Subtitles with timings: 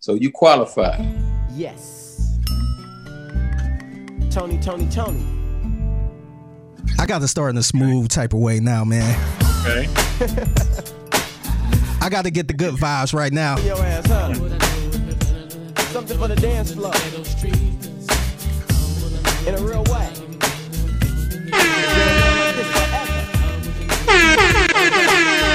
[0.00, 1.04] So you qualify.
[1.54, 2.38] Yes.
[4.30, 5.24] Tony, Tony, Tony.
[7.00, 9.18] I got to start in a smooth type of way now, man.
[9.60, 9.88] Okay.
[12.00, 13.58] I got to get the good vibes right now.
[13.58, 14.34] Your ass, huh?
[15.90, 16.94] Something for the dance floor.
[19.48, 20.12] In a real way.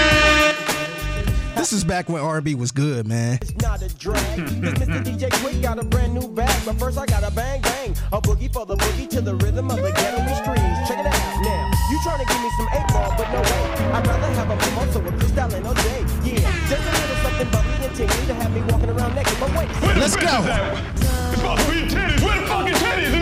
[1.63, 3.39] This is back when R&B was good, man.
[3.41, 4.37] It's not a drag.
[4.37, 4.59] Hmm.
[4.59, 4.99] This Mr.
[5.01, 8.19] DJ Quik got a brand new bag, but first I got a bang bang, a
[8.19, 10.87] boogie for the boogie to the rhythm of the ghetto streams.
[10.89, 11.71] Check it out now.
[11.89, 13.63] You trying to give me some eight ball, but no way.
[13.95, 16.03] I'd rather have a mimosa with crystal and all day.
[16.27, 19.37] Yeah, just a little something bubbly and tingly to have me walking around naked.
[19.39, 20.43] But wait, Let's go.
[20.43, 22.19] It's supposed to be titties.
[22.27, 23.12] Where the fucking titties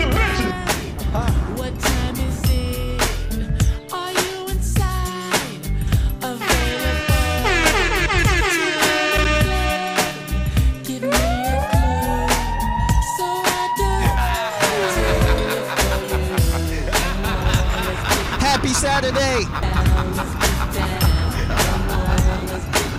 [19.01, 19.45] Saturday.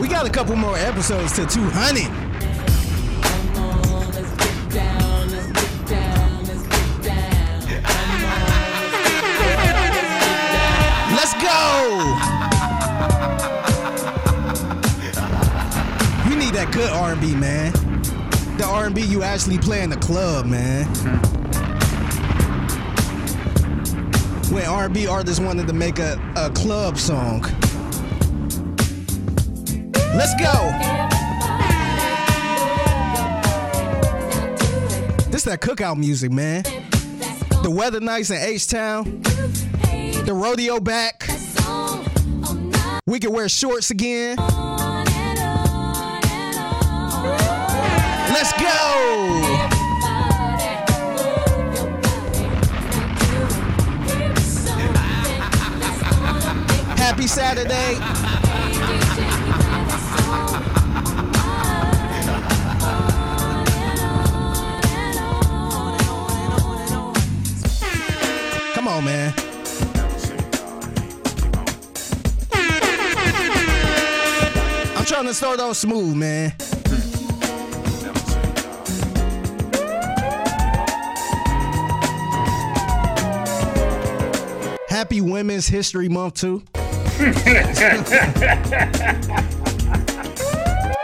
[0.00, 2.10] We got a couple more episodes to 200.
[11.14, 12.18] Let's go.
[16.28, 17.72] You need that good R&B, man.
[18.56, 21.31] The R&B you actually play in the club, man.
[24.52, 27.40] When R&B artists wanted to make a, a club song.
[30.14, 30.52] Let's go.
[35.30, 36.64] This is that cookout music, man.
[37.62, 39.22] The weather nice in H-Town.
[39.22, 41.26] The rodeo back.
[43.06, 44.36] We can wear shorts again.
[48.28, 49.71] Let's go.
[57.22, 57.94] Happy Saturday.
[68.74, 69.32] Come on, man.
[74.96, 76.52] I'm trying to start off smooth, man.
[84.88, 86.64] Happy Women's History Month, too.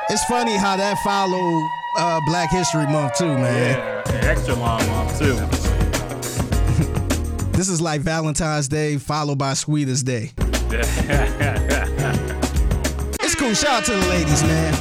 [0.09, 3.79] it's funny how that followed uh, Black History Month, too, man.
[3.79, 5.39] Yeah, extra long one too.
[7.59, 10.31] This is like Valentine's Day followed by Sweetest Day.
[13.21, 13.53] It's cool.
[13.53, 14.73] Shout out to the ladies, man.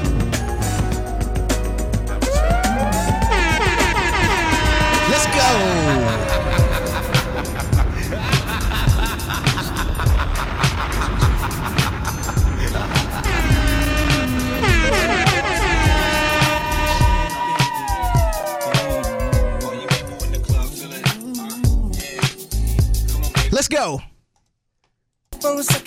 [5.10, 6.07] Let's go.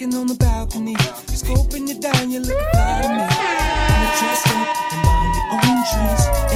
[0.00, 0.94] Second on the balcony,
[1.28, 3.20] scoping you down, you look fly to me.
[3.20, 5.76] In a dress up and mind your own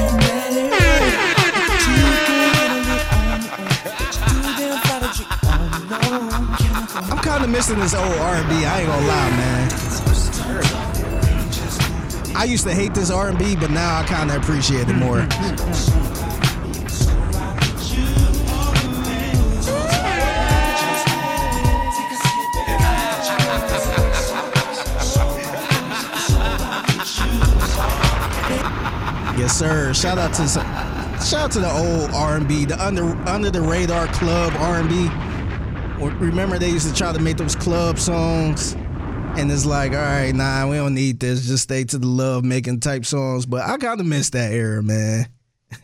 [0.01, 0.73] in that area.
[1.05, 5.45] You can get a look on your own, but you too damn fly to drink
[5.45, 7.13] on your own.
[7.13, 8.65] I'm kind of missing this old R&B.
[8.65, 9.69] I ain't gonna lie, man.
[12.35, 15.19] I used to hate this R&B, but now I kind of appreciate it more.
[15.19, 16.04] Mm-hmm.
[29.45, 29.93] Yes, sir.
[29.93, 30.49] Shout out to
[31.23, 35.11] shout out to the old R&B, the under under the radar club R&B.
[36.17, 40.35] Remember they used to try to make those club songs, and it's like, all right,
[40.35, 41.47] nah, we don't need this.
[41.47, 43.45] Just stay to the love making type songs.
[43.45, 45.29] But I kind of miss that era, man.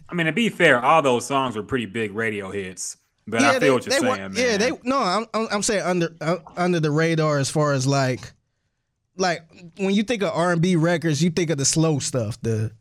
[0.09, 2.97] I mean, to be fair, all those songs were pretty big radio hits.
[3.27, 4.33] But I feel they, what you're saying, were- man.
[4.35, 7.87] Yeah, they no, I'm I'm, I'm saying under uh, under the radar as far as
[7.87, 8.21] like
[9.19, 9.43] like
[9.77, 12.73] when you think of R and B records, you think of the slow stuff, the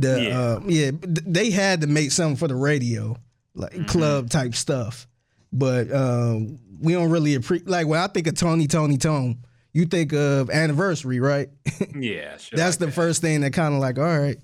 [0.00, 0.38] the Yeah.
[0.40, 0.90] uh, yeah.
[1.02, 3.16] They had to make something for the radio,
[3.54, 3.84] like Mm-hmm.
[3.86, 5.06] club type stuff.
[5.52, 7.68] But um, we don't really appreciate.
[7.68, 9.38] Like when I think of Tony, Tony, Tone,
[9.72, 11.48] you think of anniversary, right?
[11.98, 12.56] yeah, sure.
[12.56, 14.38] That's the first thing that kind of like, all right.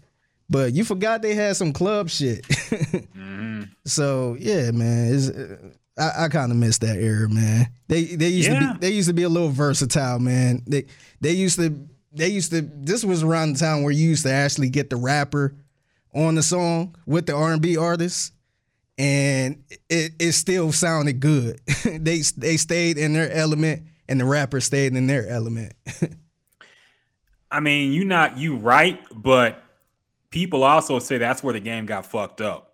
[0.48, 2.44] But you forgot they had some club shit.
[3.16, 3.62] Mm-hmm.
[3.84, 5.56] So yeah, man, it's, uh,
[5.98, 7.66] I, I kind of miss that era, man.
[7.88, 10.62] They they used to be they used to be a little versatile, man.
[10.66, 10.86] They
[11.20, 11.70] they used to
[12.16, 12.62] they used to.
[12.62, 15.54] This was around the time where you used to actually get the rapper
[16.14, 18.32] on the song with the R&B artists,
[18.98, 21.60] and it, it still sounded good.
[21.84, 25.74] they they stayed in their element, and the rapper stayed in their element.
[27.50, 29.62] I mean, you not you right, but
[30.30, 32.66] people also say that's where the game got fucked up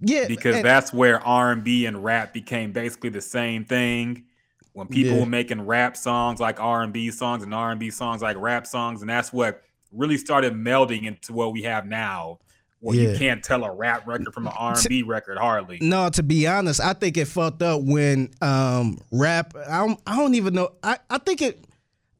[0.00, 4.24] yeah, because and- that's where R and B and rap became basically the same thing.
[4.72, 5.20] When people Yeah.
[5.20, 8.36] were making rap songs like R and B songs and R and B songs like
[8.38, 9.62] rap songs, and that's what
[9.92, 12.38] really started melding into what we have now,
[12.78, 13.10] where Yeah.
[13.10, 15.78] you can't tell a rap record from an R and B record hardly.
[15.80, 19.54] No, to be honest, I think it fucked up when um rap.
[19.68, 20.70] I don't, I don't even know.
[20.82, 21.64] I, I think it.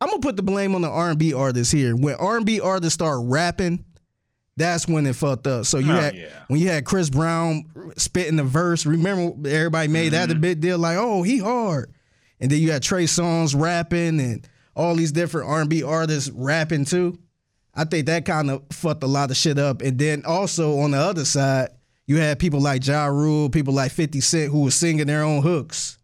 [0.01, 1.95] I'm gonna put the blame on the R&B artists here.
[1.95, 3.85] When R&B artists start rapping,
[4.57, 5.67] that's when it fucked up.
[5.67, 6.27] So you Oh, had yeah.
[6.49, 7.67] when you had Chris Brown
[7.99, 8.87] spitting the verse.
[8.87, 10.41] Remember, everybody made that a Mm-hmm.
[10.41, 11.93] big deal, like, oh, he hard.
[12.41, 17.19] And then you had Trey Songz rapping and all these different R&B artists rapping too.
[17.75, 19.83] I think that kind of fucked a lot of shit up.
[19.83, 21.71] And then also on the other side,
[22.07, 25.43] you had people like Ja Rule, people like 50 Cent who was singing their own
[25.43, 25.99] hooks.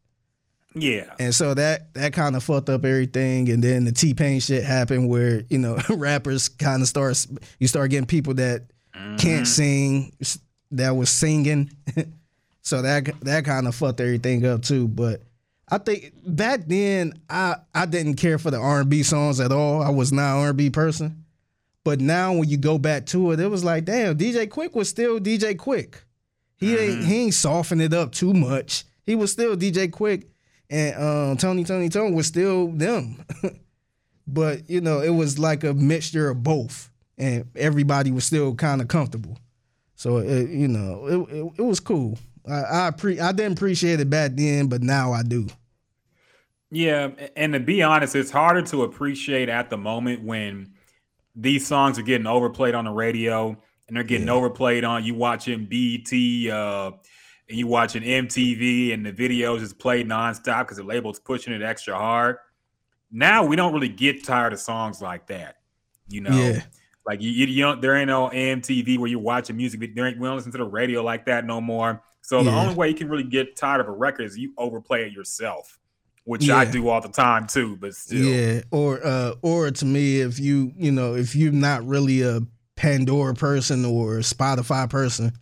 [0.79, 3.49] Yeah, And so that that kind of fucked up everything.
[3.49, 7.27] And then the T Pain shit happened where, you know, rappers kind of start
[7.59, 9.45] you start getting people that can't mm-hmm.
[9.45, 10.13] sing
[10.73, 11.71] that was singing.
[12.63, 14.87] so that that kind of fucked everything up too.
[14.87, 15.23] But
[15.69, 19.53] I think back then I I didn't care for the R and B songs at
[19.53, 19.83] all.
[19.83, 21.25] I was not an R and B person.
[21.85, 24.89] But now when you go back to it, it was like, damn, DJ Quik was
[24.89, 25.95] still DJ Quik.
[26.57, 28.85] He ain't he ain't softened it up too much.
[29.05, 30.25] He was still DJ Quik,
[30.69, 33.25] and um, Tony Tony Tone was still them.
[34.27, 38.81] but you know, it was like a mixture of both, and everybody was still kind
[38.81, 39.39] of comfortable.
[39.95, 42.19] So it, you know, it, it it was cool.
[42.49, 45.47] I I, pre- I didn't appreciate it back then, but now I do.
[46.71, 50.73] Yeah, and to be honest, it's harder to appreciate at the moment when
[51.35, 53.57] these songs are getting overplayed on the radio
[53.89, 56.91] and they're getting overplayed on you watching BET uh
[57.49, 61.63] and you watching MTV and the videos is played nonstop because the label's pushing it
[61.63, 62.39] extra hard.
[63.13, 65.59] Now we don't really get tired of songs like that.
[66.09, 66.63] You know, Yeah.
[67.07, 69.95] like you, you, don't there ain't no MTV where you're watching music.
[69.95, 72.03] There ain't, we don't listen to the radio like that no more.
[72.29, 72.61] So the Yeah.
[72.61, 75.79] only way you can really get tired of a record is you overplay it yourself,
[76.25, 77.77] which I do all the time too.
[77.77, 81.87] But still, Yeah, or uh, or to me, if you you know if you're not
[81.87, 82.41] really a
[82.75, 85.35] Pandora person or Spotify person,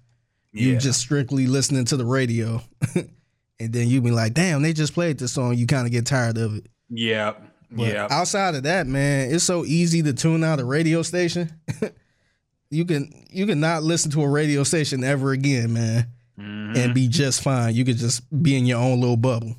[0.53, 0.79] you Yeah.
[0.79, 2.63] just strictly listening to the radio,
[2.95, 5.55] and then you be like, damn, they just played this song.
[5.57, 6.67] You kind of get tired of it.
[6.91, 7.33] yeah,
[7.71, 8.09] But yeah.
[8.11, 11.51] Outside of that, man, it's so easy to tune out a radio station.
[12.71, 16.09] you can you can not listen to a radio station ever again, man,
[16.39, 16.77] Mhm.
[16.77, 17.75] and be just fine.
[17.75, 19.57] You could just be in your own little bubble.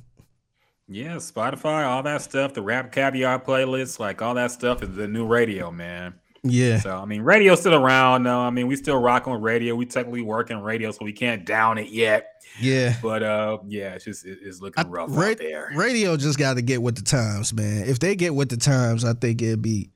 [0.88, 5.25] Yeah, Spotify, all that stuff, the RapCaviar playlist, like all that stuff is the new
[5.25, 6.13] radio, man.
[6.48, 8.39] Yeah, So I mean, radio's still around though.
[8.39, 9.74] I mean, we still rock on radio.
[9.74, 12.27] We technically work in radio, so we can't down it yet.
[12.60, 12.98] yeah.
[13.01, 15.72] But uh, yeah, it's just it- it's looking rough Ra- out there.
[15.75, 17.88] Radio just got to get with the times, man.
[17.88, 19.89] If they get with the times, I think it'd be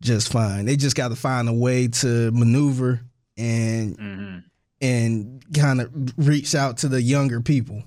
[0.00, 0.66] just fine.
[0.66, 3.00] They just got to find a way to maneuver
[3.36, 4.38] and hmm
[4.80, 7.82] and kind of reach out to the younger people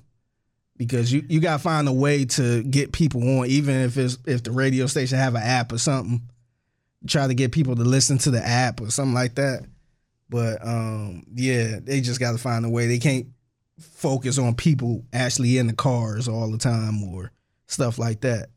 [0.77, 4.17] because you, you got to find a way to get people on, even if it's
[4.25, 6.21] if the radio station have an app or something.
[7.07, 9.65] Try to get people to listen to the app or something like that.
[10.29, 12.87] But um, yeah, they just got to find a way.
[12.87, 13.27] They can't
[13.79, 17.31] focus on people actually in the cars all the time or
[17.67, 18.49] stuff like that.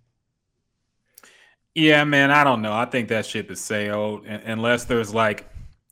[1.75, 2.73] Yeah, man, I don't know.
[2.73, 5.49] I think that ship is sailed un- unless there's like,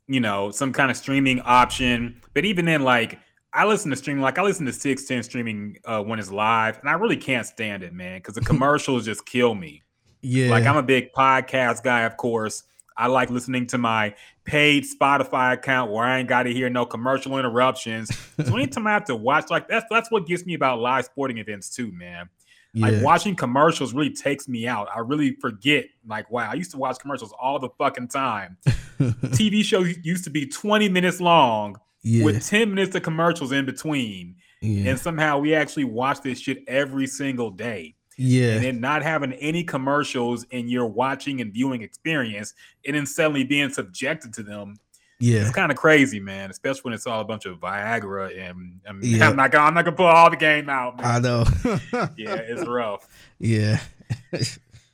[0.07, 2.21] you know, some kind of streaming option.
[2.33, 3.19] But even then, like,
[3.53, 6.79] I listen to streaming, like I listen to six ten streaming uh, when it's live,
[6.79, 9.83] and I really can't stand it, man, because the commercials just kill me.
[10.21, 12.63] Yeah, Like I'm a big podcast guy, of course.
[12.95, 16.85] I like listening to my paid Spotify account where I ain't got to hear no
[16.85, 18.15] commercial interruptions.
[18.43, 21.37] so anytime I have to watch, like that's that's what gets me about live sporting
[21.37, 22.29] events too, man.
[22.73, 24.87] Yeah, Like watching commercials really takes me out.
[24.93, 25.85] I really forget.
[26.07, 28.57] Like, wow, I used to watch commercials all the fucking time.
[28.99, 33.65] TV shows used to be 20 minutes long yeah, with 10 minutes of commercials in
[33.65, 34.35] between.
[34.61, 37.95] yeah, And somehow we actually watch this shit every single day.
[38.17, 42.53] yeah, And then not having any commercials in your watching and viewing experience,
[42.87, 44.75] and then suddenly being subjected to them.
[45.23, 45.41] Yeah.
[45.41, 46.51] It's kind of crazy, man.
[46.51, 49.29] Especially when it's all a bunch of Viagra and I mean, Yeah.
[49.29, 51.05] I'm not gonna I'm not gonna pull all the game out, man.
[51.05, 51.45] I know.
[52.17, 53.07] yeah, it's rough.
[53.39, 53.79] yeah,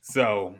[0.02, 0.56] So,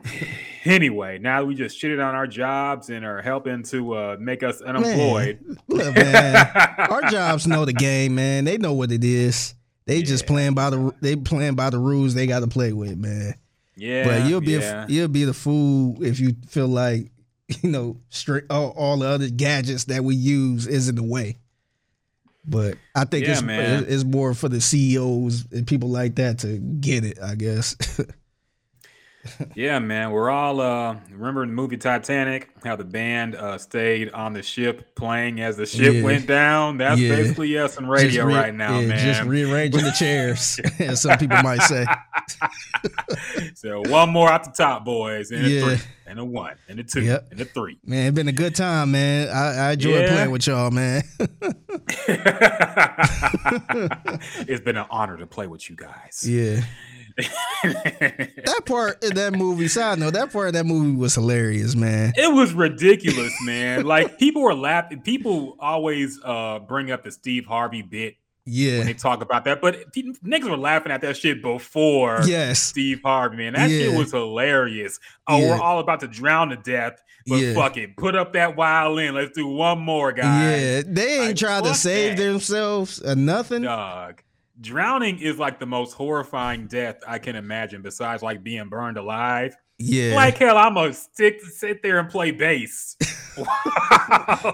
[0.64, 4.60] anyway, now we just shitted on our jobs and are helping to uh, make us
[4.60, 5.38] unemployed.
[5.68, 8.44] Look, man, our jobs know the game, man.
[8.44, 9.54] They know what it is.
[9.86, 12.96] They just playing by the they playing by the rules they got to play with,
[12.96, 13.34] man.
[13.76, 14.84] yeah, but you'll be yeah.
[14.84, 17.09] a, you'll be the fool if you feel like
[17.62, 21.38] you know, straight all, all the other gadgets that we use is in the way.
[22.44, 23.84] But I think Yeah, it's man.
[23.86, 27.18] it's more for the CEOs and people like that to get it.
[27.22, 27.76] I guess.
[29.54, 30.12] Yeah, man.
[30.12, 34.94] We're all uh remember the movie Titanic how the band uh stayed on the ship
[34.94, 36.02] playing as the ship Yeah.
[36.02, 36.78] went down.
[36.78, 37.16] That's Yeah.
[37.16, 38.98] basically us on radio re- right now, yeah, man.
[38.98, 41.84] Just rearranging the chairs, as some people might say.
[43.54, 46.84] so one more out the top, boys, and a three, and a one, and a
[46.84, 47.28] two, Yep.
[47.32, 47.78] and a three.
[47.84, 49.28] Man, it's been a good time, man.
[49.28, 51.02] I, I enjoy playing with y'all, man.
[54.48, 56.26] it's been an honor to play with you guys.
[56.28, 56.60] yeah.
[57.62, 62.12] That part in that movie, side note, that part of that movie was hilarious, man.
[62.16, 63.84] It was ridiculous, man.
[63.84, 65.00] like people were laughing.
[65.02, 68.84] People always uh bring up the Steve Harvey bit Yeah, when Yeah.
[68.84, 72.60] they talk about that, but niggas were laughing at that shit before Yes.
[72.60, 73.52] Steve Harvey, man.
[73.54, 74.98] That shit was hilarious.
[75.26, 75.50] Oh, Yeah.
[75.50, 77.54] we're all about to drown to death, but Yeah.
[77.54, 79.14] fuck it, put up that violin.
[79.14, 80.60] Let's do one more, guys.
[80.60, 80.82] Yeah.
[80.86, 82.22] They ain't Like, tried to save that.
[82.24, 83.62] themselves or nothing.
[83.62, 84.22] Dog.
[84.60, 89.56] Drowning is like the most horrifying death I can imagine, besides like being burned alive.
[89.78, 90.14] Yeah.
[90.14, 92.96] Like hell, I'm gonna stick sit there and play bass.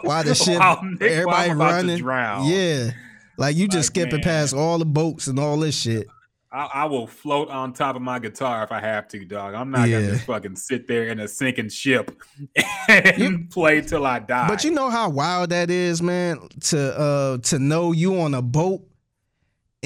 [0.03, 1.99] While the ship, While Nick- everybody to running.
[1.99, 2.47] drown.
[2.47, 2.91] Yeah.
[3.39, 4.23] Like you just Like, skipping man.
[4.23, 6.07] past all the boats and all this shit.
[6.53, 9.55] I, I will float on top of my guitar if I have to, dog.
[9.55, 10.01] I'm not Yeah.
[10.01, 12.17] gonna just fucking sit there in a sinking ship
[12.89, 14.47] and You- play till I die.
[14.49, 18.43] But you know how wild that is, man, to uh to know you on a
[18.43, 18.83] boat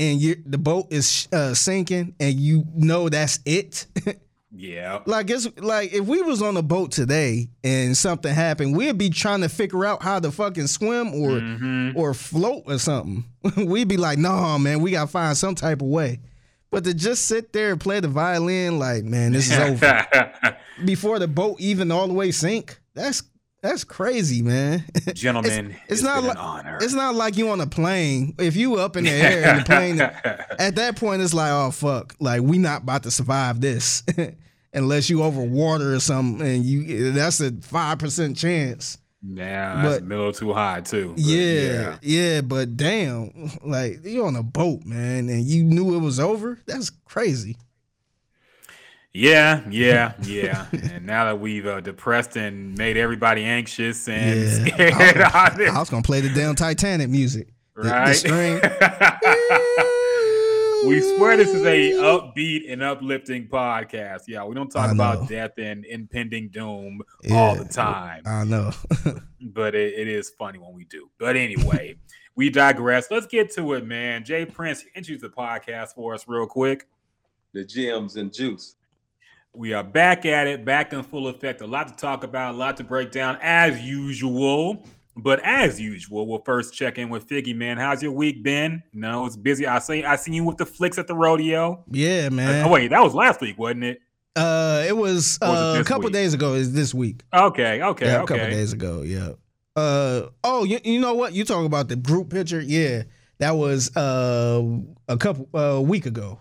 [0.00, 3.86] and you the boat is uh, sinking and you know that's it.
[4.52, 8.98] yeah, like it's like if we was on a boat today and something happened, we'd
[8.98, 11.94] be trying to figure out how to fucking swim or Mhm.
[11.96, 13.24] or float or something.
[13.56, 16.20] we'd be like, "No, man, we got to find some type of way."
[16.70, 20.06] But to just sit there and play the violin like, "Man, this is over."
[20.84, 22.80] Before the boat even all the way sink.
[22.94, 23.22] That's
[23.62, 24.84] that's crazy, man.
[25.14, 26.78] gentlemen, it's it's, not been like- an honor.
[26.80, 28.34] It's not like you on a plane.
[28.38, 30.00] If you up in the air and the plane,
[30.58, 34.02] at that point it's like, oh fuck, like we not about to survive this,
[34.72, 38.96] unless you over water or something, and you that's a five percent chance.
[39.22, 41.10] yeah, that's but- a little too high too.
[41.10, 46.00] but Yeah, yeah, but damn, like you on a boat, man, and you knew it
[46.00, 46.58] was over.
[46.66, 47.56] That's crazy.
[49.12, 50.66] Yeah, yeah, yeah.
[50.92, 54.64] and now that we've uh, depressed and made everybody anxious and Yeah.
[54.66, 58.12] scared out I was gonna play the damn Titanic music, The- the right?
[58.14, 58.54] string.
[60.86, 64.22] we swear this is a upbeat and uplifting podcast.
[64.28, 67.02] Yeah, we don't talk about death and impending doom
[67.32, 68.70] all the time, I know.
[69.40, 71.10] but it, it is funny when we do.
[71.18, 71.96] But anyway,
[72.36, 73.10] we digress.
[73.10, 74.24] Let's get to it, man.
[74.24, 76.86] Jay Prince, introduce the podcast for us real quick.
[77.52, 78.76] the gems and juice.
[79.52, 81.60] We are back at it, back in full effect.
[81.60, 84.86] A lot to talk about, a lot to break down as usual.
[85.16, 87.76] But as usual, we'll first check in with Figgy, man.
[87.76, 88.82] How's your week been?
[88.92, 89.66] No, it's busy.
[89.66, 91.84] I see I seen you with the flicks at the rodeo.
[91.90, 92.64] yeah, man.
[92.64, 94.00] Oh wait, that was last week, wasn't it?
[94.36, 96.54] Uh, it was was it uh, a couple days ago.
[96.54, 97.22] Is this week?
[97.34, 98.34] Okay, okay, yeah, a okay.
[98.38, 99.02] couple days ago.
[99.02, 99.32] Yeah.
[99.74, 101.32] Uh oh, you, you know what?
[101.32, 102.60] You talk about the group picture?
[102.60, 103.02] Yeah,
[103.38, 104.62] that was uh
[105.08, 106.40] a couple a week ago.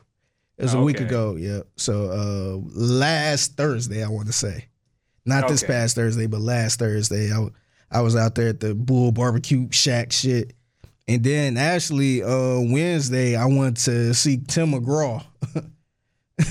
[0.60, 1.06] It was a week Okay.
[1.06, 1.36] ago.
[1.38, 1.62] Yeah.
[1.78, 4.66] So uh last Thursday, I want to say,
[5.26, 7.32] not this past Thursday, but last Thursday,
[7.92, 10.54] I was out there at the Bull Barbecue Shack shit,
[11.08, 15.24] and then actually uh Wednesday I went to see Tim McGraw.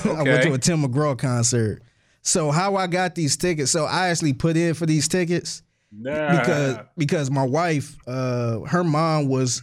[0.04, 1.82] I went to a Tim McGraw concert.
[2.22, 3.70] So how I got these tickets?
[3.70, 6.38] So I actually put in for these tickets Nah.
[6.40, 9.62] because because my wife, uh, her mom was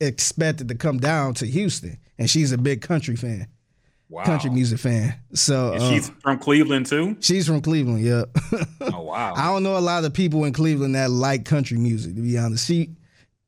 [0.00, 3.46] expected to come down to Houston, and she's a big country fan,
[4.08, 4.24] wow.
[4.24, 5.14] country music fan.
[5.34, 7.16] So uh, she's from Cleveland too.
[7.20, 8.00] she's from Cleveland.
[8.00, 8.24] Yeah,
[8.80, 9.34] Oh wow.
[9.36, 12.14] I don't know a lot of people in Cleveland that like country music.
[12.14, 12.90] To be honest, she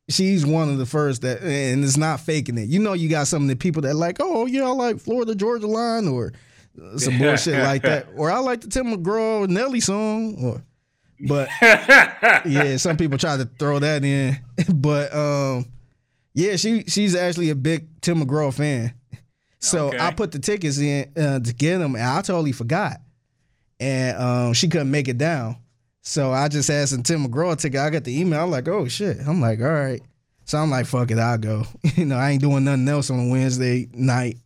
[0.09, 2.69] she's one of the first that, and it's not faking it.
[2.69, 5.35] You know, you got some of the people that like, oh yeah, I like Florida
[5.35, 6.33] Georgia Line or
[6.83, 10.63] uh, some bullshit like that, or I like the Tim McGraw Nelly song, or
[11.27, 14.39] but yeah, some people try to throw that in,
[14.75, 15.67] but um,
[16.35, 18.95] yeah, she she's actually a big Tim McGraw fan.
[19.61, 19.99] So Okay.
[19.99, 23.01] I put the tickets in uh, to get them, and I totally forgot,
[23.81, 25.57] and um, she couldn't make it down.
[26.03, 27.81] So I just had some Tim McGraw ticket.
[27.81, 28.43] I got the email.
[28.45, 29.19] I'm like, oh shit.
[29.27, 30.01] I'm like, all right.
[30.45, 31.65] So I'm like, fuck it, I'll go.
[31.97, 34.39] you know, I ain't doing nothing else on Wednesday night.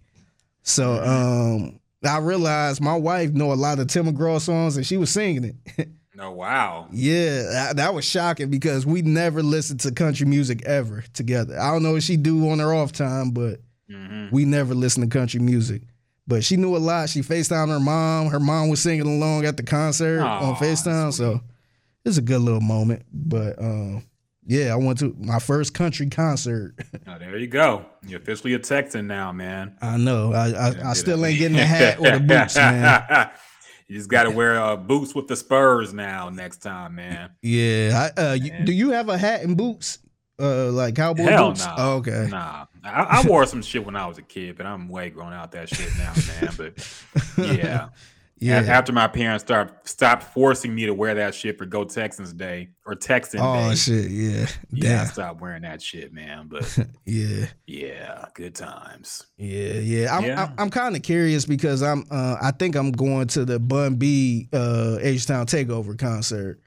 [0.65, 4.97] So um, I realized my wife know a lot of Tim McGraw songs, and she
[4.97, 5.89] was singing it.
[6.17, 6.89] no, wow.
[6.91, 11.57] Yeah, that, that was shocking because we never listened to country music ever together.
[11.61, 15.11] I don't know what she do on her off time, but hmm we never listened
[15.11, 15.83] to country music.
[16.27, 17.09] But she knew a lot.
[17.09, 18.29] She FaceTimed her mom.
[18.29, 21.13] Her mom was singing along at the concert Aw, on FaceTime.
[21.13, 21.41] So
[22.05, 23.03] it's a good little moment.
[23.13, 24.05] But um,
[24.47, 26.75] yeah, I went to my first country concert.
[27.05, 27.85] Oh, there you go.
[28.07, 29.77] You're officially a Texan now, man.
[29.83, 30.33] I know.
[30.33, 33.31] I I, I still ain't getting the hat or the boots, man.
[33.89, 37.31] You just got to wear uh, boots with the Spurs now next time, man.
[37.43, 38.09] Yeah.
[38.17, 38.65] I, uh, you, Man.
[38.65, 39.99] do you have a hat and boots?
[40.41, 41.67] Uh, like cowboy Hell boots?
[41.67, 41.75] no.
[41.77, 42.27] Oh, okay.
[42.31, 45.33] Nah, I, I wore some shit when I was a kid, but I'm way grown
[45.33, 46.55] out that shit now, man.
[46.57, 47.03] But
[47.39, 47.89] yeah,
[48.39, 48.57] Yeah.
[48.57, 52.71] After my parents start stopped forcing me to wear that shit for Go Texans Day
[52.85, 54.11] or Texan oh Day, shit.
[54.11, 54.47] Yeah.
[54.73, 56.49] yeah, I stopped wearing that shit, man.
[56.49, 57.47] But Yeah.
[57.69, 59.27] yeah, good times.
[59.37, 60.17] Yeah, yeah.
[60.17, 60.43] I'm Yeah.
[60.43, 63.95] I'm, I'm kind of curious because I'm uh I think I'm going to the Bun
[63.95, 66.61] B uh H Town Takeover concert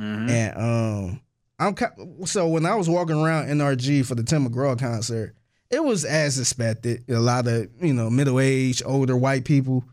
[0.00, 0.30] Mhm.
[0.30, 1.20] and um
[1.60, 5.36] I'm so when I was walking around NRG for the Tim McGraw concert,
[5.70, 7.04] it was as expected.
[7.08, 9.84] A lot of you know middle aged, older white people,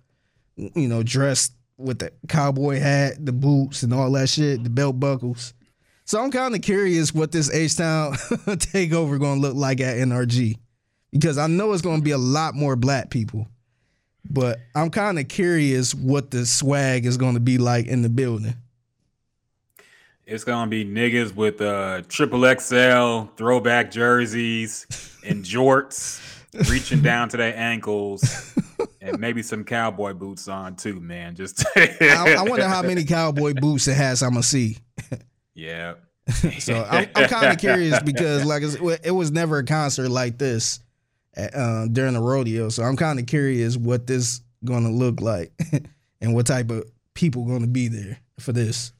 [0.55, 4.99] you know, dressed with the cowboy hat, the boots, and all that shit, the belt
[4.99, 5.53] buckles.
[6.05, 9.97] So I'm kind of curious what this H Town takeover going to look like at
[9.97, 10.57] NRG
[11.11, 13.47] because I know it's going to be a lot more black people.
[14.29, 18.09] But I'm kind of curious what the swag is going to be like in the
[18.09, 18.55] building.
[20.25, 24.85] It's gonna be niggas with uh triple XL throwback jerseys
[25.27, 26.21] and jorts
[26.69, 28.55] reaching down to their ankles
[29.01, 31.35] and maybe some cowboy boots on too, man.
[31.35, 34.77] Just I, I wonder how many cowboy boots and hats I'm gonna see.
[35.53, 35.95] Yeah.
[36.59, 40.81] So I'm, I'm kind of curious because like it was never a concert like this
[41.37, 42.67] uh, during the rodeo.
[42.67, 45.53] So I'm kind of curious what this gonna look like
[46.21, 48.91] and what type of people gonna be there for this.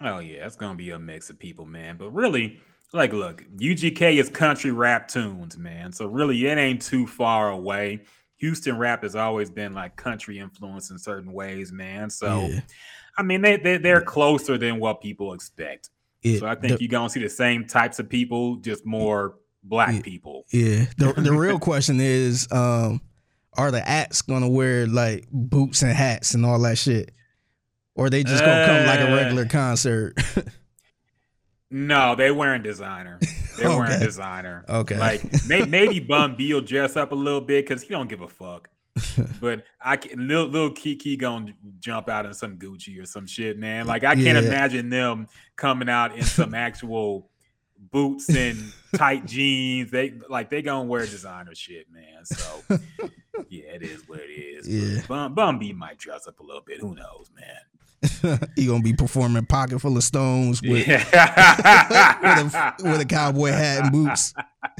[0.00, 1.96] Oh yeah, it's gonna be a mix of people, man.
[1.96, 2.60] But really,
[2.94, 5.92] like, look, UGK is country rap tunes, man.
[5.92, 8.00] So really, it ain't too far away.
[8.38, 12.08] Houston rap has always been like country influence in certain ways, man.
[12.10, 12.60] So Yeah.
[13.18, 15.90] I mean, they, they they're closer than what people expect.
[16.22, 19.34] Yeah, So I think the, you're gonna see the same types of people, just more
[19.64, 20.02] black Yeah.
[20.02, 20.44] people.
[20.52, 20.84] yeah.
[20.98, 23.00] The the real question is, um,
[23.56, 27.10] are the acts gonna wear like boots and hats and all that shit,
[27.96, 30.14] or they just gonna come like a Uh, regular concert?
[31.70, 33.18] No, they wearing designer.
[33.58, 34.64] They're wearing designer.
[34.68, 34.98] Okay.
[34.98, 38.20] Like may, maybe Bun B will dress up a little bit because he don't give
[38.22, 38.68] a fuck.
[39.40, 43.56] but I can little, Lil Keke gonna jump out in some Gucci or some shit,
[43.58, 43.86] man.
[43.86, 44.48] Like I can't Yeah.
[44.50, 47.30] imagine them coming out in some actual
[47.92, 49.90] boots and tight jeans.
[49.92, 52.24] They like they gonna wear designer shit, man.
[52.24, 52.62] So
[53.48, 54.66] yeah, it is what it is.
[54.68, 55.06] Yeah.
[55.06, 56.80] Bun, Bun B might dress up a little bit.
[56.80, 57.54] Who knows, man?
[58.56, 61.04] he gonna be performing pocket full of stones with Yeah.
[62.44, 64.34] with a, with a cowboy hat and boots.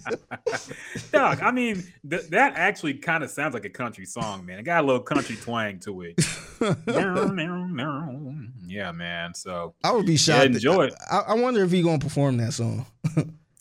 [1.12, 4.58] Dog, I mean, th- that actually kind of sounds like a country song, man.
[4.58, 6.14] It got a little country twang to it.
[8.66, 9.34] yeah, man.
[9.34, 10.46] So I would be shocked.
[10.46, 10.94] enjoy it.
[11.10, 12.86] I, I wonder if he gonna perform that song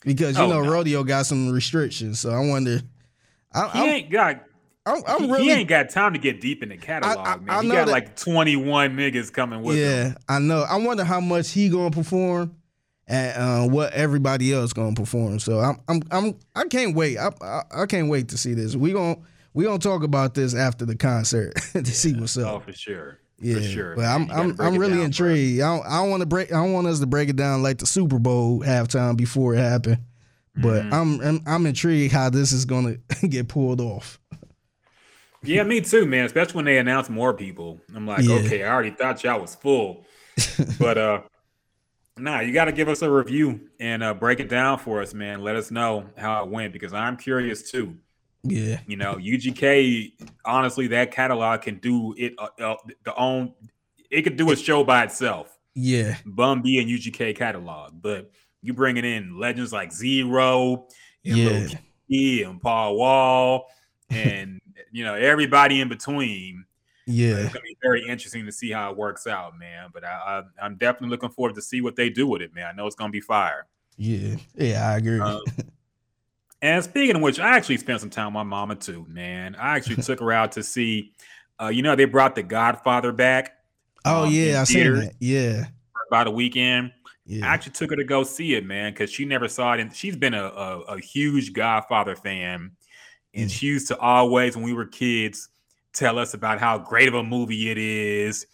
[0.04, 0.70] because you Oh, know no.
[0.70, 2.20] rodeo got some restrictions.
[2.20, 2.80] So I wonder.
[3.52, 4.42] I, he I'm, ain't got.
[4.96, 7.36] I'm, I'm he, really he ain't got time to get deep in the catalog, I-
[7.36, 7.50] man.
[7.50, 9.82] I he got that- like twenty one niggas coming with him.
[9.84, 10.14] yeah.
[10.28, 10.62] I know.
[10.62, 12.54] I wonder how much he gonna perform
[13.06, 15.38] and uh, what everybody else gonna perform.
[15.38, 17.18] So I'm I'm I'm I can't wait.
[17.18, 18.76] I, I I can't wait to see this.
[18.76, 19.16] We gonna
[19.54, 22.52] we gonna talk about this after the concert to see what's up.
[22.52, 23.18] Oh, for sure.
[23.40, 23.94] Yeah, for sure.
[23.96, 24.30] but man.
[24.30, 25.60] I'm I'm I'm really down intrigued.
[25.62, 26.52] I don't, I don't want to break.
[26.52, 29.58] I don't want us to break it down like the Super Bowl halftime before it
[29.58, 29.98] happened.
[30.56, 30.92] But Mhm.
[30.92, 32.96] I'm, I'm I'm intrigued how this is gonna
[33.28, 34.18] get pulled off.
[35.42, 36.24] Yeah, me too, man.
[36.24, 37.80] Especially when they announce more people.
[37.94, 38.36] I'm like, Yeah.
[38.36, 40.04] okay, I already thought y'all was full.
[40.78, 41.20] but uh
[42.16, 45.42] nah, you gotta give us a review and uh break it down for us, man.
[45.42, 47.96] Let us know how it went because I'm curious too.
[48.44, 50.12] Yeah, You know, UGK,
[50.44, 53.52] honestly, that catalog can do it uh, uh, the own
[54.10, 55.58] it could do a show by itself.
[55.74, 58.30] yeah, Bun B and UGK catalog, but
[58.62, 60.86] you bringing in legends like Z-Ro
[61.24, 61.44] and Yeah.
[61.50, 61.70] Lil
[62.08, 63.66] Key and Paul Wall
[64.08, 64.60] and
[64.90, 66.64] you know everybody in between.
[67.06, 69.90] yeah, It's gonna be very interesting to see how it works out, man.
[69.92, 72.66] But I, I, I'm definitely looking forward to see what they do with it, man.
[72.66, 73.66] I know it's gonna be fire.
[73.96, 74.88] yeah, yeah.
[74.88, 75.20] I agree.
[75.20, 75.42] Um,
[76.62, 79.54] and speaking of which, I actually spent some time with my mama too, man.
[79.54, 81.12] I actually took her out to see.
[81.60, 83.58] Uh, you know, they brought The Godfather back
[84.04, 85.14] oh um, yeah, I seen that.
[85.20, 85.64] Yeah,
[86.08, 86.92] about a weekend.
[87.26, 87.46] Yeah.
[87.46, 89.80] I actually took her to go see it, man, because she never saw it.
[89.80, 92.70] And she's been a, a, a huge Godfather fan.
[93.38, 93.52] And Mm.
[93.52, 95.48] she used to always, when we were kids,
[95.92, 98.46] tell us about how great of a movie it is.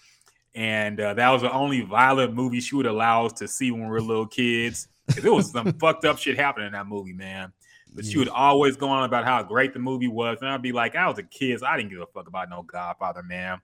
[0.55, 3.83] And uh, that was the only violent movie she would allow us to see when
[3.83, 4.89] we were little kids.
[5.09, 7.53] 'Cause it was some fucked up shit happening in that movie, man.
[7.95, 10.39] But she would always go on about how great the movie was.
[10.41, 12.51] And I'd be like, I was a kid, so I didn't give a fuck about
[12.51, 13.61] no Godfather, man.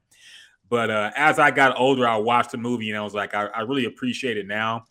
[0.69, 3.47] But uh, as I got older, I watched the movie and I was like, I,
[3.47, 4.85] I really appreciate it now.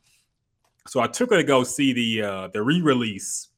[0.87, 3.48] So I took her to go see the uh, the re-release.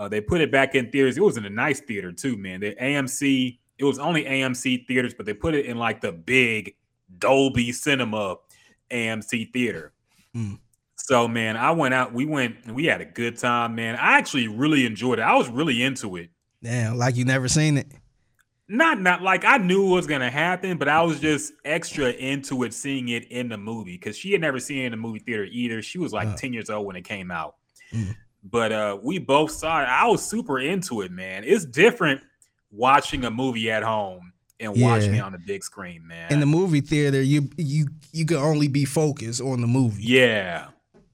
[0.00, 1.18] Uh, they put it back in theaters.
[1.18, 2.60] It was in a nice theater too, man.
[2.60, 3.58] The AMC.
[3.76, 6.74] It was only AMC theaters, but they put it in like the big
[7.18, 8.36] Dolby Cinema
[8.90, 9.92] AMC theater.
[10.34, 10.58] Mm.
[10.96, 12.14] So man, I went out.
[12.14, 12.72] We went.
[12.72, 13.96] We had a good time, man.
[13.96, 15.22] I actually really enjoyed it.
[15.22, 16.30] I was really into it.
[16.62, 17.86] Damn, like you never seen it.
[18.68, 22.62] Not not like I knew it was gonna happen, but I was just extra into
[22.62, 25.18] it, seeing it in the movie because she had never seen it in the movie
[25.18, 25.82] theater either.
[25.82, 26.36] She was like Uh.
[26.36, 27.56] ten years old when it came out,
[27.92, 28.14] Mm.
[28.42, 29.86] But uh, we both saw it.
[29.86, 31.44] I was super into it, man.
[31.44, 32.20] It's different
[32.70, 36.32] watching a movie at home and watching it on the big screen, man.
[36.32, 40.02] In the movie theater, you you you can only be focused on the movie.
[40.02, 40.68] yeah,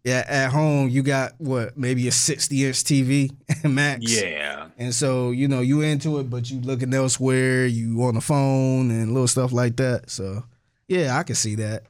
[0.04, 3.30] Yeah, at home you got what maybe a sixty inch TV
[3.64, 4.02] max.
[4.20, 8.20] yeah, And so, you know, you into it, but you looking elsewhere, you on the
[8.20, 10.10] phone and little stuff like that.
[10.10, 10.42] So
[10.88, 11.84] yeah, I can see that.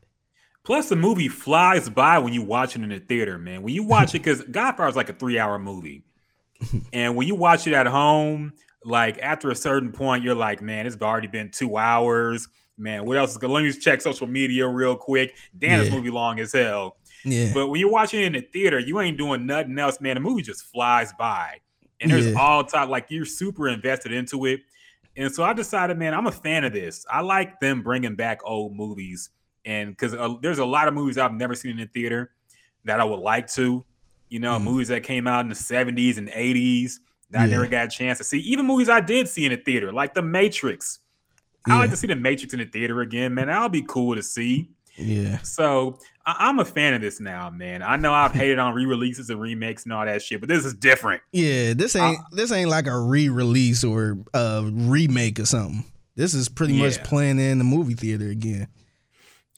[0.66, 3.62] Plus, the movie flies by when you watch it in the theater, man.
[3.62, 6.02] When you watch it, because Godfather is like a three-hour movie,
[6.92, 8.52] and when you watch it at home,
[8.84, 12.48] like after a certain point, you're like, man, it's already been two hours.
[12.76, 13.52] Man, what else is going?
[13.54, 15.34] Let me just check social media real quick.
[15.56, 16.96] Damn, this movie long as hell.
[17.24, 17.52] Yeah.
[17.54, 20.14] But when you're watching it in the theater, you ain't doing nothing else, man.
[20.16, 21.60] The movie just flies by,
[22.00, 22.40] and there's Yeah.
[22.40, 24.60] all time like you're super invested into it.
[25.16, 27.06] And so I decided, man, I'm a fan of this.
[27.10, 29.30] I like them bringing back old movies,
[29.66, 32.30] and because uh, there's a lot of movies I've never seen in the theater
[32.84, 33.84] that I would like to.
[34.28, 34.62] You know, Mm.
[34.64, 37.00] movies that came out in the 70s and 80s
[37.30, 38.38] that I never got a chance to see.
[38.40, 41.00] Even movies I did see in the theater, like The Matrix.
[41.68, 43.48] I like to see The Matrix in the theater again, man.
[43.48, 44.70] That'll be cool to see.
[44.96, 45.38] Yeah.
[45.42, 47.82] So I- I'm a fan of this now, man.
[47.82, 50.74] I know I've hated on re-releases and remakes and all that shit, but this is
[50.74, 51.22] different.
[51.32, 51.74] Yeah.
[51.74, 55.84] This ain't this ain't like a re-release or a remake or something.
[56.14, 58.68] This is pretty much playing in the movie theater again.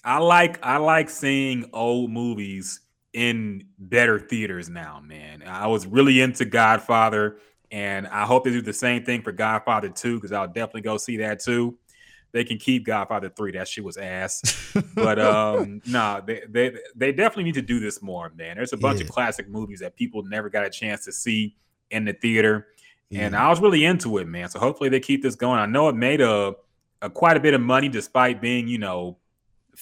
[0.09, 2.81] I like I like seeing old movies
[3.12, 5.42] in better theaters now, man.
[5.47, 7.40] I was really into Godfather,
[7.71, 10.97] and I hope they do the same thing for Godfather 2, because I'll definitely go
[10.97, 11.77] see that too.
[12.33, 13.53] They can keep Godfather 3.
[13.53, 14.73] That shit was ass.
[14.94, 18.57] But um no, they, they they definitely need to do this more, man.
[18.57, 21.55] There's a bunch of classic movies that people never got a chance to see
[21.90, 22.68] in the theater.
[23.12, 23.47] and Yeah.
[23.47, 24.49] I was really into it, man.
[24.49, 25.61] So hopefully they keep this going.
[25.61, 26.55] I know it made a,
[27.03, 29.18] a quite a bit of money despite being, you know,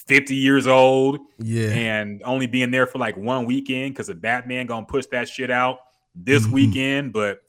[0.05, 1.69] 50 years old yeah.
[1.69, 5.49] and only being there for like one weekend because of Batman gonna push that shit
[5.51, 5.79] out
[6.15, 6.51] this Mhm.
[6.51, 7.13] weekend.
[7.13, 7.39] But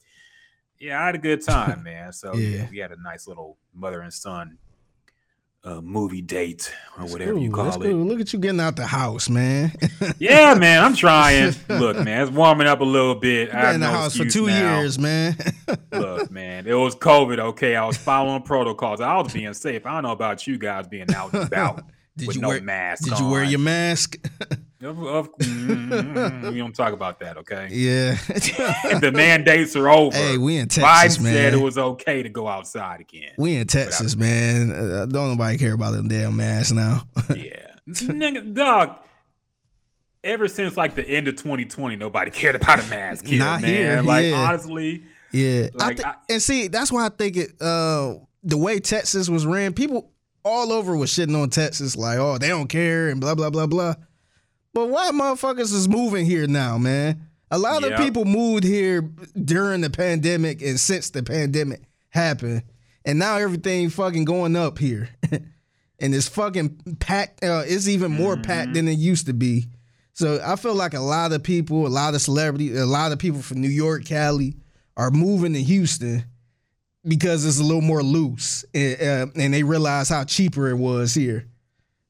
[0.79, 2.11] yeah, I had a good time, man.
[2.11, 2.57] So yeah.
[2.57, 2.67] Yeah.
[2.71, 4.57] we had a nice little mother and son
[5.63, 7.89] uh, movie date or That's whatever you cool, that's call it.
[7.91, 8.05] cool.
[8.05, 9.73] Look at you getting out the house, man.
[10.17, 11.53] Yeah, man, I'm trying.
[11.69, 13.53] Look, man, it's warming up a little bit.
[13.53, 14.79] i've Been in the no house for two now.
[14.79, 15.37] years, man.
[15.91, 17.39] Look, man, it was COVID.
[17.39, 19.01] Okay, I was following protocols.
[19.01, 19.85] I was being safe.
[19.85, 21.83] I don't know about you guys being out and about
[22.19, 23.03] Did with you no wear mask.
[23.09, 24.17] Did you wear your mask?
[24.81, 27.67] Of- of- mm, we don't talk about that, okay?
[27.69, 28.13] yeah.
[29.01, 30.15] the mandates are over.
[30.15, 31.33] hey, we in Biden Texas, man.
[31.33, 33.31] said it was okay to go outside again.
[33.37, 34.71] we in Texas, man.
[34.71, 37.01] Uh, don't nobody care about them damn masks now.
[37.35, 38.95] yeah, nigga, dog.
[40.23, 43.69] Ever since like the end of 2020, nobody cared about a mask here, Not man.
[43.73, 44.47] here, like yeah.
[44.47, 45.03] honestly,
[45.33, 47.61] Yeah, I Like, I- and see, that's why I think it.
[47.61, 50.11] Uh, the way Texas was ran, people
[50.43, 53.67] all over was shitting on Texas, like, oh, they don't care and blah blah blah
[53.67, 53.95] blah.
[54.73, 57.27] But why motherfuckers is moving here now, man?
[57.51, 57.91] A lot Yep.
[57.91, 59.01] of people moved here
[59.43, 62.63] during the pandemic and since the pandemic happened,
[63.05, 67.43] and now everything fucking going up here, and it's fucking packed.
[67.43, 69.65] Uh, it's even more packed than it used to be.
[70.13, 73.19] So I feel like a lot of people, a lot of celebrities, a lot of
[73.19, 74.55] people from New York, Cali,
[74.97, 76.25] are moving to Houston
[77.07, 81.13] because it's a little more loose, and, uh, and they realize how cheaper it was
[81.13, 81.47] here.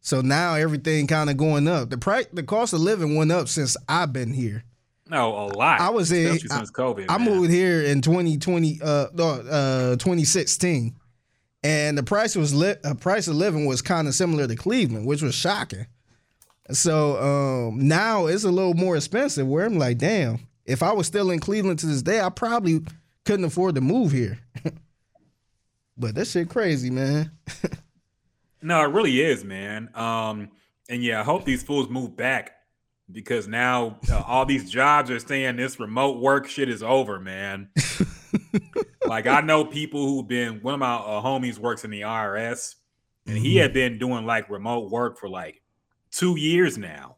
[0.02, 1.90] So now everything kind of going up.
[1.90, 4.64] The price, the cost of living went up since I've been here.
[5.08, 5.82] no, a lot.
[5.82, 7.06] I was in- since COVID.
[7.10, 7.30] I man.
[7.30, 8.86] moved here in 2020, uh,
[9.18, 10.96] uh, 2016,
[11.64, 12.80] and the price was lit.
[12.84, 15.86] Uh, price of living was kind of similar to Cleveland, which was shocking.
[16.72, 19.48] So um, now it's a little more expensive.
[19.48, 22.82] Where I'm like, damn, if I was still in Cleveland to this day, I probably
[23.30, 24.40] couldn't afford to move here.
[25.98, 27.32] but that shit crazy, man.
[28.62, 29.88] No, it really is, man.
[29.96, 30.50] Um,
[30.90, 32.52] and yeah, I hope these fools move back
[33.10, 37.70] because now uh, all these jobs are saying this remote work shit is over, man.
[39.06, 40.60] like I know people who've been.
[40.62, 42.76] One of my uh, homies works in the IRS,
[43.26, 43.62] and he Mhm.
[43.62, 45.62] had been doing like remote work for like
[46.12, 47.16] two years now.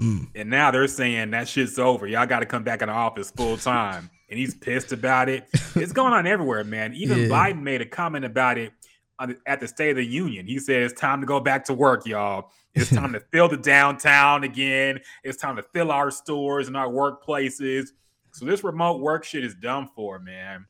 [0.00, 0.28] Mm.
[0.34, 2.06] And now they're saying that shit's over.
[2.06, 4.08] Y'all got to come back in the office full time.
[4.30, 5.48] And he's pissed about it.
[5.74, 6.92] It's going on everywhere, man.
[6.96, 7.26] Even Yeah.
[7.26, 8.72] Biden made a comment about it
[9.18, 10.46] on at the State of the Union.
[10.46, 12.50] He said it's time to go back to work, y'all.
[12.74, 15.00] It's time to fill the downtown again.
[15.24, 17.88] It's time to fill our stores and our workplaces.
[18.32, 20.66] So this remote work shit is done for, man.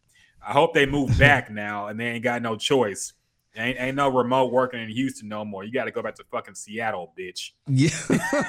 [0.46, 3.12] I hope they move back now and they ain't got no choice.
[3.58, 5.64] Ain't, ain't no remote working in Houston no more.
[5.64, 7.50] You got to go back to fucking Seattle, bitch.
[7.66, 7.90] Yeah.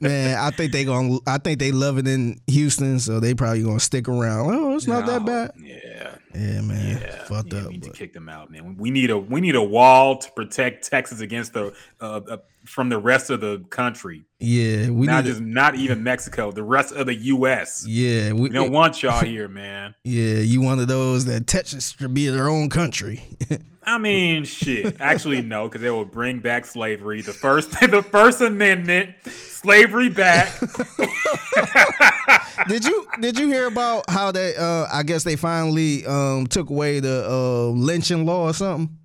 [0.00, 1.18] Man, I think they gonna.
[1.26, 4.54] I think they love it in Houston, so they probably gonna stick around.
[4.54, 5.52] Oh, it's not that bad.
[5.58, 6.16] Yeah.
[6.34, 7.00] Yeah, man.
[7.00, 7.66] Yeah, Fucked yeah, up.
[7.66, 8.76] We need to kick them out, man.
[8.76, 12.90] We need a we need a wall to protect Texas against the uh, uh, from
[12.90, 14.26] the rest of the country.
[14.38, 17.86] yeah, we not just not even Mexico, the rest of the U.S.
[17.86, 19.94] yeah, we, We don't want y'all here, man.
[20.04, 23.22] Yeah, you one of those that Texas should be their own country.
[23.88, 25.00] I mean, shit.
[25.00, 27.22] Actually, no, because they will bring back slavery.
[27.22, 30.52] The first, the First Amendment, slavery back.
[32.66, 34.56] Did you did you hear about how they?
[34.56, 38.96] Uh, I guess they finally um, took away the uh, lynching law or something.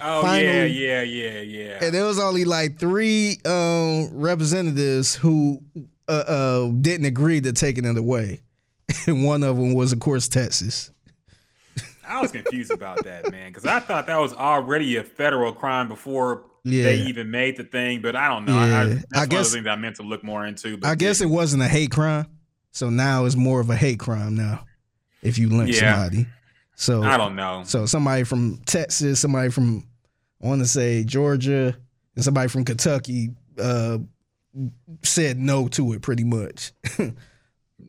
[0.00, 0.66] Oh yeah, Finally.
[0.86, 1.78] yeah, yeah, yeah.
[1.84, 5.60] And there was only like three um, representatives who
[6.08, 8.40] uh, uh, didn't agree to taking it away,
[9.06, 10.92] and one of them was, of course, Texas.
[12.06, 15.88] I was confused about that, man, because I thought that was already a federal crime
[15.88, 16.84] before Yeah.
[16.84, 18.00] they even made the thing.
[18.00, 18.56] But I don't know.
[18.56, 18.84] I, I, Yeah.
[18.94, 20.78] that's I one of guess- the things I meant to look more into.
[20.78, 22.26] But I guess it wasn't a hate crime,
[22.70, 24.64] so now it's more of a hate crime now.
[25.22, 25.94] If you lynch Yeah.
[25.94, 26.26] somebody,
[26.76, 27.62] so I don't know.
[27.64, 29.84] So somebody from Texas, somebody from
[30.42, 31.76] I want to say Georgia,
[32.14, 33.98] and somebody from Kentucky uh,
[35.02, 36.72] said no to it pretty much.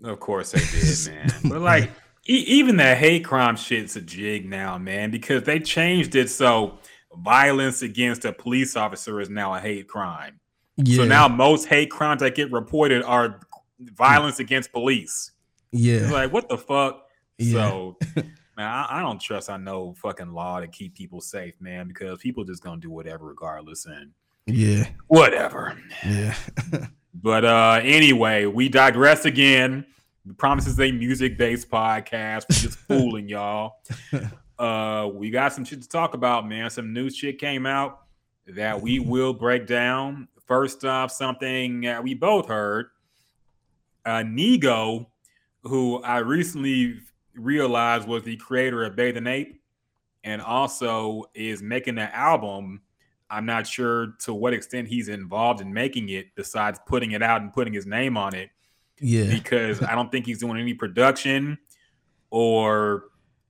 [0.03, 1.31] Of course they did, man.
[1.43, 1.91] But like,
[2.27, 6.79] e- even the hate crime shit's a jig now, man, because they changed it so
[7.15, 10.39] violence against a police officer is now a hate crime.
[10.77, 13.39] yeah, So now most hate crimes that get reported are
[13.79, 15.31] violence against police.
[15.71, 17.05] It's yeah, like, what the fuck?
[17.37, 17.69] Yeah.
[17.69, 18.25] So, man,
[18.57, 22.43] I, I don't trust I know fucking law to keep people safe, man, because people
[22.43, 24.11] just gonna do whatever regardless and
[24.45, 25.77] yeah, whatever.
[26.05, 26.35] yeah,
[27.13, 29.85] But uh anyway, we digress again.
[30.25, 32.45] We promise it's a music-based podcast.
[32.49, 33.81] We're just fooling y'all.
[34.57, 36.69] Uh we got some shit to talk about, man.
[36.69, 38.01] Some new shit came out
[38.47, 40.27] that we will break down.
[40.47, 42.87] First off, something we both heard.
[44.05, 45.07] Uh Nigo,
[45.63, 46.99] who I recently
[47.35, 49.61] realized was the creator of Bathing Ape,
[50.23, 52.81] and also is making an album.
[53.29, 57.41] I'm not sure to what extent he's involved in making it, besides putting it out
[57.41, 58.49] and putting his name on it,
[58.99, 61.59] yeah, because I don't think he's doing any production
[62.31, 63.03] or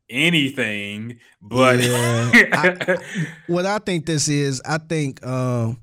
[0.10, 1.20] anything.
[1.42, 2.98] But Yeah,
[3.48, 5.80] what I think this is, I think um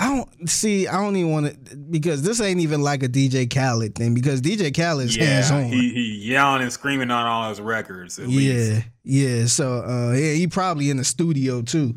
[0.00, 0.86] I don't see.
[0.86, 4.40] I don't even want to because this ain't even like a DJ Khaled thing because
[4.40, 5.64] DJ Khaled's hands yeah, on.
[5.64, 8.18] he, he yelling and screaming on all his records.
[8.18, 8.86] At yeah, least.
[9.02, 9.46] yeah.
[9.46, 11.96] So uh yeah, he probably in the studio too.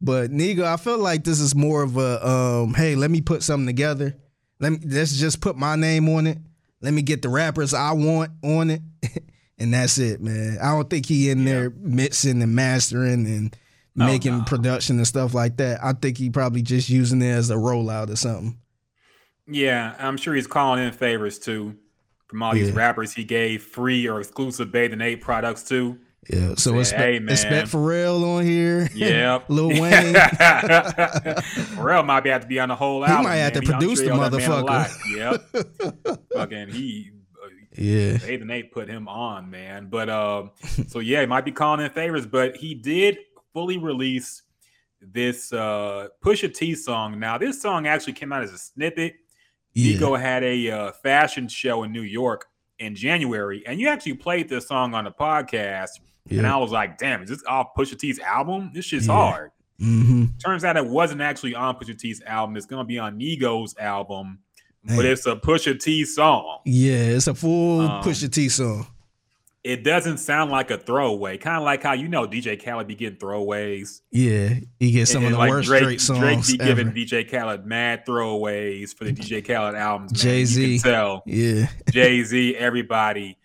[0.00, 3.42] But Nigo, I feel like this is more of a um, hey, let me put
[3.44, 4.16] something together.
[4.58, 6.38] Let me let's just put my name on it.
[6.80, 8.82] Let me get the rappers I want on it.
[9.58, 10.58] and that's it, man.
[10.60, 13.56] I don't think he in there mixing and mastering and
[13.98, 14.44] Oh, making no.
[14.44, 15.82] production and stuff like that.
[15.82, 18.58] I think he probably just using it as a rollout or something.
[19.48, 21.76] Yeah, I'm sure he's calling in favors too
[22.26, 25.96] from all these rappers he gave free or exclusive Bathing Ape products to.
[26.28, 26.54] Yeah.
[26.56, 27.32] So Say, expect, hey, man.
[27.32, 28.88] expect Pharrell on here.
[28.94, 29.44] Yep.
[29.48, 30.14] Lil Wayne.
[30.14, 33.18] Pharrell might be have to be on the whole album.
[33.18, 33.62] He might have man.
[33.62, 35.96] to I'm produce the he owe that man a motherfucker.
[36.04, 36.20] Yep.
[36.34, 37.10] Fucking he.
[37.42, 38.18] uh, yeah.
[38.26, 39.86] And Nate put him on, man.
[39.88, 40.50] But um,
[40.88, 43.18] so yeah, he might be calling in favors, but he did
[43.56, 44.42] fully release
[45.00, 47.18] this uh Pusha T song.
[47.18, 49.14] Now, this song actually came out as a snippet.
[49.72, 50.18] Yeah.
[50.18, 52.46] Had a uh, fashion show in New York
[52.78, 55.88] in January, and you actually played this song on the podcast.
[56.28, 58.72] And I was like, damn, is this off Pusha T's album?
[58.74, 59.12] This shit's Yeah.
[59.14, 59.50] hard.
[59.80, 60.24] Mm-hmm.
[60.44, 62.56] Turns out it wasn't actually on Pusha T's album.
[62.58, 64.40] It's gonna be on Nigo's album,
[64.86, 64.96] Damn.
[64.96, 66.58] but it's a Pusha T song.
[66.66, 68.86] Yeah, it's a full Um, Pusha T song.
[69.66, 72.94] It doesn't sound like a throwaway, kind of like how you know DJ Khaled be
[72.94, 74.00] getting throwaways.
[74.12, 76.92] Yeah, he gets some And- of the worst Drake, Drake songs Drake be giving.
[76.92, 80.12] DJ Khaled mad throwaways for the DJ Khaled albums.
[80.12, 80.78] Jay-Z.
[80.78, 83.38] tell Yeah, Jay Z, everybody.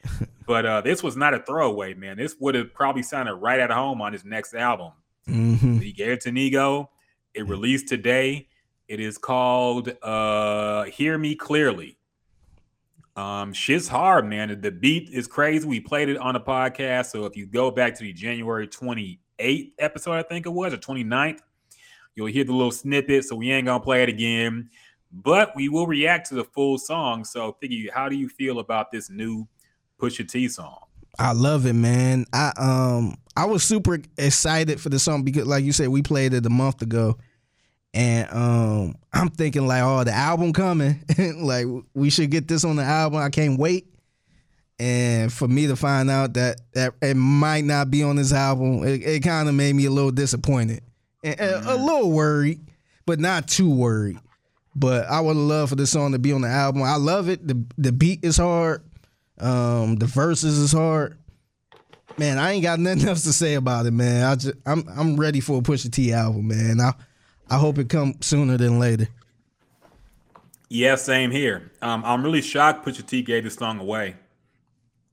[0.46, 2.18] But uh, this was not a throwaway, man.
[2.18, 4.92] This would have probably sounded right at home on his next album.
[5.26, 6.90] hmm He gave it to Nigo.
[7.34, 8.48] It released today.
[8.88, 11.98] It is called uh Hear Me Clearly.
[13.22, 14.60] Um, shit's hard, man.
[14.62, 15.68] The beat is crazy.
[15.68, 17.12] We played it on the podcast.
[17.12, 20.78] So if you go back to the January 28th episode, I think it was, or
[20.78, 21.38] 29th,
[22.16, 23.26] you'll hear the little snippet.
[23.26, 24.72] So we ain't gonna play it again,
[25.12, 27.24] but we will react to the full song.
[27.24, 29.48] So Figgy, how do you feel about this new
[30.00, 30.80] Pusha T song?
[31.20, 32.26] I love it, man.
[32.34, 36.34] I um I was super excited for the song because like you said, we played
[36.34, 37.20] it a month ago.
[37.94, 41.04] And um I'm thinking like, oh, the album coming.
[41.38, 43.20] like we should get this on the album.
[43.20, 43.88] I can't wait.
[44.80, 48.84] And for me to find out that that it might not be on this album,
[48.84, 50.82] it, it kind of made me a little disappointed.
[51.24, 52.60] And, and a little worried,
[53.06, 54.18] but not too worried.
[54.74, 56.82] But I would love for this song to be on the album.
[56.82, 57.48] I love it.
[57.48, 58.84] The the beat is hard.
[59.38, 61.18] Um, the verses is hard.
[62.18, 64.24] Man, I ain't got nothing else to say about it, man.
[64.26, 66.80] I just I'm I'm ready for a Pusha T album, man.
[66.80, 66.94] I
[67.52, 69.08] I hope it comes sooner than later.
[70.70, 71.72] Yeah, same here.
[71.82, 74.16] Um, I'm really shocked Pusha T gave this song away.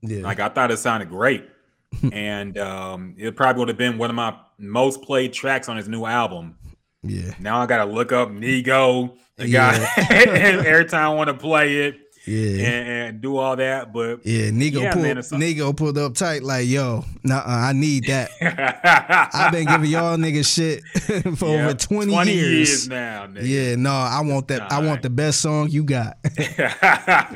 [0.01, 0.21] Yeah.
[0.23, 1.45] Like I thought it sounded great,
[2.13, 5.89] and um, it probably would have been one of my most played tracks on his
[5.89, 6.57] new album.
[7.03, 7.33] yeah.
[7.39, 9.77] Now I gotta look up Nigo, the Yeah.
[9.77, 10.15] guy.
[10.15, 12.67] every time I want to play it Yeah.
[12.67, 16.43] and, and do all that, but Yeah, Nigo Yeah, pulled man, Nigo pulled up tight
[16.43, 18.29] like, yo, nah, I need that.
[19.33, 20.83] I've been giving y'all niggas shit
[21.37, 22.87] for Yeah, over 20, years.
[22.87, 23.25] now.
[23.27, 23.39] Nigga.
[23.47, 24.71] Yeah, no, I want that.
[24.71, 25.01] I want Alright.
[25.03, 26.17] the best song you got.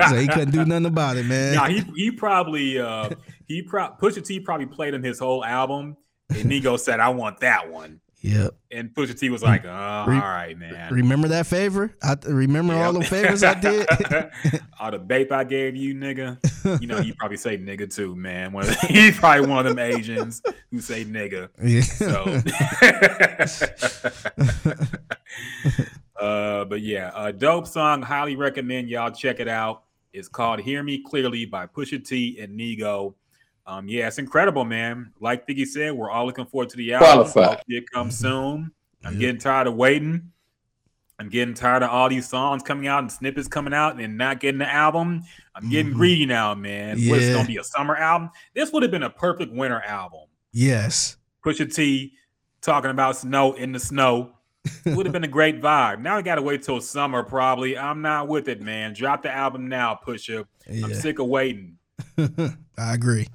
[0.10, 1.56] so he couldn't do nothing about it, man.
[1.56, 3.10] Nah, he he probably uh
[3.48, 5.98] he pro Pusha T probably played him his whole album,
[6.30, 8.56] and Nigo said, "I want that one," Yep.
[8.72, 11.94] and Pusha T was like, "Oh, Re- right, man." Remember that favor?
[12.02, 13.86] I remember all the favors I did.
[14.80, 16.40] all the bape I gave you, nigga.
[16.82, 18.54] You know, he probably say nigga too, man.
[18.54, 21.50] One of the, he's probably one of them Asians who say nigga.
[21.62, 21.82] yeah.
[21.82, 22.24] So,
[26.20, 28.02] uh, but yeah, a dope song.
[28.02, 29.84] Highly recommend y'all check it out.
[30.14, 33.16] It's called "Hear Me Clearly" by Pusha T and Nigo.
[33.66, 35.12] Um, yeah, it's incredible, man.
[35.20, 37.08] Like Figgy said, we're all looking forward to the album.
[37.08, 37.46] Qualified.
[37.58, 38.72] Hopefully It comes soon.
[39.06, 40.32] I'm getting tired of waiting.
[41.20, 44.40] I'm getting tired of all these songs coming out and snippets coming out and not
[44.40, 45.24] getting the album.
[45.56, 45.96] I'm getting Mhm.
[45.96, 46.98] greedy now, man.
[47.08, 47.34] What's Yeah.
[47.34, 48.30] gonna be a summer album?
[48.54, 50.28] This would have been a perfect winter album.
[50.52, 51.18] yes.
[51.46, 52.14] Pusha T
[52.62, 54.32] talking about snow in the snow.
[54.86, 56.00] It would have been a great vibe.
[56.00, 57.78] Now I gotta wait till summer, probably.
[57.78, 58.94] I'm not with it, man.
[58.94, 60.46] Drop the album now, Pusha.
[60.70, 61.78] I'm sick of waiting.
[62.18, 63.28] I agree.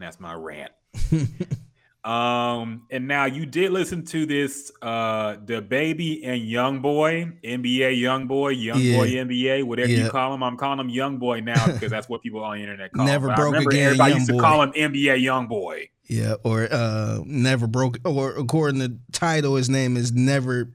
[0.00, 0.72] And that's my rant.
[2.04, 8.26] um, and now you did listen to this uh DaBaby and young boy, NBA young
[8.26, 8.96] boy, young Yeah.
[8.96, 10.04] boy NBA, whatever Yeah.
[10.04, 10.42] you call him.
[10.42, 13.28] I'm calling him young boy now because that's what people on the internet call Never
[13.28, 13.34] him.
[13.34, 14.40] Broke I remember again, everybody used to boy.
[14.40, 15.90] call him NBA young boy.
[16.08, 16.36] Yeah.
[16.44, 20.72] Or uh never broke or according to title, his name is never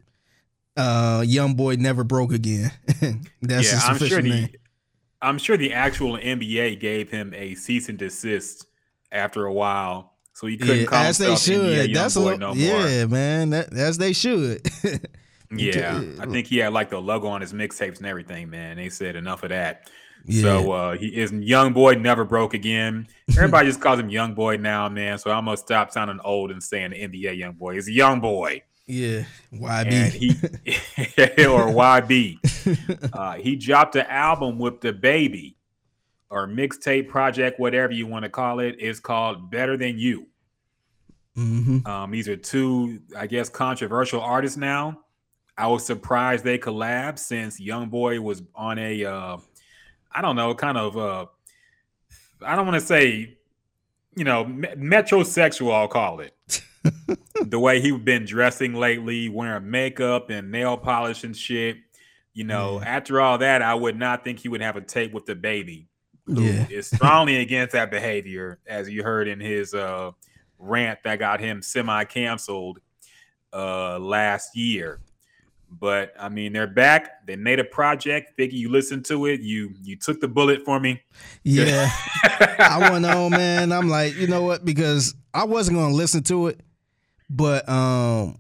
[0.77, 2.71] uh young boy never broke again.
[2.87, 3.01] That's
[3.41, 4.49] yeah, his I'm official sure the name.
[5.23, 8.67] I'm sure the actual NBA gave him a cease and desist
[9.15, 11.93] after a while, so he couldn't Yeah, call as they should.
[11.95, 12.55] That's a, no more.
[12.55, 13.49] yeah, man.
[13.51, 14.61] That, as they should.
[15.55, 18.77] Yeah, I think he had like the logo on his mixtapes and everything, man.
[18.77, 19.89] They said enough of that.
[20.25, 20.41] Yeah.
[20.41, 23.07] So uh he is young boy never broke again.
[23.37, 25.17] Everybody just calls him young boy now, man.
[25.19, 27.75] So I'm gonna stop sounding old and saying the NBA young boy.
[27.75, 28.63] He's a young boy.
[28.87, 29.25] yeah.
[29.53, 30.11] YB.
[30.11, 32.39] he or YB.
[33.13, 35.53] Uh he dropped an album with DaBaby
[36.35, 38.59] or mixtape project, whatever you want to call.
[38.59, 40.27] It's called Better Than You.
[41.33, 44.99] hmm Um, these are two, I guess, controversial artists now.
[45.57, 49.37] I was surprised they collabed since Young Boy was on a, uh,
[50.11, 51.25] I don't know, kind of, uh,
[52.41, 53.37] I don't want to say,
[54.17, 55.73] you know, me- metrosexual.
[55.73, 56.33] I'll call it.
[57.45, 61.77] the way he's been dressing lately, wearing makeup and nail polish and shit.
[62.33, 65.23] You know, after all that, I would not think he would have a tape with
[65.23, 65.87] DaBaby.
[66.25, 66.67] Who Yeah.
[66.69, 70.11] is strongly against that behavior, as you heard in his uh,
[70.59, 72.79] rant that got him semi-canceled
[73.53, 74.99] uh, last year.
[75.69, 77.25] But I mean, they're back.
[77.25, 78.37] They made a project.
[78.37, 79.41] Figgy, you listened to it.
[79.41, 81.01] You you took the bullet for me.
[81.43, 81.89] Yeah.
[82.59, 83.71] I went on, man.
[83.71, 84.63] I'm like, you know what?
[84.63, 86.61] Because I wasn't gonna listen to it,
[87.29, 88.37] but um,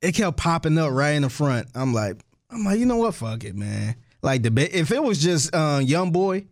[0.00, 1.66] it kept popping up right in the front.
[1.74, 3.14] I'm like, I'm like, you know what?
[3.16, 3.96] Fuck it, man.
[4.22, 6.46] Like the if it was just uh, young boy,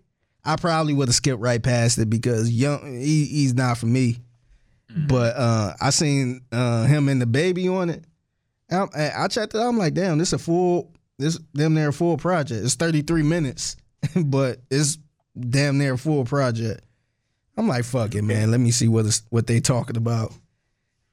[0.44, 4.18] I probably would have skipped right past it because young he, he's not for me.
[4.96, 8.04] But uh, I seen uh, him and DaBaby on it.
[8.72, 9.58] I, I checked it.
[9.58, 9.68] out.
[9.68, 12.64] I'm like, damn, this a full this damn near full project.
[12.64, 13.76] It's 33 minutes,
[14.24, 14.98] but it's
[15.38, 16.82] damn near full project.
[17.56, 18.50] I'm like, fuck it, man.
[18.50, 20.32] Let me see what it's, what they talking about.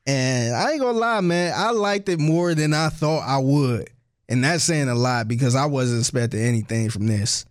[0.05, 1.53] And I ain't gonna lie, man.
[1.55, 3.89] I liked it more than I thought I would,
[4.29, 7.45] and that's saying a lot because I wasn't expecting anything from this.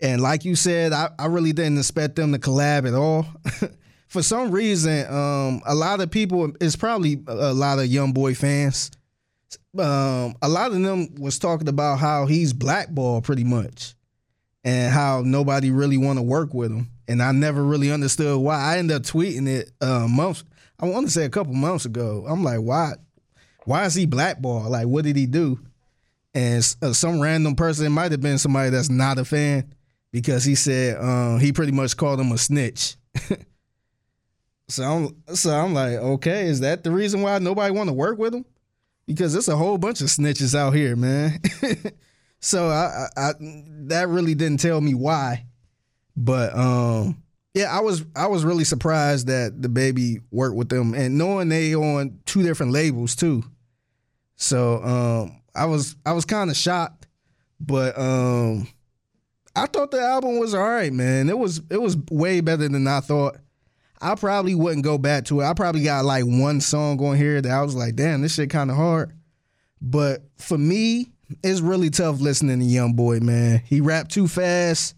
[0.00, 3.26] And like you said, I, I really didn't expect them to collab at all.
[4.08, 8.34] For some reason, um, a lot of people, it's probably a lot of young boy
[8.34, 8.90] fans.
[9.78, 13.94] Um, a lot of them was talking about how he's blackballed pretty much,
[14.64, 16.90] and how nobody really want to work with him.
[17.08, 18.58] and I never really understood why.
[18.58, 20.44] I ended up tweeting it uh, months.
[20.78, 22.24] I want to say a couple months ago.
[22.28, 22.92] I'm like, why?
[23.64, 24.70] Why is he blackballed?
[24.70, 25.58] Like, what did he do?
[26.34, 29.72] And uh, some random person, it might have been somebody that's not a fan,
[30.16, 32.96] because he said uh, he pretty much called him a snitch.
[34.68, 38.18] so I'm so I'm like, okay, is that the reason why nobody want to work
[38.18, 38.46] with him?
[39.06, 41.38] Because there's a whole bunch of snitches out here, man.
[42.40, 43.32] so I, I, I
[43.88, 45.44] that really didn't tell me why,
[46.16, 51.18] but um, yeah, I was I was really surprised that DaBaby worked with them and
[51.18, 53.44] knowing they on two different labels too.
[54.36, 57.06] So um, I was I was kind of shocked,
[57.60, 58.66] but um,
[59.56, 61.28] I thought the album was all right, man.
[61.30, 63.38] It was it was way better than I thought.
[64.00, 65.46] I probably wouldn't go back to it.
[65.46, 68.50] I probably got like one song on here that I was like, damn, this shit
[68.50, 69.12] kind of hard.
[69.80, 71.10] But for me,
[71.42, 73.62] it's really tough listening to Young Boy, man.
[73.64, 74.94] He rapped too fast.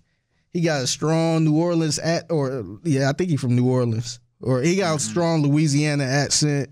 [0.53, 4.19] He got a strong New Orleans at or yeah, I think he from New Orleans.
[4.41, 5.11] Or he got a mm-hmm.
[5.11, 6.71] strong Louisiana accent.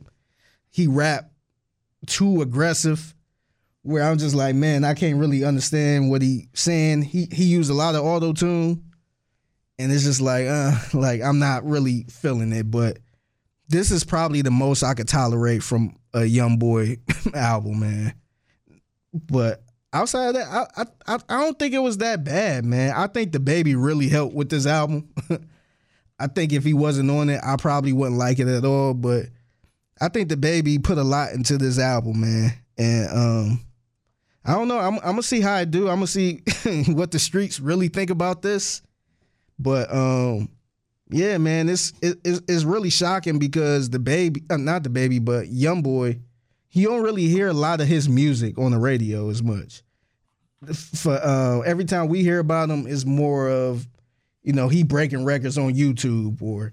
[0.71, 1.33] He rapped
[2.07, 3.15] too aggressive.
[3.87, 7.03] Where I'm just like, man, I can't really understand what he saying.
[7.03, 8.85] He he used a lot of auto tune,
[9.79, 12.71] and it's just like, uh, like I'm not really feeling it.
[12.71, 12.99] But
[13.69, 16.99] this is probably the most I could tolerate from a young boy
[17.35, 18.15] album, man.
[19.13, 19.63] But
[19.93, 22.93] outside of that, I, I I I don't think it was that bad, man.
[22.97, 25.09] I think DaBaby really helped with this album.
[26.19, 28.95] I think if he wasn't on it, I probably wouldn't like it at all.
[28.95, 29.27] But
[30.01, 32.53] I think DaBaby put a lot into this album, man.
[32.79, 33.66] And um,
[34.47, 34.79] I don't know.
[34.79, 35.89] I'm, I'm gonna see how I do.
[35.89, 36.43] I'm gonna see
[36.87, 38.81] what the streets really think about this.
[39.59, 40.49] But um,
[41.11, 45.83] yeah, man, it's it, it's, it's really shocking because DaBaby, uh, not DaBaby, but young
[45.83, 46.21] boy,
[46.69, 49.83] he don't really hear a lot of his music on the radio as much.
[50.75, 53.87] For uh, every time we hear about him, is more of,
[54.43, 56.73] you know, he breaking records on YouTube or,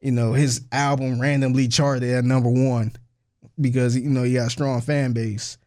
[0.00, 2.92] you know, his album randomly charted at number one
[3.60, 5.58] because you know he got a strong fan base.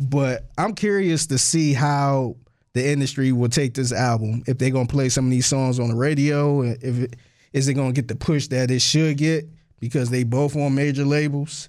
[0.00, 2.36] But I'm curious to see how
[2.72, 4.42] the industry will take this album.
[4.46, 7.16] If they're gonna play some of these songs on the radio, if it,
[7.52, 9.46] is it gonna get the push that it should get
[9.78, 11.68] because they both on major labels,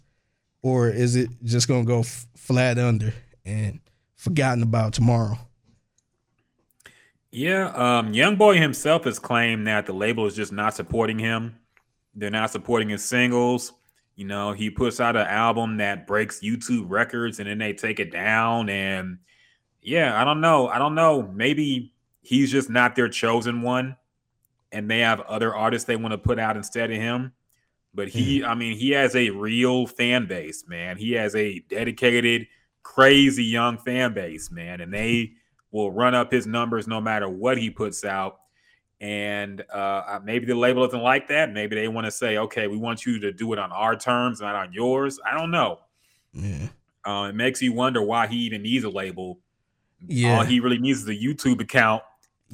[0.62, 3.14] or is it just gonna go f- flat under
[3.46, 3.80] and
[4.16, 5.38] forgotten about tomorrow?
[7.32, 11.58] Yeah, um, Young Boy himself has claimed that the label is just not supporting him.
[12.14, 13.72] They're not supporting his singles.
[14.16, 18.00] You know, he puts out an album that breaks YouTube records and then they take
[18.00, 18.70] it down.
[18.70, 19.20] And
[19.82, 20.68] yeah, I don't know.
[20.68, 21.24] I don't know.
[21.24, 23.96] Maybe he's just not their chosen one
[24.72, 27.34] and they have other artists they want to put out instead of him.
[27.94, 28.50] But he, mm-hmm.
[28.50, 30.98] I mean, he has a real fan base, man.
[30.98, 32.48] He has a dedicated,
[32.84, 34.80] crazy young fan base, man.
[34.80, 35.34] And they
[35.72, 38.40] will run up his numbers no matter what he puts out.
[39.02, 41.52] And uh, maybe the label doesn't like that.
[41.52, 44.40] Maybe they want to say, okay, we want you to do it on our terms,
[44.42, 45.20] not on yours.
[45.26, 45.80] I don't know.
[46.34, 46.68] Yeah,
[47.04, 49.40] Uh, it makes you wonder why he even needs a label.
[50.08, 52.04] yeah, All he really needs is a YouTube account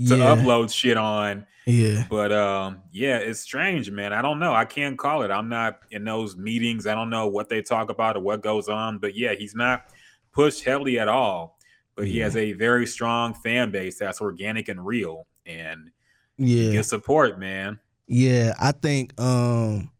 [0.08, 1.46] to yeah, upload shit on.
[1.66, 4.14] yeah, But um, yeah, it's strange, man.
[4.14, 4.54] I don't know.
[4.54, 5.32] I can't call it.
[5.32, 6.88] I'm not in those meetings.
[6.88, 9.00] I don't know what they talk about or what goes on.
[9.00, 9.88] But yeah, he's not
[10.32, 11.60] pushed heavily at all.
[11.96, 15.90] But he has a very strong fan base that's organic and real, and
[16.38, 16.72] yeah.
[16.72, 17.80] gets support, man.
[18.08, 19.92] Yeah, I think um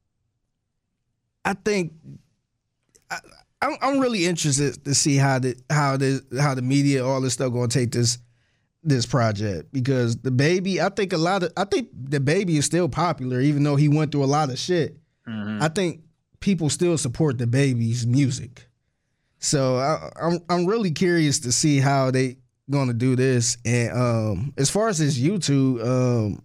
[1.44, 1.94] I think
[3.10, 3.20] I,
[3.62, 7.34] I'm, I'm really interested to see how the how the how the media all this
[7.34, 8.18] stuff going to take this
[8.84, 13.42] this project because DaBaby I think a lot of I think DaBaby is still popular
[13.42, 14.98] even though he went through a lot of shit.
[15.28, 15.62] Mhm.
[15.62, 16.02] I think
[16.40, 18.70] people still support DaBaby's music.
[19.40, 22.38] So I, I'm I'm really curious to see how they
[22.70, 23.58] gonna do this.
[23.66, 26.42] And um, as far as his YouTube, um,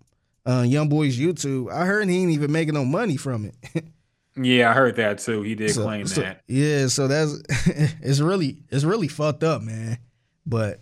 [0.46, 3.84] uh, Young Boy's YouTube, I heard he ain't even making no money from it.
[4.34, 5.42] Yeah, I heard that too.
[5.42, 6.40] He did So- claim so- that.
[6.48, 7.32] Yeah, so that's
[8.00, 9.98] it's really it's really fucked up, man.
[10.46, 10.80] But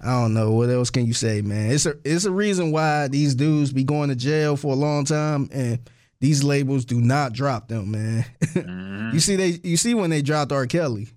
[0.00, 1.70] I don't know what else can you say, man.
[1.70, 5.04] It's a it's a reason why these dudes be going to jail for a long
[5.04, 5.80] time, and
[6.20, 8.24] these labels do not drop them, man.
[8.54, 9.12] Mhm.
[9.12, 10.66] you see they you see when they dropped R.
[10.66, 11.08] Kelly.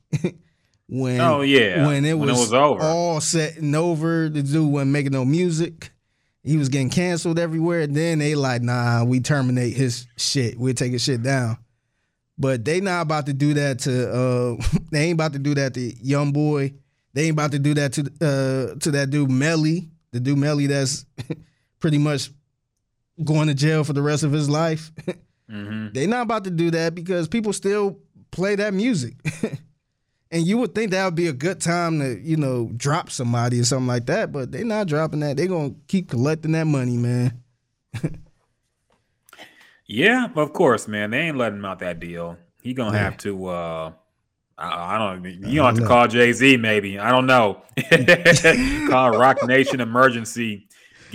[0.88, 2.82] When Oh, yeah, when it when it was, was over.
[2.84, 5.92] all set and over, the dude wasn't making no music.
[6.44, 7.88] He was getting canceled everywhere.
[7.88, 10.56] Then they like, nah, we terminate his shit.
[10.78, 11.58] Take his shit down.
[12.38, 15.74] But they not about to do that to uh they ain't about to do that
[15.74, 16.74] to Young Boy.
[17.14, 20.68] They ain't about to do that to uh to that dude Melly, the dude Melly
[20.68, 21.06] that's
[21.80, 22.30] pretty much
[23.24, 24.92] going to jail for the rest of his life.
[25.48, 25.94] Mhm.
[25.94, 28.00] they not about to do that because people still
[28.32, 29.14] play that music.
[30.36, 33.58] And you would think that would be a good time to, you know, drop somebody
[33.62, 35.38] or something like that, but they're not dropping that.
[35.38, 37.42] They're gonna keep collecting that money, man.
[39.88, 41.12] Yeah, of course, man.
[41.12, 42.38] They ain't letting him out that deal.
[42.62, 43.04] He gonna Yeah.
[43.04, 43.46] have to.
[43.48, 43.92] uh
[44.58, 45.26] I, I don't.
[45.26, 45.88] You I don't have don't to know.
[45.88, 46.58] call Jay Z.
[46.58, 47.62] Maybe I don't know.
[48.90, 50.65] call Roc Nation emergency.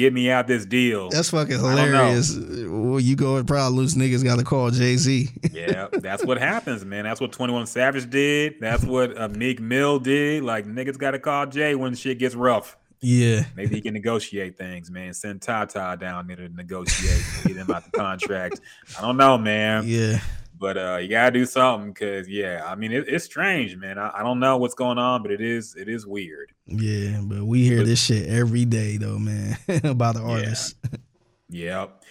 [0.00, 1.10] Get me out this deal.
[1.10, 2.04] That's fucking I don't know.
[2.06, 2.38] hilarious.
[2.70, 5.28] Well, you go and probably lose niggas got to call Jay Z.
[5.52, 7.04] yeah, that's what happens, man.
[7.04, 8.54] That's what Twenty One Savage did.
[8.60, 10.42] That's what uh, Meek Mill did.
[10.42, 12.78] Like niggas got to call Jay when shit gets rough.
[13.02, 15.12] yeah, Maybe he can negotiate things, man.
[15.12, 18.60] Send Tata down there to negotiate, get him out the contract.
[18.98, 19.84] I don't know, man.
[19.86, 20.20] yeah.
[20.60, 23.98] But uh, you gotta do something because yeah, I mean it, it's strange, man.
[23.98, 26.52] I, I don't know what's going on, but it is it is weird.
[26.66, 30.30] Yeah, but we hear But- this shit every day though, man, about the Yeah.
[30.30, 30.74] artists.
[31.52, 32.04] Yep.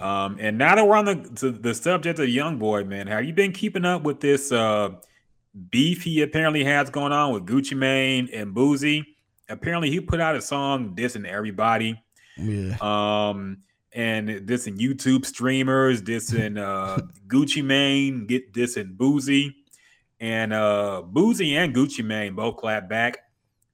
[0.00, 3.24] Um, and now that we're on the to the subject of Young Boy, man, have
[3.24, 4.90] you been keeping up with this uh
[5.70, 9.04] beef he apparently has going on with Gucci Mane and Boosie?
[9.48, 12.02] Apparently, he put out a song dissing everybody.
[12.36, 13.58] Yeah, um
[13.92, 19.54] and this dissing YouTube streamers, dissing uh Gucci Mane, get this dissing Boosie,
[20.20, 23.18] and uh Boosie and Gucci Mane both clap back.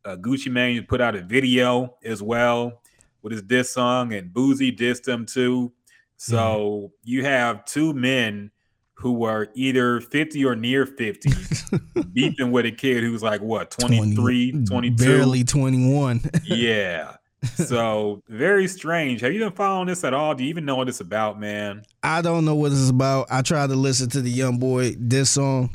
[0.04, 2.80] Uh, Gucci Mane put out a video as well
[3.22, 5.72] with his diss song, and Boosie dissed him too.
[6.16, 8.50] So you have two men
[8.94, 11.30] who were either 50 or near 50
[12.12, 16.22] beefing with a kid who's like what 23 22 barely twenty one.
[16.44, 17.16] yeah.
[17.54, 19.20] So very strange.
[19.20, 20.34] Have you been following this at all?
[20.34, 21.82] Do you even know what it's about, man?
[22.02, 23.28] I don't know what it's about.
[23.30, 25.74] I tried to listen to the young boy this song.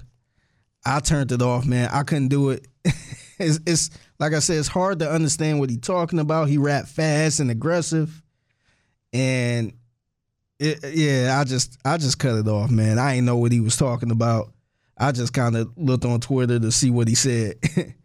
[0.85, 1.89] I turned it off, man.
[1.91, 2.67] I couldn't do it.
[3.39, 6.49] it's, it's like I said, it's hard to understand what he talking about.
[6.49, 8.21] He rap fast and aggressive,
[9.13, 9.73] and
[10.59, 12.99] it, yeah, I just I just cut it off, man.
[12.99, 14.53] I ain't know what he was talking about.
[14.97, 17.55] I just kind of looked on Twitter to see what he said,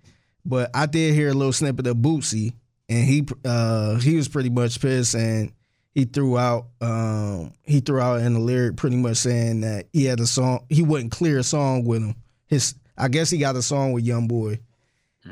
[0.45, 2.55] but I did hear a little snippet of Boosie,
[2.89, 5.53] and he uh he was pretty much pissed and
[5.95, 10.05] he threw out um he threw out in the lyric pretty much saying that he
[10.05, 12.15] had a song he wouldn't clear a song with him.
[12.47, 14.61] His I guess he got a song with Young Boy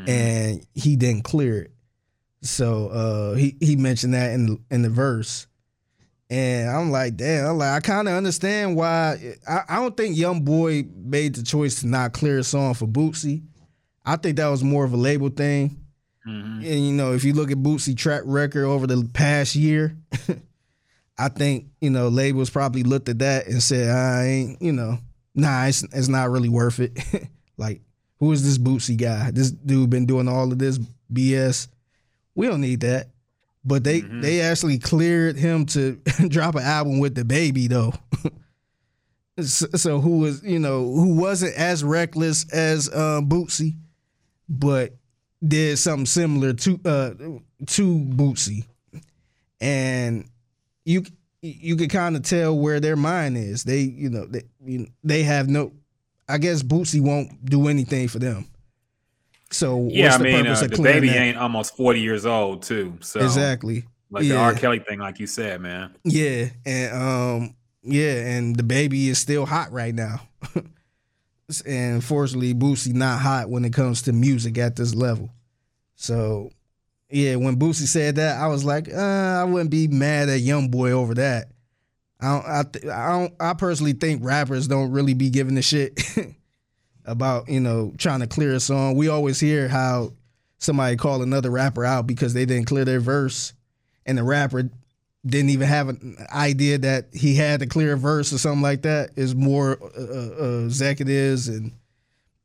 [0.08, 1.70] and he didn't clear it.
[2.42, 5.46] So uh he he mentioned that in the, in the verse.
[6.30, 9.36] And I'm like, damn, I'm like, I kind of understand why.
[9.46, 12.86] I, I don't think Young Boy made the choice to not clear a song for
[12.86, 13.42] Boosie.
[14.04, 15.83] I think that was more of a label thing.
[16.26, 16.56] Mhm.
[16.64, 19.96] And you know, if you look at Boosie track record over the past year,
[21.18, 24.98] I think you know labels probably looked at that and said, "I ain't, you know,
[25.34, 26.98] nah, it's, it's not really worth it."
[27.58, 27.82] like,
[28.20, 29.30] who is this Boosie guy?
[29.30, 30.78] This dude been doing all of this
[31.12, 31.68] BS.
[32.34, 33.08] We don't need that.
[33.66, 34.22] But they Mhm.
[34.22, 37.92] they actually cleared him to drop an album with DaBaby though.
[39.40, 43.76] so, so who was you know who wasn't as reckless as uh, Boosie,
[44.48, 44.94] but
[45.46, 47.10] did something similar to uh
[47.66, 48.64] to Boosie,
[49.60, 50.28] and
[50.84, 51.04] you
[51.42, 53.64] you could kind of tell where their mind is.
[53.64, 55.72] They you know they you, they have no.
[56.28, 58.46] I guess Boosie won't do anything for them.
[59.50, 61.16] So Yeah, what's I the mean, purpose uh, of the baby that?
[61.16, 62.96] ain't almost 40 years old, too.
[63.00, 63.84] So, exactly.
[64.10, 64.54] like the R.
[64.54, 65.94] Kelly thing, like you said, man.
[66.02, 70.22] Yeah, and um, yeah, and DaBaby is still hot right now.
[71.66, 75.30] and fortunately, Boosie not hot when it comes to music at this level.
[75.94, 76.50] So,
[77.10, 80.68] yeah, when Boosie said that, I was like, uh, I wouldn't be mad at Young
[80.68, 81.48] Boy over that.
[82.20, 85.62] I don't, I, th- I don't, I personally think rappers don't really be giving a
[85.62, 86.00] shit
[87.04, 88.96] about you know trying to clear a song.
[88.96, 90.12] We always hear how
[90.58, 93.52] somebody call another rapper out because they didn't clear their verse,
[94.06, 94.70] and the rapper
[95.26, 98.82] didn't even have an idea that he had to clear a verse or something like
[98.82, 99.10] that.
[99.16, 101.72] Is more uh, uh, executives and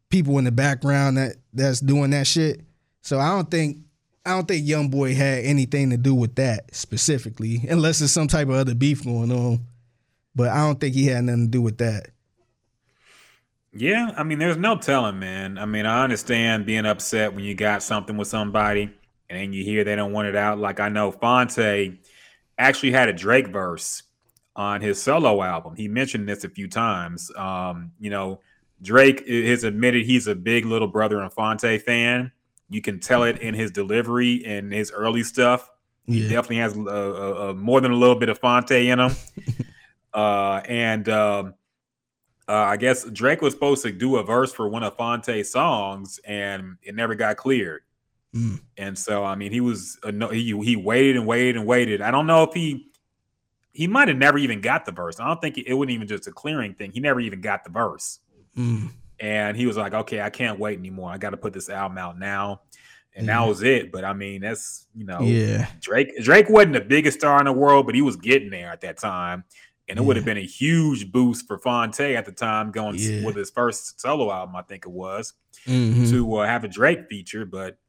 [0.09, 2.61] people in the background that that's doing that shit.
[3.01, 3.77] So I don't think
[4.25, 8.27] I don't think Young Boy had anything to do with that specifically, unless there's some
[8.27, 9.61] type of other beef going on.
[10.36, 12.07] But I don't think he had nothing to do with that.
[13.73, 15.57] Yeah, I mean, there's no telling, man.
[15.57, 18.91] I mean, I understand being upset when you got something with somebody
[19.30, 20.57] and you hear they don't want it out.
[20.57, 21.97] Like I know Phonte
[22.60, 24.03] actually had a Drake verse
[24.55, 25.76] on his solo album.
[25.76, 27.32] He mentioned this a few times.
[27.36, 28.41] Um, you know,
[28.82, 32.32] Drake has admitted he's a big little brother and Phonte fan.
[32.70, 35.70] You can tell it in his delivery and his early stuff.
[36.05, 39.12] He definitely has uh, uh, uh, more than a little bit of Phonte in him.
[40.14, 41.53] uh, and um,
[42.47, 46.20] uh, I guess Drake was supposed to do a verse for one of Phonte's songs,
[46.26, 47.84] and it never got cleared.
[48.36, 48.61] Mm.
[48.77, 49.97] And so, I mean, he was
[50.32, 52.01] he he waited and waited and waited.
[52.01, 52.86] I don't know if he
[53.71, 55.19] he might have never even got the verse.
[55.19, 56.91] I don't think it, it wasn't even just a clearing thing.
[56.91, 58.19] He never even got the verse,
[58.57, 58.91] Mm.
[59.19, 61.11] and he was like, "Okay, I can't wait anymore.
[61.11, 62.61] I got to put this album out now."
[63.15, 63.39] And Yeah.
[63.41, 63.91] that was it.
[63.91, 67.51] But I mean, that's you know, yeah, Drake Drake wasn't the biggest star in the
[67.53, 69.43] world, but he was getting there at that time.
[69.88, 73.25] And it would have been a huge boost for Phonte at the time going Yeah.
[73.25, 75.34] with his first solo album, I think it was,
[75.65, 76.07] Mhm.
[76.11, 77.80] to uh, have a Drake feature, but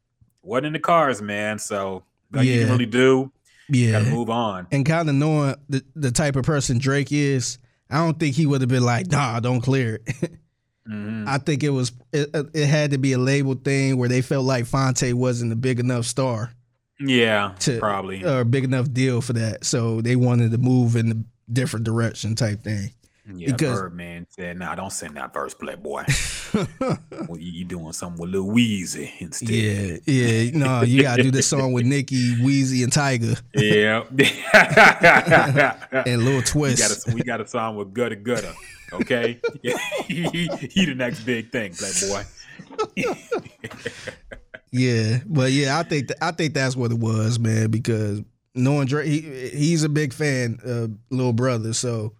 [0.43, 1.59] wasn't in the cars, man.
[1.59, 2.61] So nothing you Yeah.
[2.63, 3.31] can really do.
[3.69, 3.91] yeah.
[3.99, 4.67] Gotta move on.
[4.71, 7.57] and kind of knowing the, the type of person Drake is,
[7.89, 10.31] I don't think he would have been like, nah, don't clear it.
[10.89, 11.27] Mhm.
[11.27, 14.45] I think it was it, it had to be a label thing where they felt
[14.45, 16.51] like Phonte wasn't a big enough star
[16.99, 18.25] Yeah, to probably.
[18.25, 21.85] or a big enough deal for that, so they wanted to move in a different
[21.85, 22.89] direction type thing.
[23.33, 26.03] Yeah, because- Birdman said, "Nah, don't send that verse, Playboy.
[26.53, 31.29] well, you, you doing something with Lil Weezy instead." Yeah, yeah, no, you gotta do
[31.31, 34.03] this song with Nicki, Weezy, and Tyga Yeah.
[36.05, 37.13] and Lil Twist.
[37.13, 38.53] we got a song with Gudda Gudda.
[38.93, 39.39] Okay,
[40.07, 42.23] he, he the next big thing, Playboy.
[44.71, 47.69] Yeah, but yeah, I think th- I think that's what it was, man.
[47.71, 48.21] Because
[48.55, 52.13] knowing Drake, he, he's a big fan of Little Brother, so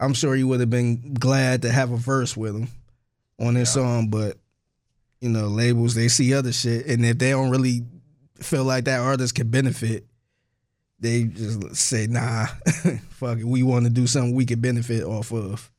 [0.00, 2.68] I'm sure he would have been glad to have a verse with him
[3.38, 4.08] on this song.
[4.08, 4.38] But
[5.20, 7.82] you know, labels they see other shit, and if they don't really
[8.40, 10.06] feel like that artist can benefit,
[10.98, 12.46] they just say, "Nah,
[13.10, 15.70] fuck it, we want to do something we can benefit off of."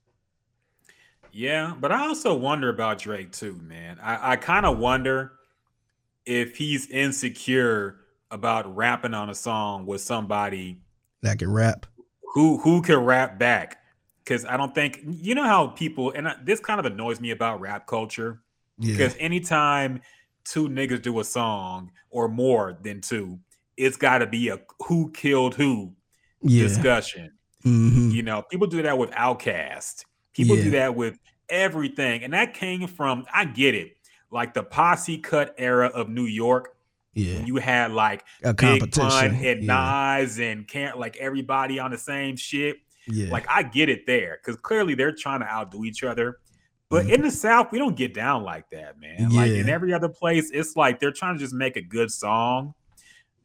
[1.34, 3.98] Yeah, but I also wonder about Drake too, man.
[4.04, 5.32] I, I kind of wonder
[6.26, 7.96] if he's insecure
[8.30, 10.78] about rapping on a song with somebody
[11.22, 11.86] That can rap.
[12.34, 13.81] who who can rap back.
[14.32, 17.32] Because I don't think you know how people and I, this kind of annoys me
[17.32, 18.40] about rap culture.
[18.78, 20.00] Yeah, Because anytime
[20.46, 23.40] two niggas do a song or more than two,
[23.76, 25.92] it's got to be a who killed who
[26.42, 26.64] yeah.
[26.64, 27.34] discussion.
[27.62, 30.06] hmm You know, people do that with OutKast.
[30.32, 31.20] People do that with
[31.50, 33.98] everything, and that came from I get it,
[34.32, 36.78] like the posse cut era of New York.
[37.14, 39.36] Yeah, you had like a Big competition.
[39.36, 40.22] Pun and yeah.
[40.22, 42.78] Nas and can't like everybody on the same shit.
[43.12, 43.30] Yeah.
[43.32, 46.38] Like I get it there because clearly they're trying to outdo each other.
[46.90, 47.14] But Mhm.
[47.16, 49.30] in the South, we don't get down like that, man.
[49.30, 52.74] Like in every other place, it's like they're trying to just make a good song.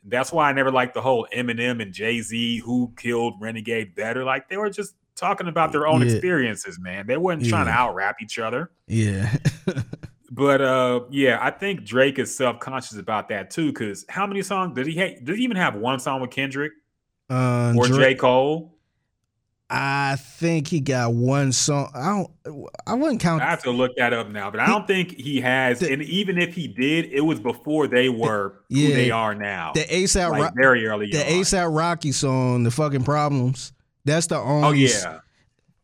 [0.04, 4.24] That's why I never liked the whole Eminem and Jay Z who killed Renegade better.
[4.24, 6.12] Like they were just talking about their own Yeah.
[6.12, 7.06] experiences, man.
[7.06, 7.78] They weren't trying to Yeah.
[7.82, 8.70] out rap each other.
[8.86, 9.34] yeah.
[10.28, 13.68] But uh, yeah, I think Drake is self conscious about that too.
[13.68, 14.98] Because how many songs did he?
[14.98, 16.72] Ha- did he even have one song with Kendrick
[17.30, 18.75] Uh, or Drake- J Cole?
[19.68, 21.90] I think he got one song.
[21.92, 22.06] I
[22.44, 22.68] don't.
[22.86, 23.42] I wouldn't count.
[23.42, 25.80] I have to look that up now, but I don't think he has.
[25.80, 28.94] The- and even if he did, it was before they were who Yeah.
[28.94, 29.72] they are now.
[29.74, 31.10] the ASAP, like Ro- very early.
[31.10, 31.18] the.
[31.18, 33.72] ASAP Rocky song, the fucking problems.
[34.04, 34.68] That's the only.
[34.68, 35.18] Oh yeah,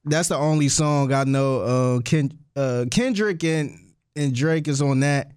[0.04, 1.60] That's the only song I know.
[1.96, 3.78] Uh, Ken, uh, Kendrick and
[4.14, 5.32] and Drake is on that,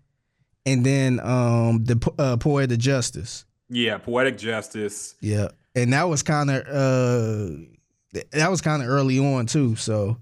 [0.67, 3.45] and then um the uh, Poet of Justice.
[3.69, 3.97] yeah.
[3.97, 5.15] Poetic Justice.
[5.19, 7.57] Yeah, and that was kind of uh
[8.31, 9.75] that was kind of early on too.
[9.75, 10.17] So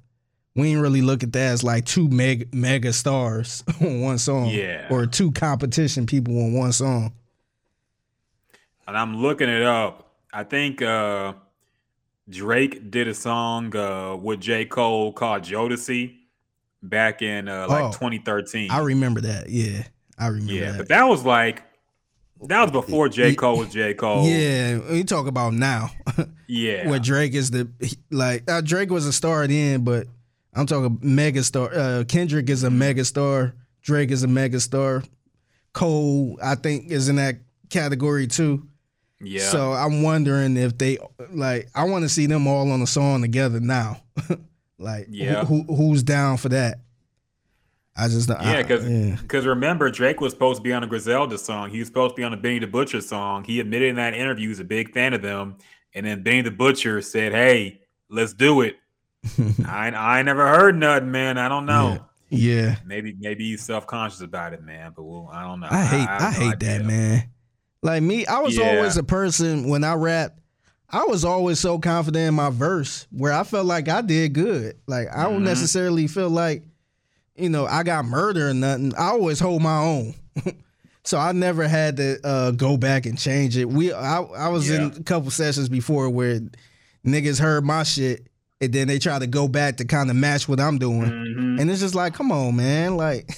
[0.56, 4.48] we didn't really look at that as like two mega mega stars on one song.
[4.50, 4.88] Yeah.
[4.90, 7.14] or two competition people on one song.
[8.88, 10.12] And I'm looking it up.
[10.32, 11.34] I think uh
[12.30, 16.16] Drake did a song uh with J Cole called Jodeci
[16.82, 18.72] back in uh like Oh, 2013.
[18.72, 19.50] I remember that.
[19.50, 19.84] Yeah,
[20.18, 20.78] I remember yeah, that.
[20.78, 21.64] but that was like
[22.48, 24.28] that was before J Cole was J Cole.
[24.28, 25.92] Yeah, we talk about now.
[26.48, 26.88] yeah.
[26.90, 27.68] Where Drake is the
[28.12, 30.08] like uh, Drake was a star then, but
[30.54, 31.70] I'm talking mega star.
[31.74, 33.54] Uh, Kendrick is a mega star.
[33.82, 35.04] Drake is a mega star.
[35.74, 37.38] Cole, I think, is in that
[37.70, 38.68] category too.
[39.20, 39.42] yeah.
[39.42, 41.00] So I'm wondering if they
[41.32, 41.70] like.
[41.74, 44.02] I want to see them all on a song together now.
[44.78, 45.46] like, who- Yeah.
[45.46, 46.80] who, who's down for that?
[47.96, 48.86] I just I- Yeah, because
[49.46, 49.50] yeah.
[49.50, 51.70] remember Drake was supposed to be on a Griselda song.
[51.70, 53.44] He was supposed to be on a Benny the Butcher song.
[53.44, 55.58] He admitted in that interview he's a big fan of them.
[55.94, 58.78] And then Benny the Butcher said, "Hey, let's do it."
[59.68, 61.38] I I never heard nothing, man.
[61.38, 62.04] I don't know.
[62.30, 62.78] yeah.
[62.86, 64.94] Maybe maybe he's self conscious about it, man.
[64.96, 65.68] But well, I don't know.
[65.70, 67.30] I hate I, have no hate that man.
[67.84, 68.72] Like me, I was Yeah.
[68.78, 70.40] always a person when I rap.
[70.90, 74.78] I was always so confident in my verse where I felt like I did good.
[74.88, 75.46] Like I don't Mhm.
[75.46, 76.64] necessarily feel like,
[77.36, 78.94] you know, I got murder or nothing.
[78.96, 80.14] I always hold my own.
[81.04, 83.66] so I never had to uh, go back and change it.
[83.66, 86.40] We I, I was in a couple sessions before where
[87.06, 88.28] niggas heard my shit
[88.62, 91.02] and then they try to go back to kind of match what I'm doing.
[91.12, 91.62] Mhm.
[91.62, 92.96] And it's just like, come on, man.
[92.98, 93.30] Like,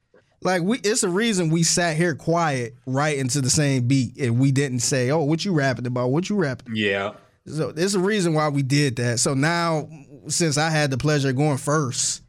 [0.42, 4.38] like we it's a reason we sat here quiet right into the same beat and
[4.38, 6.08] we didn't say, Oh, what you rapping about?
[6.10, 6.76] What you rapping?
[6.76, 7.12] Yeah.
[7.46, 9.18] So there's a reason why we did that.
[9.20, 9.88] So now
[10.28, 12.22] since I had the pleasure of going first,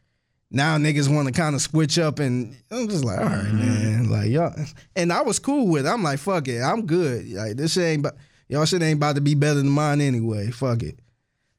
[0.52, 4.10] now niggas want to kind of switch up and I'm just like, all right, man.
[4.10, 4.54] Like y'all
[4.96, 5.90] and I was cool with it.
[5.90, 7.32] I'm like, fuck it, I'm good.
[7.32, 8.16] Like this shit ain't about
[8.48, 10.52] y'all shit ain't about to be better than mine anyway.
[10.52, 11.00] Fuck it.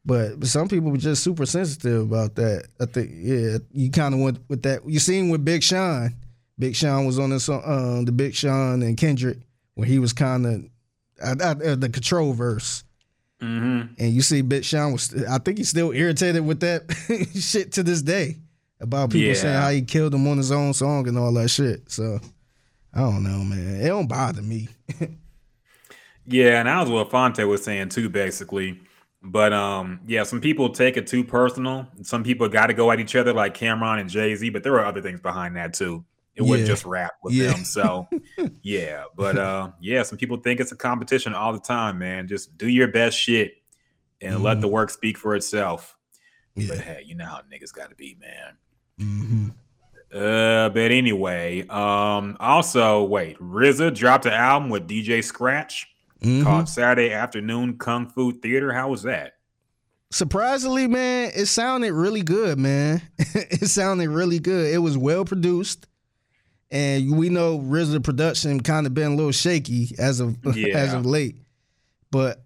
[0.05, 2.67] But, but some people were just super sensitive about that.
[2.81, 4.89] I think, yeah, you kind of went with that.
[4.89, 6.17] You seen with Big Sean.
[6.59, 9.39] Big Sean was on the song, um, the Big Sean and Kendrick,
[9.75, 10.65] where he was kind of
[11.23, 12.83] uh, uh, the control verse.
[13.43, 13.95] Mm-hmm.
[13.99, 16.91] And you see, Big Sean was, I think he's still irritated with that
[17.39, 18.37] shit to this day
[18.81, 21.91] about people saying how he killed him on his own song and all that shit.
[21.91, 22.19] So
[22.95, 23.81] I don't know, man.
[23.81, 24.69] It don't bother me.
[26.27, 28.81] Yeah, and that was what Phonte was saying too, basically.
[29.23, 31.89] But um, yeah, some people take it too personal.
[32.03, 34.51] Some people got to go at each other, like Cam'ron and Jay Z.
[34.51, 36.05] But there were other things behind that too.
[36.37, 37.49] It wasn't just rap with Yeah.
[37.53, 37.65] them.
[37.65, 38.09] So
[38.63, 42.29] yeah, but uh, yeah, some people think it's a competition all the time, man.
[42.29, 43.55] Just do your best shit
[44.21, 45.97] and let the work speak for itself.
[46.55, 48.57] But hey, you know how niggas got to be, man.
[49.01, 49.49] Hmm
[50.13, 55.87] Uh, but anyway, um, also wait, RZA dropped an album with DJ Scratch
[56.23, 56.43] Mhm.
[56.43, 58.73] called Saturday Afternoon Kung Fu Theater.
[58.73, 59.35] How was that?
[60.11, 63.01] Surprisingly, man, it sounded really good, man.
[63.19, 64.75] it sounded really good.
[64.75, 65.87] It was well produced.
[66.73, 70.37] And we know RZA production kind of been a little shaky as of
[70.75, 71.37] as of late.
[72.11, 72.45] But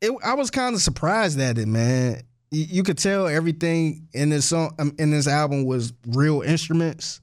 [0.00, 2.22] it, I was kind of surprised at it, man.
[2.52, 7.20] You, could tell everything in this song um, in this album was real instruments.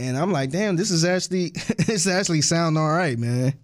[0.00, 3.54] And I'm like, damn, this is actually it's actually sound all right, man.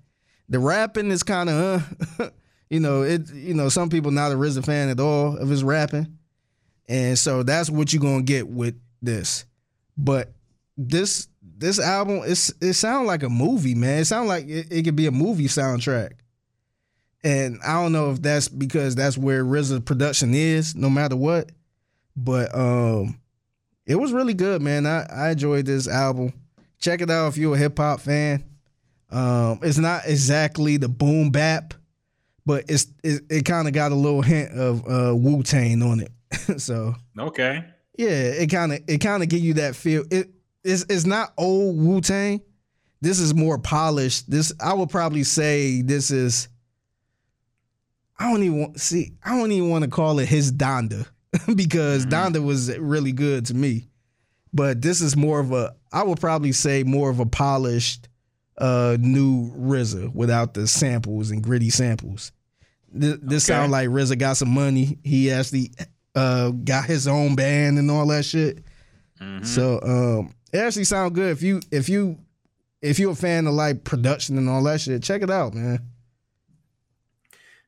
[0.48, 2.30] The rapping is kind of uh,
[2.70, 5.64] you know, it you know, some people not a RZA fan at all of his
[5.64, 6.16] rapping.
[6.88, 9.46] And so that's what you're gonna get with this.
[9.96, 10.32] But
[10.76, 11.28] this
[11.58, 14.00] this album, it's it sounds like a movie, man.
[14.00, 16.12] It sounds like it, it could be a movie soundtrack.
[17.26, 21.50] And I don't know if that's because that's where RZA production is, no matter what.
[22.16, 23.18] But um
[23.84, 24.86] it was really good, man.
[24.86, 26.32] I, I enjoyed this album.
[26.78, 28.44] Check it out if you're a hip hop fan.
[29.10, 31.74] Um, it's not exactly the boom bap,
[32.44, 36.00] but it's it, it kind of got a little hint of uh, Wu Tang on
[36.00, 36.12] it.
[36.60, 37.64] so Okay.
[37.96, 40.04] yeah, it kind of it kind of give you that feel.
[40.10, 40.30] It
[40.64, 42.40] it's it's not old Wu Tang.
[43.00, 44.30] This is more polished.
[44.30, 46.48] This I would probably say this is.
[48.18, 49.12] I don't even want see.
[49.24, 51.06] I don't even want to call it his Donda
[51.54, 53.88] because Donda was really good to me,
[54.52, 55.74] but this is more of a.
[55.92, 58.08] I would probably say more of a polished,
[58.58, 62.32] uh, new RZA without the samples and gritty samples.
[62.92, 63.54] This, this Okay.
[63.58, 64.98] sound like RZA got some money.
[65.04, 65.72] He actually
[66.14, 68.64] uh got his own band and all that shit.
[69.20, 69.44] Mhm.
[69.44, 71.30] So um it actually sound good.
[71.32, 72.18] If you if you
[72.80, 75.80] if you're a fan of like production and all that shit, check it out, man.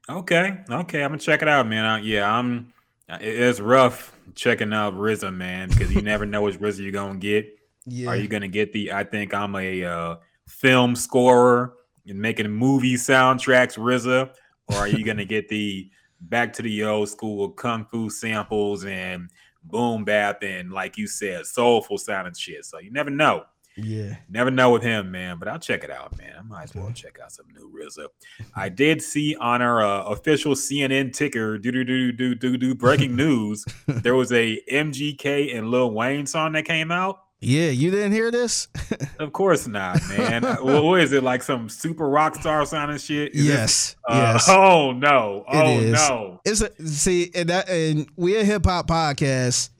[0.08, 0.58] Okay.
[0.70, 1.02] Okay.
[1.02, 1.84] I'm gonna check it out, man.
[1.84, 2.72] Uh, yeah, I'm.
[3.08, 7.58] It's rough checking out RZA, man, because you never know which RZA you're gonna get.
[7.86, 8.08] Yeah.
[8.08, 8.92] Are you gonna get the?
[8.92, 11.74] I think I'm a uh, film scorer
[12.06, 14.30] and making movie soundtracks, RZA,
[14.68, 15.90] or are you gonna get the
[16.22, 19.30] back to the old school kung fu samples and
[19.64, 22.64] boom bap and like you said, soulful sounding shit?
[22.64, 23.44] So you never know.
[23.78, 24.16] Yeah.
[24.28, 25.38] Never know with him, man.
[25.38, 26.34] But I'll check it out, man.
[26.38, 28.06] I might as well check out some new RZA.
[28.54, 32.74] I did see on our uh, official CNN ticker, do do do do do do
[32.74, 33.64] breaking news.
[33.86, 37.20] there was a MGK and Lil Wayne song that came out.
[37.40, 38.66] Yeah, you didn't hear this?
[39.20, 40.44] Of course not, man.
[40.44, 41.42] Uh, what, what is it like?
[41.42, 43.34] Some super rock star sounding shit?
[43.34, 43.96] Is this- yes.
[44.08, 44.48] uh, yes.
[44.48, 45.44] Oh no!
[45.48, 46.40] Oh no!
[46.44, 49.70] It's a, see, and that and we're a hip hop podcast,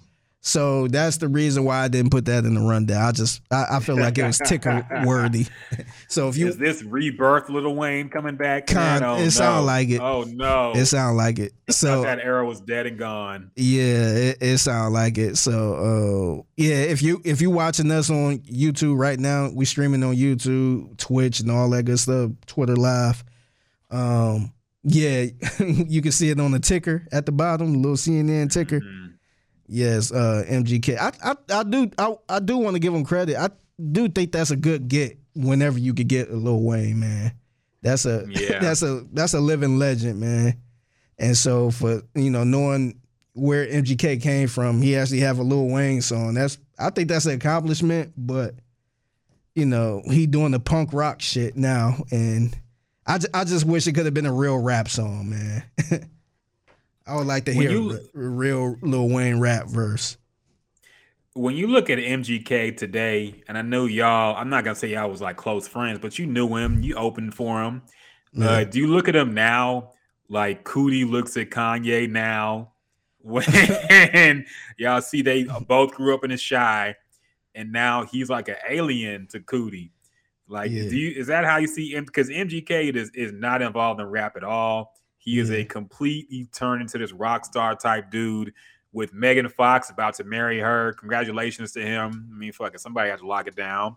[0.41, 3.03] so that's the reason why I didn't put that in the rundown.
[3.03, 5.47] I just I, I feel like it was ticker worthy.
[6.11, 8.67] So if you is this rebirth Little Wayne coming back?
[8.67, 9.29] Kind- Man, oh, it no.
[9.29, 10.01] sound like it.
[10.01, 10.73] Oh no!
[10.75, 11.53] it sound like it.
[11.69, 13.51] So that era was dead and gone.
[13.57, 15.37] Yeah, it, it sounds like it.
[15.37, 20.03] So, uh, yeah, if you if you watching us on YouTube right now, we streaming
[20.03, 23.23] on YouTube, Twitch, and all that good stuff, Twitter Live.
[23.91, 24.53] Um,
[24.85, 25.27] yeah,
[25.59, 28.81] you can see it on the ticker at the bottom, the little CNN ticker.
[28.81, 29.08] Mhm.
[29.69, 30.99] Yes, uh, MGK.
[30.99, 33.37] I, I I do I, I do want to give him credit.
[33.37, 33.51] I
[33.93, 37.33] do think that's a good get whenever you could get a Lil Wayne, man.
[37.83, 38.59] That's a Yeah.
[38.61, 40.57] that's a that's a living legend, man.
[41.19, 42.99] And so for you know knowing
[43.35, 46.35] where MGK came from, he actually have a Lil Wayne song.
[46.35, 48.55] That's I think that's an accomplishment, but
[49.55, 52.57] you know he doing the punk rock shit now, and
[53.07, 56.11] I, I just wish it could have been a real rap song, man.
[57.09, 60.17] I would like to hear you- a real Lil Wayne rap verse.
[61.35, 65.09] when you look at MGK today, and I know y'all, I'm not gonna say y'all
[65.09, 67.83] was like close friends, but you knew him, you opened for him.
[68.33, 68.47] Yeah.
[68.51, 69.93] Uh, do you look at him now
[70.29, 72.73] like Cootie looks at Kanye now?
[73.21, 74.45] When
[74.79, 76.95] y'all see they both grew up in the Chi,
[77.55, 79.93] and now he's like an alien to Cootie.
[80.49, 80.89] Like, Yeah.
[80.89, 82.05] do you is that how you see him?
[82.05, 84.98] Because MGK is is not involved in rap at all.
[85.29, 88.55] He is a completely turned into this rock star type dude
[88.93, 90.95] with Megan Fox about to marry her.
[90.95, 92.31] Congratulations to him.
[92.33, 93.97] I mean, fuck it, somebody had to lock it down.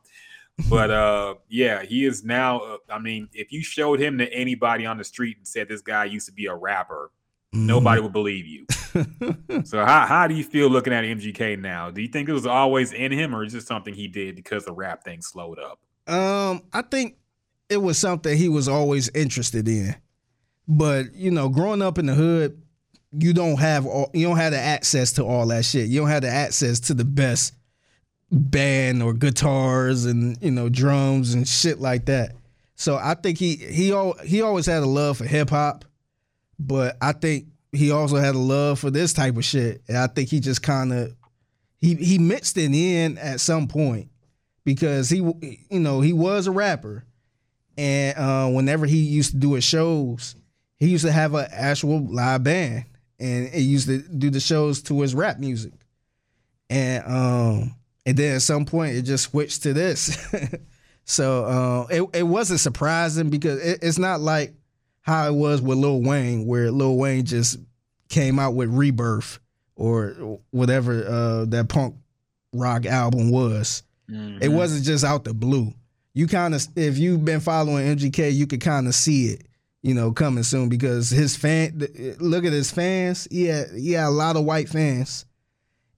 [0.70, 2.60] But uh, yeah, he is now.
[2.60, 5.82] Uh, I mean, if you showed him to anybody on the street and said this
[5.82, 7.12] guy used to be a rapper,
[7.54, 7.68] Mm-hmm.
[7.68, 8.66] nobody would believe you.
[9.66, 11.92] so how how do you feel looking at MGK now?
[11.92, 14.64] Do you think it was always in him, or is it something he did because
[14.64, 15.80] the rap thing slowed up?
[16.08, 17.18] Um, I think
[17.70, 19.96] it was something he was always interested in.
[20.74, 22.62] But, you know, growing up in the hood,
[23.12, 25.90] you don't have all you don't have the access to all that shit.
[25.90, 27.54] You don't have the access to the best
[28.32, 32.36] band or guitars and, you know, drums and shit like that.
[32.76, 33.88] So I think he he
[34.24, 35.84] he always had a love for hip hop,
[36.58, 39.82] but I think he also had a love for this type of shit.
[39.90, 41.14] And I think he just kind of
[41.80, 44.08] he he mixed it in at some point
[44.64, 47.04] because he you know he was a rapper
[47.78, 50.36] and uh, whenever he used to do his shows
[50.82, 52.84] he used to have an actual live band
[53.20, 55.72] and he used to do the shows to his rap music
[56.70, 57.76] and um
[58.06, 60.18] and then at some point it just switched to this
[61.06, 64.54] so uh, it, it wasn't surprising because it, it's not like
[65.02, 67.58] how it was with Lil Wayne where Lil Wayne just
[68.10, 69.40] came out with Rebirth
[69.76, 71.96] or whatever uh, that punk
[72.54, 74.54] rock album was it Mhm.
[74.54, 75.74] wasn't just out the blue.
[76.14, 79.46] You kind of, if you've been following MGK, you could kind of see it,
[79.82, 81.88] you know, coming soon because his fan.
[82.20, 83.28] Look at his fans.
[83.32, 85.26] Yeah, yeah, a lot of white fans.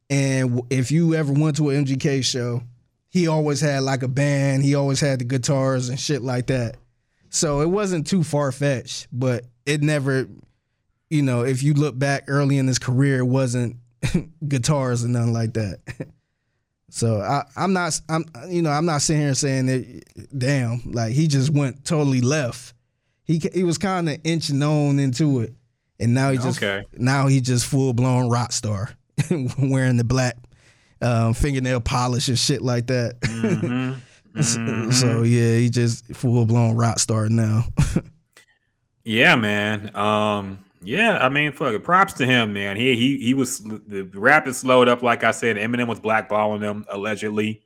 [0.10, 2.62] And if you ever went to an MGK show,
[3.10, 4.64] he always had like a band.
[4.64, 6.78] He always had the guitars and shit like that.
[7.30, 10.28] So it wasn't too far fetched, but it never,
[11.10, 13.78] you know, if you look back early in his career, it wasn't
[14.48, 15.80] guitars and nothing like that.
[16.90, 21.14] So I, I'm not, I'm, you know, I'm not sitting here saying that, damn, like
[21.14, 22.76] he just went totally left.
[23.26, 25.54] He he was kind of inching on into it,
[26.00, 26.86] and now he just, Okay.
[26.98, 28.90] now he just full blown rock star,
[29.60, 30.36] wearing the black
[31.02, 33.20] um, fingernail polish and shit like that.
[33.22, 33.98] Mhm.
[34.42, 34.92] So- Mhm.
[34.94, 37.66] So yeah, he just full blown rock star now.
[39.06, 39.94] Yeah, man.
[39.96, 41.84] Um, yeah, I mean, fuck it.
[41.84, 42.78] Props to him, man.
[42.78, 45.58] He he he was the rap is slowed up, like I said.
[45.58, 47.62] Eminem was blackballing them allegedly.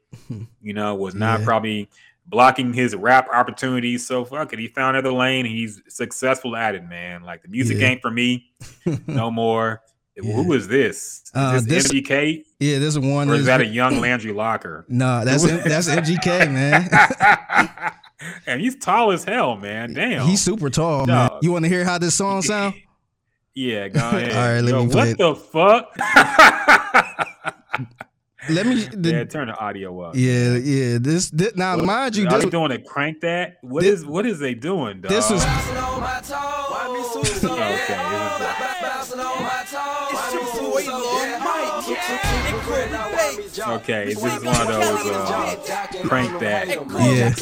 [0.62, 1.45] You know, was not Yeah.
[1.45, 1.89] probably
[2.28, 4.05] blocking his rap opportunities.
[4.05, 4.59] So fuck it.
[4.59, 5.45] He found another lane.
[5.45, 7.23] He's successful at it, man.
[7.23, 7.88] Like the music Yeah.
[7.88, 8.51] ain't for me
[9.07, 9.82] no more.
[10.19, 11.21] Who is this?
[11.25, 13.30] Is Uh, this, this- MGK yeah, this is one.
[13.30, 14.84] or is is- that a young Landry Locker?
[14.89, 16.89] Nah, that's that's MGK, man.
[18.47, 19.93] and he's tall as hell, man.
[19.93, 20.25] Damn.
[20.25, 21.30] He's super tall, man.
[21.43, 22.73] You want to hear how this song sound?
[23.53, 24.32] Yeah, go ahead.
[24.32, 27.25] All right, let Yo, me play what the fuck?
[28.50, 28.88] Let me.
[28.98, 30.16] The, yeah, turn the audio up.
[30.16, 30.98] Yeah, yeah.
[31.00, 33.58] This, this now, What- mind you, are this, they doing a crank that?
[33.62, 35.12] What This- is what is they doing, dog?
[35.12, 35.43] this was
[43.68, 44.06] okay.
[44.06, 45.56] This is one of those uh,
[46.06, 46.68] crank that.
[46.68, 47.34] yeah,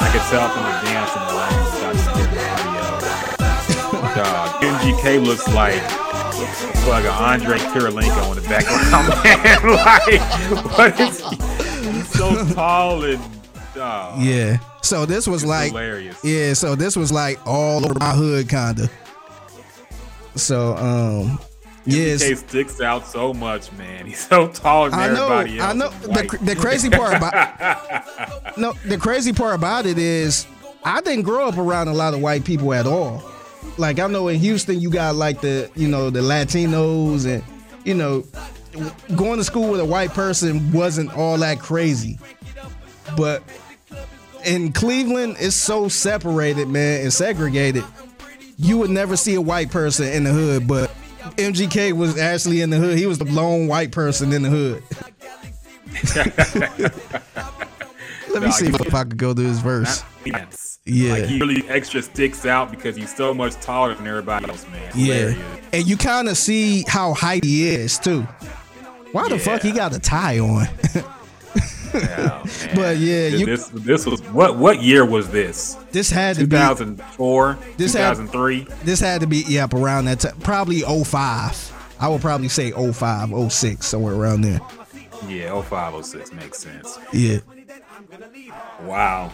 [0.00, 2.86] I could tell from the dance in the last got skip audio.
[4.14, 5.82] Dog, MGK looks like
[6.88, 9.58] like an Andrei Kirilenko in the background, man.
[9.76, 11.92] like, what is he?
[11.92, 13.20] He's so tall and
[13.74, 14.20] dog.
[14.22, 14.58] yeah.
[14.82, 16.22] So this was like, hilarious.
[16.24, 16.52] yeah.
[16.54, 18.88] So this was like all over my hood, kinda.
[20.34, 21.40] So, um,
[21.84, 24.06] yes, MGK sticks out so much, man.
[24.06, 25.70] He's so taller than I know, everybody else.
[25.70, 25.88] I know.
[25.88, 30.46] The, the crazy part about no, the crazy part about it is
[30.84, 33.22] I didn't grow up around a lot of white people at all.
[33.76, 37.42] Like I know in Houston, you got like the you know the Latinos and
[37.84, 38.24] you know
[39.16, 42.18] going to school with a white person wasn't all that crazy,
[43.16, 43.42] but
[44.44, 47.84] in Cleveland, it's so separated, man, and segregated.
[48.56, 50.90] You would never see a white person in the hood, but
[51.36, 52.98] MGK was actually in the hood.
[52.98, 54.82] He was the lone white person in the hood.
[58.30, 60.02] Let me see if I could go through his verse.
[60.24, 60.77] Yes.
[60.88, 61.12] Yeah.
[61.12, 64.90] Like he really extra sticks out because he's so much taller than everybody else, man.
[64.94, 65.34] Yeah,
[65.72, 68.22] and you kind of see how height he is too.
[69.12, 70.66] Why the fuck he got a tie on?
[71.94, 72.76] Yeah, man.
[72.76, 75.74] But yeah, you- this this was what what year was this?
[75.90, 78.66] this had to be 2004, This had- 2003.
[78.84, 80.36] this had to be yep around that time.
[80.40, 81.94] Probably 05.
[81.98, 84.60] I would probably say 05, 06, somewhere around there.
[85.26, 86.98] Yeah, 05, 06 makes sense.
[87.12, 87.38] Yeah.
[88.82, 89.32] Wow,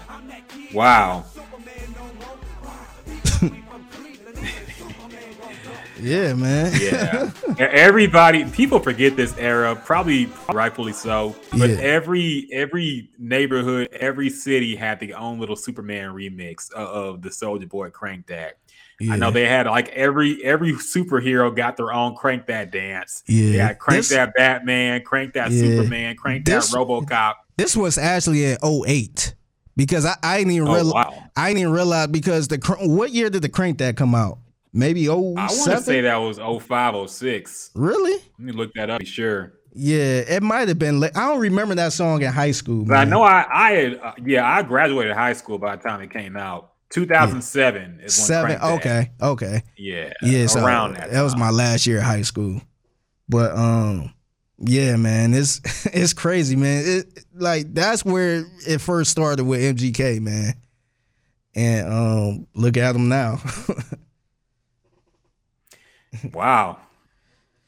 [0.73, 1.25] wow.
[6.01, 6.73] Yeah, man.
[6.81, 7.31] Yeah.
[7.59, 11.35] Everybody, people forget this era, probably rightfully so.
[11.53, 11.77] But Yeah.
[11.77, 17.69] every every neighborhood, every city had their own little Superman remix of, of the Soulja
[17.69, 18.59] Boy Crank That.
[19.11, 23.23] I know they had like every every superhero got their own crank that dance.
[23.27, 23.69] Yeah.
[23.69, 25.61] Got crank This- that Batman, crank that Yeah.
[25.61, 27.35] Superman, crank This- that RoboCop.
[27.57, 29.35] This was actually in 08
[29.77, 30.93] because I, I didn't even Oh, realize.
[31.11, 31.23] wow.
[31.37, 34.39] I didn't even realize because the cr- what year did the crank that come out?
[34.73, 37.71] Maybe oh I want to say that was 05, 06.
[37.77, 38.13] Really?
[38.13, 38.99] Let me look that up.
[39.01, 39.53] Be sure.
[39.73, 40.99] Yeah, it might have been.
[41.01, 41.17] late.
[41.17, 42.85] I don't remember that song in high school.
[42.85, 46.01] But I know I I had uh, yeah I graduated high school by the time
[46.01, 46.73] it came out.
[46.91, 48.61] 2007 is when seven.
[48.63, 49.63] Okay, okay.
[49.77, 50.13] Yeah.
[50.23, 51.11] Yeah, so around that.
[51.11, 52.61] that was my last year of high school.
[53.29, 54.13] But um,
[54.59, 56.83] yeah, man, it's it's crazy, man.
[56.87, 60.55] It like that's where it first started with MGK, man.
[61.57, 63.41] And um, look at him now.
[66.33, 66.79] Wow.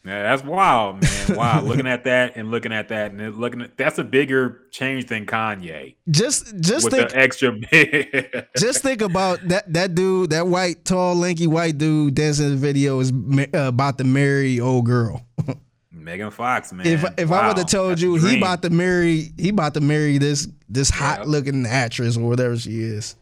[0.05, 1.37] Yeah, that's wild, man.
[1.37, 1.62] Wow.
[1.62, 5.26] looking at that and looking at that and looking at that's a bigger change than
[5.26, 8.47] Kanye just just think extra big.
[8.57, 12.57] just think about that that dude, that white, tall, lanky white dude dancing in the
[12.57, 15.26] video is uh, about to marry old girl.
[16.07, 16.86] Megan Fox, man.
[16.86, 20.18] if if I would have told you he about to marry he about to marry
[20.18, 20.96] this this Yeah.
[21.16, 23.16] hot looking actress or whatever she is,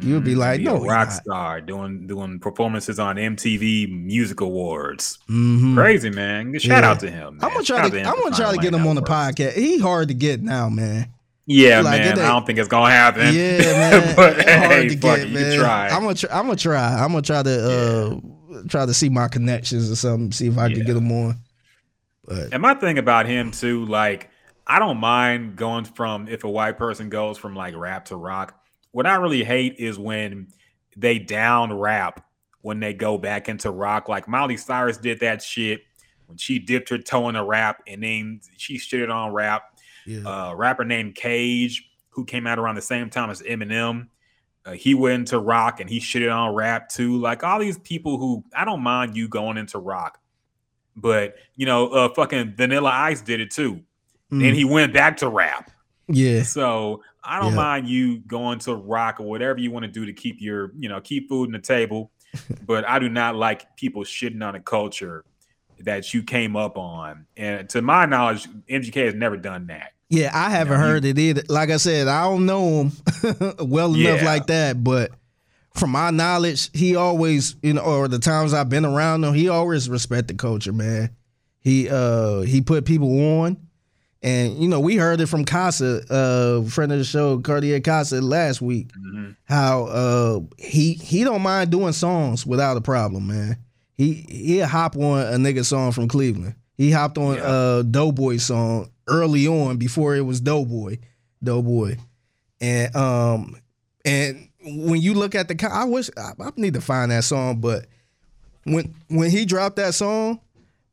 [0.00, 4.40] you would be like, Be no, a rock star doing doing performances on MTV Music
[4.40, 5.18] Awards.
[5.28, 5.74] Mhm.
[5.74, 6.56] Crazy man.
[6.60, 6.90] Shout Yeah.
[6.90, 7.38] out to him.
[7.42, 9.54] I'm gonna try Shout out to I'm gonna try to get him on the podcast.
[9.54, 11.08] He hard to get now, man.
[11.50, 12.18] Yeah, Like, man.
[12.20, 13.34] I don't think it's gonna happen.
[13.34, 14.14] Yeah, man.
[14.14, 15.42] but hey, to fuck get, it, man.
[15.52, 15.88] can try.
[15.88, 16.30] I'm gonna try.
[16.38, 17.02] I'm gonna try.
[17.02, 18.20] I'm gonna try to
[18.60, 20.30] uh try to see my connections or something.
[20.30, 21.36] See if I can get him on.
[22.28, 24.30] But And my thing about him too, like,
[24.66, 28.54] I don't mind going from if a white person goes from like rap to rock.
[28.92, 30.48] What I really hate is when
[30.96, 32.24] they down rap
[32.60, 34.08] when they go back into rock.
[34.08, 35.82] Like Miley Cyrus did that shit
[36.26, 39.78] when she dipped her toe in the rap and then she shitted on rap.
[40.06, 44.08] yeah, Uh, rapper named Cage, who came out around the same time as Eminem.
[44.66, 47.16] Uh, he went into rock and he shitted on rap too.
[47.18, 50.17] Like all these people who I don't mind you going into rock,
[51.00, 53.80] but you know, uh, fucking Vanilla Ice did it too.
[54.32, 55.70] Mm, Then he went back to rap.
[56.08, 57.56] yeah, So I don't Yeah.
[57.56, 60.88] mind you going to rock or whatever you want to do to keep your, you
[60.88, 62.10] know, keep food on the table.
[62.66, 65.24] but I do not like people shitting on a culture
[65.80, 67.24] that you came up on.
[67.36, 69.92] And to my knowledge, MGK has never done that.
[70.10, 70.30] yeah.
[70.34, 71.42] I haven't know, he- heard it either.
[71.48, 72.92] Like I said, I don't know him
[73.60, 75.10] well enough like that, but.
[75.78, 79.48] From my knowledge, he always, you know, or the times I've been around him, he
[79.48, 81.10] always respect the culture, man.
[81.60, 83.56] He uh he put people on,
[84.22, 88.20] and you know we heard it from Casa, uh, friend of the show, Cartier Casa,
[88.20, 88.90] last week.
[88.96, 89.36] Mhm.
[89.44, 93.56] how uh he he don't mind doing songs without a problem, man.
[93.94, 96.54] He he'll hop on a nigga song from Cleveland.
[96.76, 97.42] He hopped on Yeah.
[97.42, 100.98] uh Doughboy song early on before it was Doughboy,
[101.42, 101.96] Doughboy,
[102.60, 103.56] and um
[104.04, 107.60] and when you look at the I wish I, I need to find that song,
[107.60, 107.86] but
[108.64, 110.40] when when he dropped that song.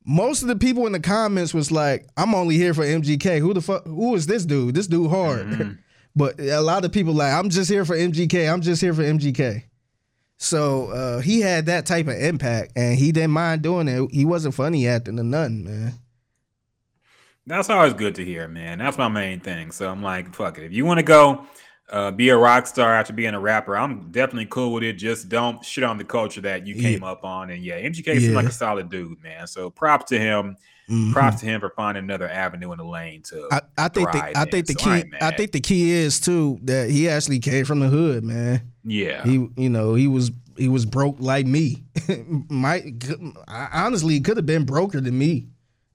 [0.07, 3.39] Most of the people in the comments was like, "I'm only here for MGK.
[3.39, 3.86] Who the fuck?
[3.88, 4.76] Who is this dude?
[4.76, 5.80] This dude hard." Mhm.
[6.16, 8.49] But a lot of people like, I'm just here for MGK.
[8.49, 9.63] I'm just here for MGK.
[10.38, 14.09] So uh, he had that type of impact, and he didn't mind doing it.
[14.11, 15.93] He wasn't funny acting or nothing, man.
[17.47, 18.80] That's always good to hear, man.
[18.80, 19.72] That's my main thing.
[19.72, 20.63] So I'm like, fuck it.
[20.63, 21.45] If you want to go
[21.89, 24.93] uh, be a rock star after being a rapper, I'm definitely cool with it.
[24.93, 26.81] Just don't shit on the culture that you Yeah.
[26.81, 27.49] came up on.
[27.51, 29.47] And yeah, MGK seems like a solid dude, man.
[29.47, 30.57] So props to him.
[30.89, 31.13] Mhm.
[31.13, 33.47] Props to him for finding another avenue in the lane to.
[33.51, 34.49] I, I think the, I in.
[34.51, 37.79] think the So key I think the key is too that he actually came from
[37.79, 38.61] the hood, man.
[38.83, 39.23] yeah.
[39.23, 41.83] He you know he was he was broke like me.
[42.67, 45.47] I honestly could have been broker than me.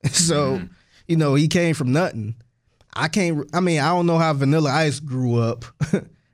[0.11, 0.65] So Mm-hmm.
[1.09, 2.35] you know he came from nothing.
[2.95, 3.49] I can't.
[3.55, 5.65] I mean I don't know how Vanilla Ice grew up.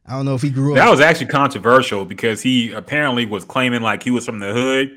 [0.08, 0.76] I don't know if he grew up.
[0.76, 4.92] That was actually controversial because he apparently was claiming like he was from the hood,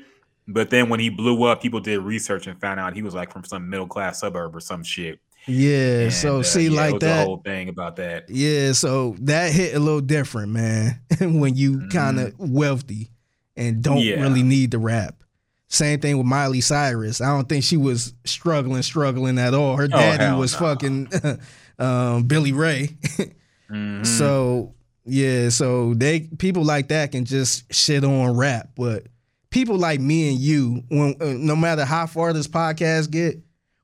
[0.46, 3.32] but then when he blew up, people did research and found out he was like
[3.32, 5.18] from some middle class suburb or some shit.
[5.46, 7.26] Yeah, And, so uh, see yeah, like that.
[7.26, 8.28] whole thing about that.
[8.30, 11.00] Yeah, so that hit a little different, man.
[11.20, 13.10] when you kind of wealthy
[13.56, 14.18] and don't Mm-hmm.
[14.20, 14.22] Yeah.
[14.22, 15.16] really need the rap.
[15.72, 17.20] Same thing with Miley Cyrus.
[17.20, 19.76] I don't think she was struggling, struggling at all.
[19.76, 20.58] Her daddy Oh, hell was no.
[20.58, 21.08] fucking
[21.78, 22.98] um, Billy Ray.
[23.70, 24.04] Mhm.
[24.04, 29.06] So yeah, so they people like that can just shit on rap, but
[29.50, 33.38] people like me and you, when uh, no matter how far this podcast get,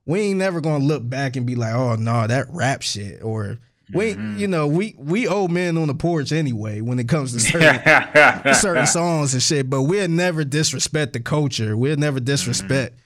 [0.05, 3.59] we ain't never gonna look back and be like, oh no, that rap shit, or
[3.93, 7.32] we, ain't- you know, we we old men on the porch anyway when it comes
[7.32, 11.76] to certain certain songs and shit, but we'll never disrespect the culture.
[11.76, 12.24] We'll never mm-hmm.
[12.24, 12.99] disrespect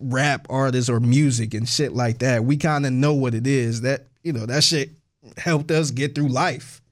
[0.00, 2.44] rap artists or music and shit like that.
[2.44, 3.80] We kind of know what it is.
[3.82, 4.90] That you know that shit
[5.36, 6.82] helped us get through life.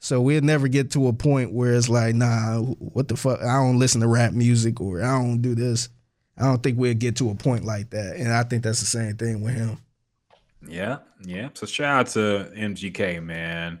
[0.00, 3.40] So we'll never get to a point where it's like, nah, what the fuck?
[3.40, 5.88] I don't listen to rap music or I don't do this.
[6.36, 8.16] I don't think we'll get to a point like that.
[8.16, 9.78] And I think that's the same thing with him.
[10.68, 11.48] Yeah, yeah.
[11.54, 13.80] So shout out to MGK, man.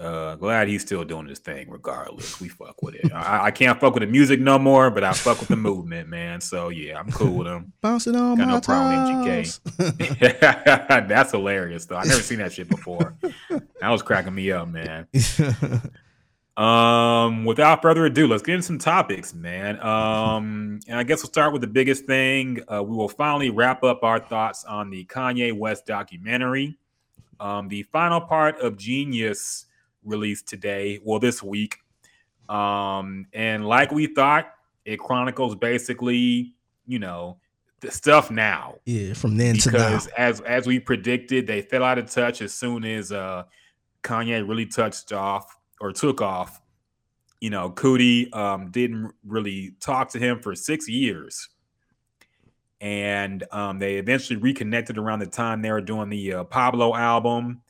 [0.00, 1.70] Uh, glad he's still doing his thing.
[1.70, 3.12] Regardless, we fuck with it.
[3.12, 6.08] I, I can't fuck with the music no more, but I fuck with the movement,
[6.08, 6.40] man.
[6.40, 7.72] So yeah, I'm cool with him.
[7.80, 9.60] Bouncing on Got my no problem with.
[9.68, 11.08] MGK.
[11.08, 11.96] That's hilarious, though.
[11.96, 13.16] I never seen that shit before.
[13.80, 15.06] That was cracking me up, man.
[16.56, 19.78] Um, without further ado, let's get into some topics, man.
[19.80, 22.60] Um, and I guess we'll start with the biggest thing.
[22.72, 26.78] Uh, we will finally wrap up our thoughts on the Kanye West documentary.
[27.40, 29.66] Um, the final part of Genius
[30.02, 31.78] released today, well, this week.
[32.48, 34.46] Um, and like we thought,
[34.86, 36.54] it chronicles basically,
[36.86, 37.36] you know,
[37.80, 39.78] the stuff now yeah, from then to now.
[39.78, 43.44] because as as we predicted, they fell out of touch as soon as uh
[44.02, 46.60] Kanye really touched off or took off.
[47.40, 51.48] You know, Coodie um, didn't really talk to him for six years,
[52.80, 57.62] and um, they eventually reconnected around the time they were doing the uh, Pablo album.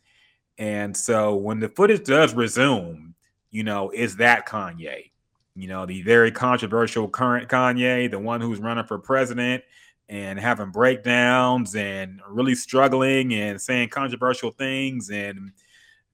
[0.58, 3.14] And so when the footage does resume,
[3.50, 5.10] you know, is that Kanye?
[5.54, 9.64] You know, the very controversial current Kanye, the one who's running for president
[10.08, 15.52] and having breakdowns and really struggling and saying controversial things and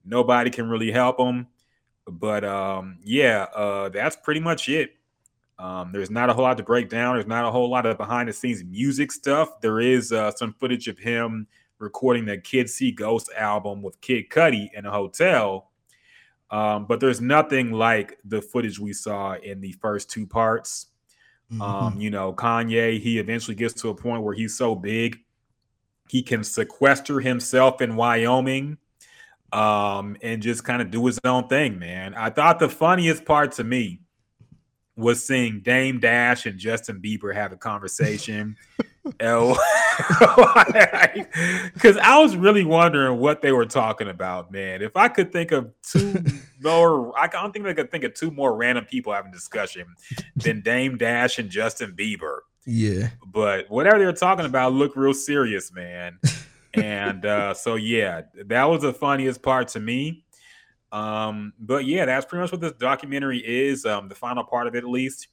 [0.04, 1.46] nobody can really help him
[2.06, 4.96] but um yeah uh that's pretty much it.
[5.58, 7.14] Um there's not a whole lot to break down.
[7.14, 9.60] There's not a whole lot of behind the scenes music stuff.
[9.60, 11.46] There is uh some footage of him
[11.78, 15.70] recording the Kids See Ghosts album with Kid Cudi in a hotel
[16.50, 20.86] um but there's nothing like the footage we saw in the first two parts.
[21.60, 25.18] Um, you know, Kanye, he eventually gets to a point where he's so big,
[26.08, 28.78] he can sequester himself in Wyoming
[29.52, 32.14] um, and just kind of do his own thing, man.
[32.14, 34.00] I thought the funniest part to me
[34.96, 38.56] was seeing Dame Dash and Justin Bieber have a conversation.
[39.04, 39.56] Because
[42.02, 44.80] I was really wondering what they were talking about, man.
[44.80, 46.22] If I could think of two
[46.60, 49.86] more, I don't think I could think of two more random people having discussion
[50.36, 52.38] than Dame Dash and Justin Bieber.
[52.64, 53.08] yeah.
[53.26, 56.18] But whatever they were talking about looked real serious, man.
[56.74, 60.24] And uh, so yeah, that was the funniest part to me.
[60.90, 63.86] Um, but yeah, that's pretty much what this documentary is.
[63.86, 65.28] Um, the final part of it, at least.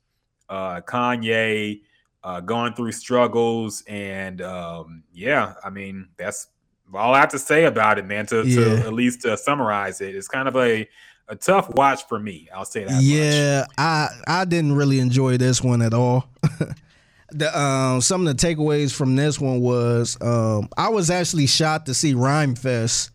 [0.47, 1.81] Uh, Kanye
[2.23, 6.47] uh, going through struggles, and um, yeah, I mean that's
[6.93, 8.25] all I have to say about it, man.
[8.27, 8.55] To, Yeah.
[8.81, 10.87] to at least uh, summarize it, it's kind of a
[11.27, 12.49] a tough watch for me.
[12.53, 12.93] I'll say that.
[12.93, 13.03] much.
[13.03, 16.27] Yeah, I I didn't really enjoy this one at all.
[17.31, 21.85] the um some of the takeaways from this one was um I was actually shocked
[21.87, 23.11] to see Rhymefest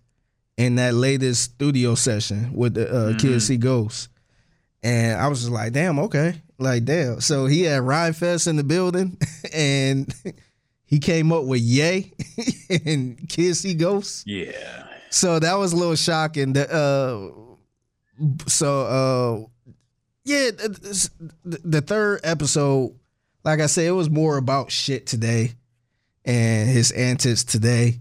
[0.57, 4.09] in that latest studio session with the uh, Kids See Ghosts.
[4.85, 6.35] And I was just like, damn, okay.
[6.59, 7.21] Like, damn.
[7.21, 9.19] So he had Rhymefest in the building
[9.53, 10.15] and
[10.85, 12.12] he came up with Yay
[12.85, 14.25] and Kids See Ghosts.
[14.27, 14.87] yeah.
[15.11, 16.53] So that was a little shocking.
[16.55, 17.31] The, uh,
[18.49, 19.73] so uh,
[20.25, 21.09] yeah, th- th-
[21.45, 22.95] the, the third episode,
[23.45, 25.53] like I said, it was more about shit today
[26.24, 28.01] and his antics today.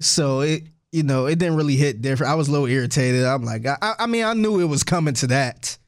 [0.00, 2.30] So it, you know, it didn't really hit different.
[2.32, 3.24] I was a little irritated.
[3.24, 5.78] I'm like, I, I mean, I knew it was coming to that.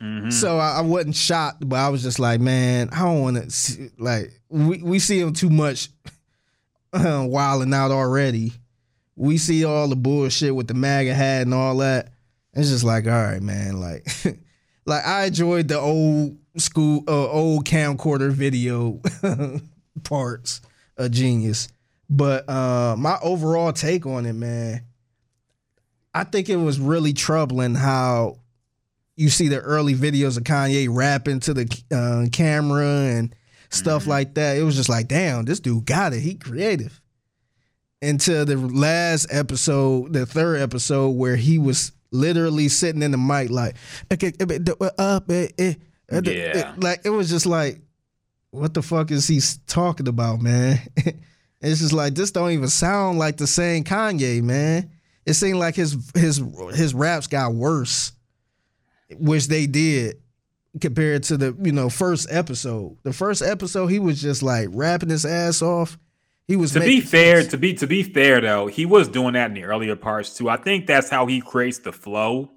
[0.00, 0.32] Mhm.
[0.32, 3.90] So I, I wasn't shocked, but I was just like, man, I don't want to
[3.98, 5.88] like we we see him too much
[6.92, 8.52] uh, wilding out already.
[9.16, 12.12] We see all the bullshit with the MAGA hat and all that.
[12.54, 14.06] It's just like, all right, man, like
[14.86, 19.00] like I enjoyed the old school uh, old camcorder video
[20.04, 20.60] parts
[20.96, 21.68] a Genius.
[22.08, 24.82] But uh my overall take on it, man,
[26.14, 28.38] I think it was really troubling how
[29.16, 33.34] you see the early videos of Kanye rapping to the uh, camera and
[33.70, 34.56] stuff like that.
[34.56, 36.20] It was just like, damn, this dude got it.
[36.20, 37.00] He creative.
[38.02, 43.50] Until the last episode, the third episode, where he was literally sitting in the mic
[43.50, 43.76] like,
[46.10, 46.74] Yeah.
[46.76, 47.80] like it was just like,
[48.50, 50.80] what the fuck is he talking about, man?
[51.60, 54.90] it's just like this don't even sound like the same Kanye, man.
[55.26, 56.42] It seemed like his his
[56.74, 58.12] his raps got worse
[59.18, 60.16] which they did
[60.80, 62.96] compared to the you know first episode.
[63.02, 65.98] The first episode, he was just like rapping his ass off.
[66.46, 69.48] He was to be fair, to be to be fair though, he was doing that
[69.50, 70.48] in the earlier parts too.
[70.48, 72.50] I think that's how he creates the flow,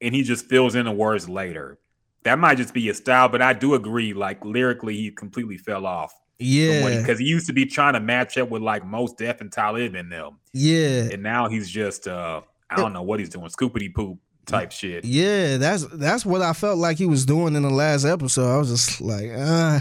[0.00, 1.78] and he just fills in the words later.
[2.24, 4.12] That might just be his style, but I do agree.
[4.12, 6.14] Like lyrically, he completely fell off.
[6.38, 9.50] yeah, because he used to be trying to match up with like Mos Def and
[9.50, 12.40] Talib in them, yeah, and now he's just uh
[12.70, 15.04] I don't know what he's doing, scoopity poop, type shit.
[15.04, 18.54] Yeah, that's that's what I felt like he was doing in the last episode.
[18.54, 19.80] I was just like, uh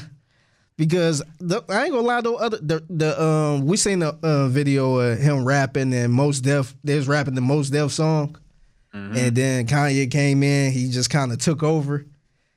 [0.78, 2.36] because the, I ain't gonna lie though.
[2.38, 6.76] Other the the um we seen the uh, video of him rapping and Mos Def
[6.84, 8.36] they was rapping the Mos Def song,
[8.94, 10.72] and then Kanye came in.
[10.72, 12.06] He just kind of took over,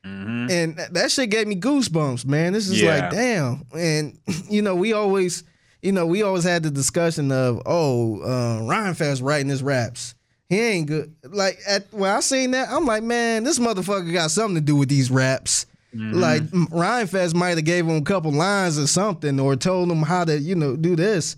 [0.05, 2.53] and that shit gave me goosebumps, man.
[2.53, 2.99] This is Yeah.
[3.01, 4.19] like damn, and
[4.51, 5.45] you know we always
[5.83, 10.15] you know we always had the discussion of oh uh, Rhymefest writing his raps.
[10.51, 11.15] He ain't good.
[11.25, 14.77] Like at when I seen that, I'm like, man, this motherfucker got something to do
[14.77, 15.67] with these raps.
[15.97, 20.25] Like Rhymefest might have gave him a couple lines or something, or told him how
[20.25, 21.37] to, you know, do this.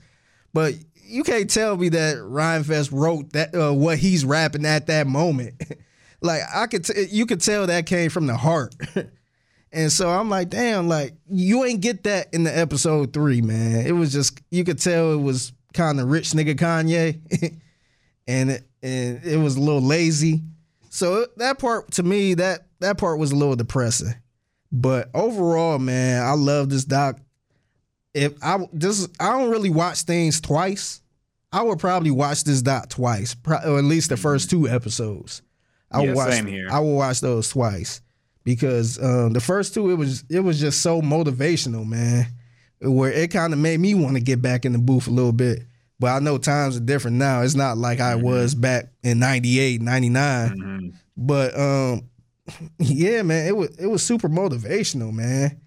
[0.54, 0.74] But
[1.04, 5.54] you can't tell me that Rhymefest wrote that uh, what he's rapping at that moment.
[6.20, 8.74] like I could, t- you could tell that came from the heart.
[9.72, 13.86] and so I'm like, damn, like you ain't get that in the episode three, man.
[13.86, 17.20] It was just you could tell it was kind of rich nigga Kanye,
[18.26, 20.42] and it, and it was a little lazy.
[20.88, 24.14] So that part to me, that that part was a little depressing.
[24.72, 27.18] But overall, man, I love this doc.
[28.14, 31.02] If I this, I don't really watch things twice.
[31.52, 35.42] I would probably watch this doc twice, or at least the first two episodes.
[35.90, 36.32] I Yeah, watch.
[36.32, 36.68] same here.
[36.70, 38.00] I will watch those twice
[38.44, 42.26] because um, the first two, it was it was just so motivational, man.
[42.80, 45.32] Where it kind of made me want to get back in the booth a little
[45.32, 45.60] bit.
[45.98, 47.40] But I know times are different now.
[47.40, 50.92] It's not like I was back in 98, 99.
[51.16, 52.02] But um,
[52.78, 55.58] yeah, man, it was it was super motivational, man,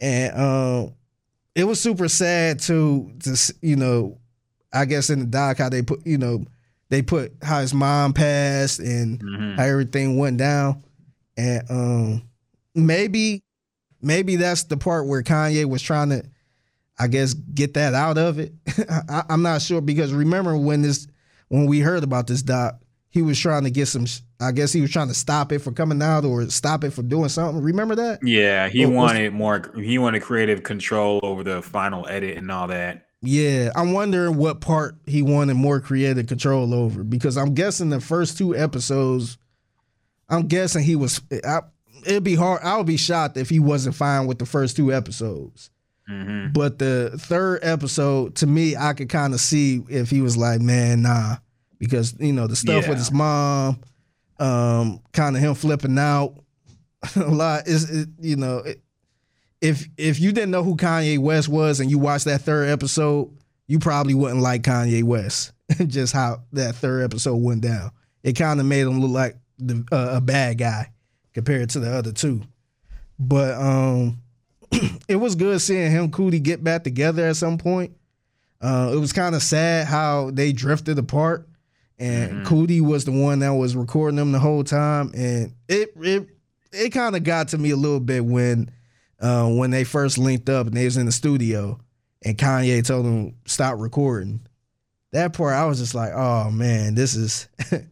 [0.00, 0.94] and um,
[1.54, 4.18] it was super sad to to you know,
[4.72, 6.46] I guess in the doc how they put you know
[6.90, 9.56] they put how his mom passed and Mm-hmm.
[9.56, 10.82] how everything went down,
[11.36, 12.22] and um,
[12.74, 13.42] maybe
[14.02, 16.22] maybe that's the part where Kanye was trying to,
[16.98, 18.52] I guess, get that out of it.
[19.08, 21.06] I, I'm not sure because remember when this
[21.48, 22.80] when we heard about this doc,
[23.10, 24.06] he was trying to get some.
[24.40, 27.08] I guess he was trying to stop it from coming out or stop it from
[27.08, 27.62] doing something.
[27.62, 28.18] Remember that?
[28.22, 29.72] Yeah, he wanted more.
[29.76, 33.03] He wanted creative control over the final edit and all that.
[33.24, 38.00] Yeah, I'm wondering what part he wanted more creative control over because I'm guessing the
[38.00, 39.38] first two episodes,
[40.28, 41.20] I'm guessing he was.
[41.44, 41.60] I,
[42.06, 42.62] it'd be hard.
[42.62, 45.70] I would be shocked if he wasn't fine with the first two episodes.
[46.06, 50.36] hmm But the third episode, to me, I could kind of see if he was
[50.36, 51.36] like, man, nah,
[51.78, 52.88] because you know the stuff Yeah.
[52.90, 53.80] with his mom,
[54.38, 56.34] um, kind of him flipping out
[57.16, 58.82] a lot is, it, you know, it,
[59.60, 63.30] if if you didn't know who Kanye West was and you watched that third episode,
[63.66, 65.52] you probably wouldn't like Kanye West.
[65.86, 67.90] Just how that third episode went down,
[68.22, 70.92] it kind of made him look like the, uh, a bad guy
[71.32, 72.42] compared to the other two.
[73.18, 74.20] But um,
[75.08, 77.92] it was good seeing him Coodie get back together at some point.
[78.60, 81.46] Uh, it was kind of sad how they drifted apart,
[81.98, 86.28] and Coodie was the one that was recording them the whole time, and it it
[86.72, 88.70] it kind of got to me a little bit when
[89.20, 91.78] uh, when they first linked up and they was in the studio,
[92.24, 94.40] and Kanye told them stop recording.
[95.12, 97.48] That part, I was just like, oh man, this is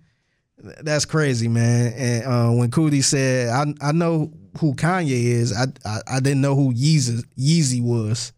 [0.58, 1.92] that's crazy, man.
[1.92, 6.40] And uh, when Coodie said, I I know who Kanye is, I I, I didn't
[6.40, 8.32] know who Yeezy Yeezy was.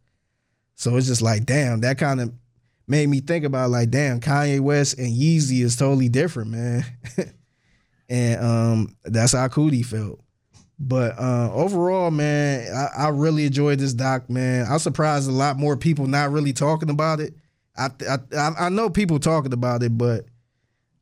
[0.74, 2.32] So it's just like, damn, that kind of
[2.86, 6.84] made me think about like, damn, Kanye West and Yeezy is totally different, man.
[8.08, 10.23] and um, that's how Coodie felt.
[10.86, 14.66] But uh, overall, man, I, I really enjoyed this doc, man.
[14.68, 17.34] I'm surprised a lot more people not really talking about it.
[17.76, 17.88] I
[18.36, 20.26] I I know people talking about it, but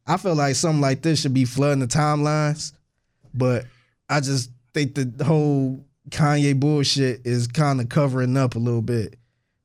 [0.07, 2.73] I feel like something like this should be flooding the timelines.
[3.35, 3.67] But
[4.09, 9.17] I just think the whole Kanye bullshit is kind of covering up a little bit,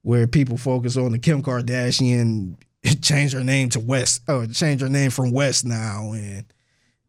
[0.02, 2.56] where people focus on the Kim Kardashian
[3.04, 6.44] change her name to West, or change her name from West now, and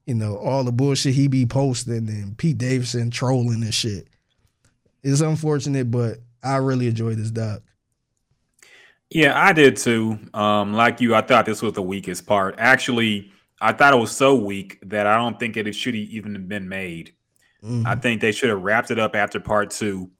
[0.09, 4.09] you know all the bullshit he be posting and Pete Davidson trolling and shit.
[5.03, 7.61] It's unfortunate, but I really enjoyed this doc.
[9.11, 10.19] Yeah, I did too.
[10.35, 12.55] Um, like you, I thought this was the weakest part.
[12.59, 13.31] Actually,
[13.61, 16.49] I thought it was so weak that I don't think it should even have even
[16.49, 17.13] been made.
[17.63, 17.87] Mhm.
[17.87, 20.11] I think they should have wrapped it up after part two.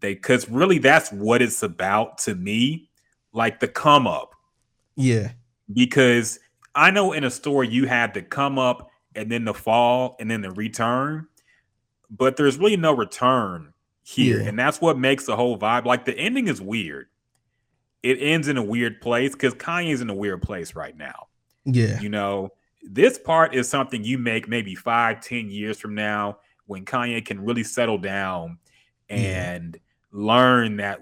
[0.00, 2.88] They because really that's what it's about to me,
[3.32, 4.32] like the come up.
[4.96, 5.32] yeah,
[5.72, 6.38] Because
[6.74, 10.30] I know in a story you had the come up and then the fall and
[10.30, 11.26] then the return,
[12.10, 13.72] but there's really no return
[14.02, 14.48] here, Yeah.
[14.48, 15.84] and that's what makes the whole vibe.
[15.84, 17.08] Like the ending is weird.
[18.02, 21.26] It ends in a weird place because Kanye's in a weird place right now.
[21.64, 22.50] yeah, You know,
[22.84, 27.40] this part is something you make maybe five, ten years from now when Kanye can
[27.44, 28.58] really settle down
[29.10, 29.16] Yeah.
[29.54, 29.78] and
[30.12, 31.00] learn that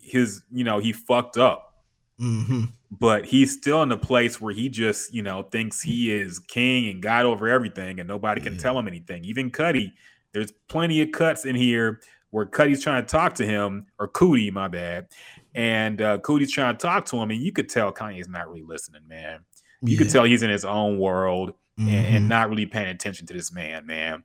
[0.00, 1.82] his, you know, he fucked up.
[2.20, 2.66] hmm
[3.00, 6.88] but he's still in a place where he just, you know, thinks he is king
[6.90, 8.60] and God over everything, and nobody can Yeah.
[8.60, 9.24] tell him anything.
[9.24, 9.94] Even Cuddy,
[10.32, 12.00] there's plenty of cuts in here
[12.30, 15.06] where Cuddy's trying to talk to him, or Coodie, my bad,
[15.54, 18.64] and uh, Coodie's trying to talk to him, and you could tell Kanye's not really
[18.64, 19.40] listening, man.
[19.82, 22.28] You could tell he's in his own world and, and Mhm.
[22.28, 24.24] not really paying attention to this man, man.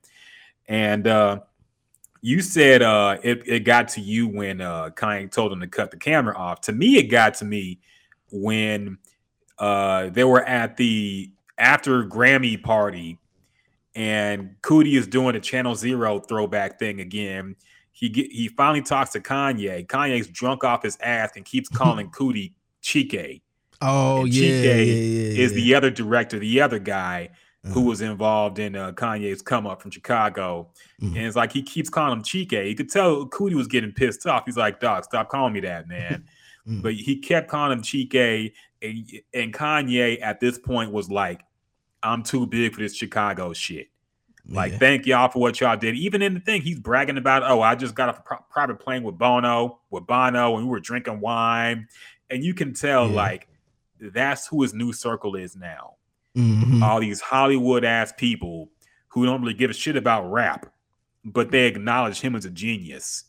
[0.68, 1.40] And uh,
[2.22, 5.90] you said uh, it, it got to you when uh, Kanye told him to cut
[5.90, 6.60] the camera off.
[6.62, 7.80] To me, it got to me
[8.32, 8.98] when
[9.58, 13.18] uh, they were at the after Grammy party
[13.94, 17.56] and Coodie is doing a Channel Zero throwback thing again.
[17.92, 19.86] He get, he finally talks to Kanye.
[19.86, 22.52] Kanye's drunk off his ass and keeps calling Coodie
[22.82, 23.42] Chike
[23.82, 27.30] Oh and yeah, Chike yeah, yeah, is the other director, the other guy
[27.64, 27.80] who Uh-huh.
[27.80, 30.70] was involved in uh, Kanye's come up from Chicago.
[31.02, 31.08] Mhm.
[31.16, 32.66] And it's like he keeps calling him Chike.
[32.68, 34.44] You could tell Coodie was getting pissed off.
[34.46, 36.24] He's like, Dog, stop calling me that, man.
[36.68, 36.82] Mm.
[36.82, 38.52] but he kept calling him Chike.
[38.82, 41.42] And, and Kanye at this point was like,
[42.02, 43.88] I'm too big for this Chicago shit.
[44.48, 44.78] Like, Yeah.
[44.78, 45.94] thank y'all for what y'all did.
[45.96, 48.80] Even in the thing, he's bragging about, oh, I just got off a pri- private
[48.80, 51.88] plane with Bono, with Bono, and we were drinking wine.
[52.30, 53.14] And you can tell, Yeah.
[53.14, 53.48] like,
[54.00, 55.94] that's who his new circle is now.
[56.36, 56.82] Mhm.
[56.82, 58.70] All these Hollywood ass people
[59.08, 60.72] who don't really give a shit about rap,
[61.24, 63.24] but they acknowledge him as a genius.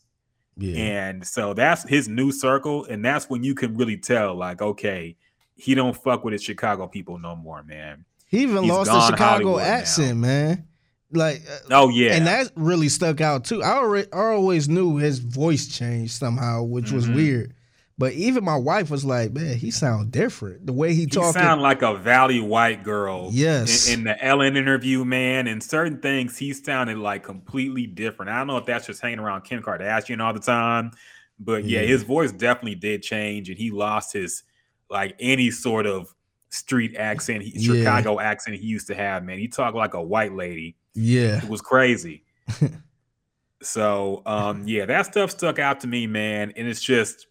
[0.56, 0.76] Yeah.
[1.08, 2.84] And so that's his new circle.
[2.84, 5.16] And that's when you can really tell, like, okay,
[5.56, 8.04] he don't fuck with his Chicago people no more, man.
[8.26, 9.68] He even he's lost the Chicago Hollywood now.
[9.68, 10.66] accent, man.
[11.14, 12.14] Like, uh, Oh, yeah.
[12.14, 13.62] and that really stuck out too.
[13.62, 17.14] I already, I always knew his voice changed somehow, which was Mhm.
[17.14, 17.54] weird.
[18.02, 20.66] But even my wife was like, "Man, he sound different.
[20.66, 23.28] The way he He sound like a Valley white girl.
[23.30, 23.86] Yes.
[23.86, 28.32] In, in the Ellen interview, man, and certain things he sounded like completely different.
[28.32, 30.90] I don't know if that's just hanging around Kim Kardashian all the time,
[31.38, 31.86] but yeah, Yeah.
[31.86, 34.42] his voice definitely did change, and he lost his
[34.90, 36.12] like any sort of
[36.50, 37.74] street accent, he, Yeah.
[37.84, 39.22] Chicago accent he used to have.
[39.22, 40.74] Man, he talked like a white lady.
[40.94, 42.24] yeah, It was crazy.
[43.62, 46.52] so um yeah, that stuff stuck out to me, man.
[46.56, 47.28] And it's just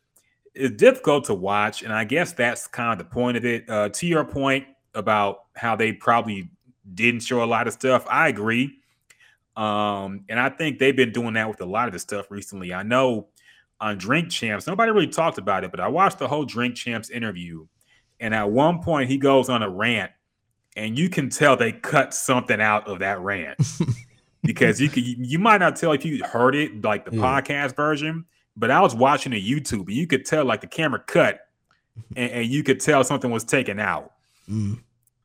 [0.53, 1.81] it's difficult to watch.
[1.83, 3.69] And I guess that's kind of the point of it.
[3.69, 6.49] Uh to your point about how they probably
[6.93, 8.77] didn't show a lot of stuff, I agree.
[9.55, 12.73] Um, and I think they've been doing that with a lot of the stuff recently.
[12.73, 13.27] I know
[13.79, 17.09] on Drink Champs, nobody really talked about it, but I watched the whole Drink Champs
[17.09, 17.65] interview.
[18.19, 20.11] And at one point he goes on a rant,
[20.77, 23.57] and you can tell they cut something out of that rant
[24.43, 27.21] because you could you might not tell if you heard it like the Yeah.
[27.21, 28.25] podcast version,
[28.57, 31.39] but I was watching the YouTube and you could tell like the camera cut
[32.15, 34.13] and, and you could tell something was taken out.
[34.49, 34.79] Mm.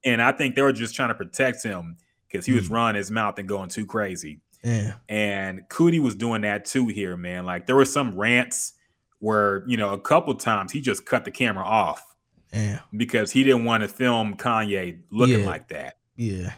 [0.05, 1.97] And I think they were just trying to protect him
[2.29, 2.73] because he was Mm.
[2.73, 4.41] running his mouth and going too crazy.
[4.63, 7.45] yeah, And Coodie was doing that too here, man.
[7.47, 8.75] Like there were some rants
[9.21, 12.05] where, you know, a couple times he just cut the camera off
[12.53, 15.47] yeah, because he didn't want to film Kanye looking Yeah.
[15.47, 15.99] like that.
[16.17, 16.53] yeah,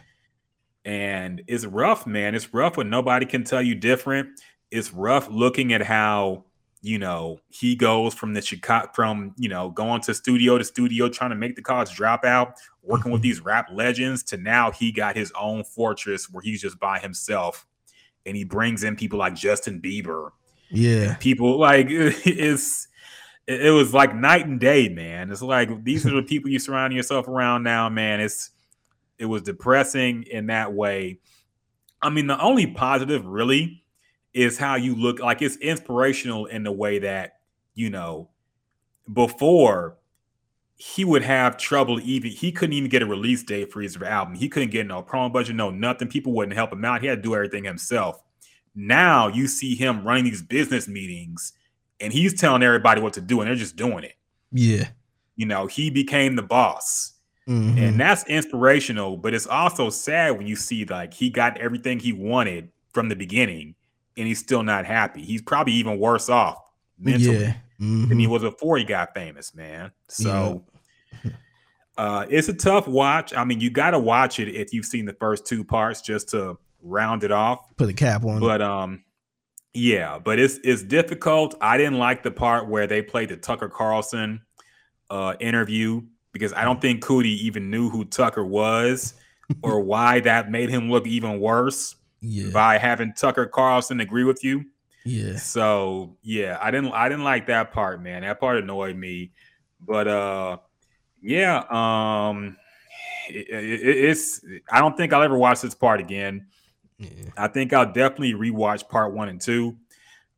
[0.85, 2.35] and it's rough, man.
[2.35, 4.29] It's rough when nobody can tell you different.
[4.71, 6.45] It's rough looking at how
[6.81, 11.09] you know he goes from the Chicago from you know going to studio to studio
[11.09, 12.53] trying to make the college dropout,
[12.83, 13.29] working with mm-hmm.
[13.29, 17.65] these rap legends to now he got his own fortress where he's just by himself,
[18.25, 20.31] and he brings in people like Justin Bieber,
[20.69, 22.87] yeah, people like it's
[23.45, 25.31] it it was like night and day, man.
[25.31, 28.21] It's like these are the people you surround yourself around now, man.
[28.21, 28.51] It's
[29.17, 31.19] it was depressing in that way.
[32.01, 33.83] I mean, the only positive really
[34.33, 37.39] is how you look like it's inspirational in the way that,
[37.73, 38.29] you know,
[39.11, 39.97] before
[40.75, 44.35] he would have trouble even he couldn't even get a release date for his album.
[44.35, 46.07] He couldn't get no promo budget, no nothing.
[46.07, 47.01] People wouldn't help him out.
[47.01, 48.21] He had to do everything himself.
[48.75, 51.53] Now you see him running these business meetings
[51.99, 54.13] and he's telling everybody what to do and they're just doing it.
[54.51, 54.89] yeah.
[55.35, 57.13] You know, he became the boss.
[57.47, 57.77] Mhm.
[57.77, 62.11] And that's inspirational, but it's also sad when you see like he got everything he
[62.13, 63.75] wanted from the beginning
[64.19, 65.23] and he's still not happy.
[65.23, 66.59] He's probably even worse off
[66.99, 68.29] mentally yeah, than he Mhm.
[68.29, 69.91] was before he got famous, man.
[70.07, 70.63] So
[71.97, 73.33] uh it's a tough watch.
[73.35, 76.29] I mean, you got to watch it if you've seen the first two parts just
[76.29, 77.59] to round it off.
[77.77, 78.39] put a cap on.
[78.39, 79.03] But um
[79.73, 81.55] yeah, but it's it's difficult.
[81.61, 84.41] I didn't like the part where they played the Tucker Carlson
[85.09, 86.01] uh interview
[86.33, 89.15] because I don't think Coodie even knew who Tucker was
[89.63, 94.43] or why that made him look even worse yeah, by having Tucker Carlson agree with
[94.43, 94.65] you.
[95.03, 98.23] yeah, So yeah, I didn't I didn't like that part, man.
[98.23, 99.31] That part annoyed me.
[99.81, 100.57] But uh
[101.21, 102.57] yeah, um
[103.29, 104.41] it, it- it's
[104.71, 106.47] I don't think I'll ever watch this part again.
[106.97, 109.77] yeah, I think I'll definitely rewatch part one and two.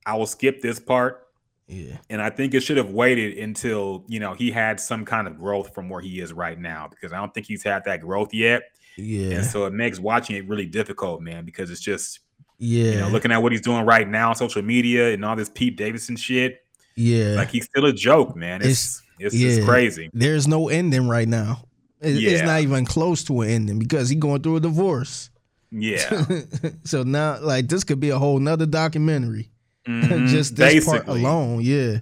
[0.05, 1.27] I will skip this part
[1.67, 1.97] Yeah.
[2.09, 5.37] And I think it should have waited until, you know, he had some kind of
[5.39, 8.33] growth from where he is right now because I don't think he's had that growth
[8.33, 8.63] yet.
[8.97, 9.37] Yeah.
[9.37, 12.19] And so it makes watching it really difficult, man, because it's just,
[12.57, 12.83] yeah.
[12.91, 15.49] you know, looking at what he's doing right now on social media and all this
[15.49, 16.59] Pete Davidson shit,
[16.95, 17.35] yeah.
[17.35, 18.61] like he's still a joke, man.
[18.61, 19.49] It's it's, yeah.
[19.49, 20.09] it's crazy.
[20.13, 21.63] There's no ending right now.
[22.01, 25.29] It- It's not even close to an ending because he's going through a divorce.
[25.71, 26.25] Yeah.
[26.83, 29.49] so now, like, this could be a whole nother documentary.
[29.87, 30.27] Mhm.
[30.27, 31.61] Just this part alone.
[31.63, 32.01] Yeah.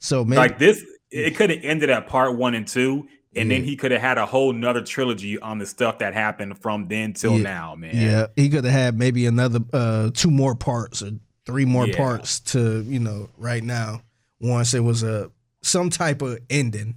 [0.00, 3.64] So maybe like this it could have ended at part one and two and then
[3.64, 7.12] he could have had a whole nother trilogy on the stuff that happened from then
[7.14, 7.42] till Yeah.
[7.42, 11.12] now man Yeah, he could have had maybe another uh two more parts or
[11.46, 11.96] three more Yeah.
[11.96, 14.02] parts to you know right now.
[14.40, 15.30] Once it was a
[15.62, 16.96] some type of ending,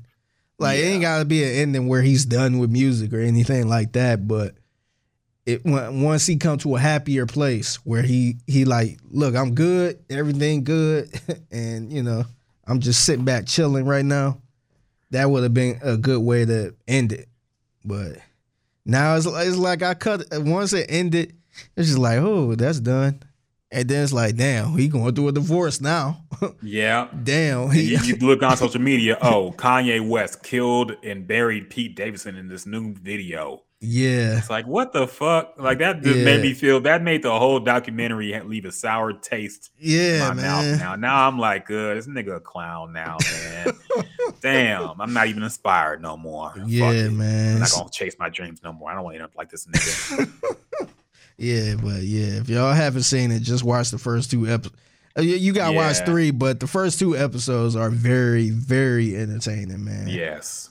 [0.57, 3.67] like it ain't got to be an ending where he's done with music or anything
[3.67, 4.27] like that.
[4.27, 4.55] But
[5.45, 9.53] it on- once he come to a happier place where he he like look, I'm
[9.53, 11.09] good, everything good,
[11.51, 12.25] and you know
[12.65, 14.41] I'm just sitting back chilling right now.
[15.15, 17.27] That would have been a good way to end it,
[17.83, 18.17] but.
[18.85, 21.33] Now it's, it's like I cut once it ended,
[21.75, 23.23] it's just like, oh, that's done.
[23.71, 26.23] And then it's like, damn, he going through a divorce now.
[26.61, 27.71] yeah damn.
[27.71, 32.47] He, you, look on social media oh kanye west killed and buried pete davidson in
[32.49, 34.37] this new video yeah.
[34.37, 36.25] it's like what the fuck like that just Yeah.
[36.25, 40.43] made me feel that made the whole documentary leave a sour taste Yeah, in my
[40.43, 40.77] mouth man.
[40.79, 43.73] now now i'm like uh, this nigga a clown now man
[44.45, 47.11] damn i'm not even inspired no more Fuck Yeah, it.
[47.11, 47.53] man.
[47.55, 49.49] i'm not gonna chase my dreams no more i don't want to end up like
[49.49, 50.29] this nigga
[51.37, 54.79] Yeah, but yeah, if y'all haven't seen it, just watch the first two episodes.
[55.17, 60.07] You, you gotta watch three, but the first two episodes are very, very entertaining, man.
[60.07, 60.69] yes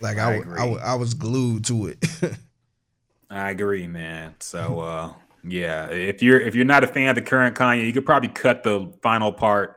[0.00, 0.72] like I I, I.
[0.92, 1.98] I was glued to it.
[3.30, 4.34] I agree, man.
[4.38, 5.12] So uh
[5.44, 8.28] yeah, if you're if you're not a fan of the current Kanye, you could probably
[8.30, 9.75] cut the final part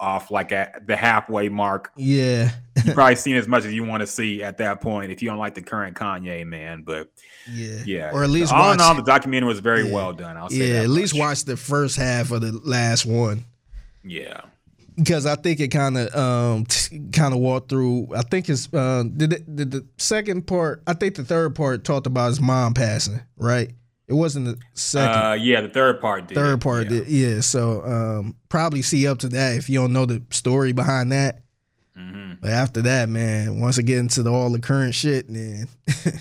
[0.00, 1.90] off like at the halfway mark.
[1.96, 2.50] yeah,
[2.84, 5.28] You've probably seen as much as you want to see at that point if you
[5.28, 6.82] don't like the current Kanye, man.
[6.82, 7.08] But
[7.50, 8.10] yeah, yeah.
[8.12, 8.74] or at least all watch.
[8.74, 9.94] in all, the documentary was very Yeah.
[9.94, 10.36] well done.
[10.36, 13.44] I'll say yeah, at least watch the first half of the last one.
[14.04, 14.42] Yeah.
[14.96, 16.66] because I think it kind of um
[17.12, 18.08] kind of walked through.
[18.14, 20.82] I think it's uh did it, did the second part.
[20.86, 23.20] I think the third part talked about his mom passing.
[23.36, 23.72] Right,
[24.08, 25.22] it wasn't the second.
[25.22, 26.34] Uh yeah, the third part did.
[26.36, 26.88] third part yeah.
[27.00, 27.40] did yeah.
[27.40, 31.42] So um probably see up to that if you don't know the story behind that.
[31.98, 32.40] Mhm.
[32.40, 35.68] But after that, man, once I get into the, all the current shit, then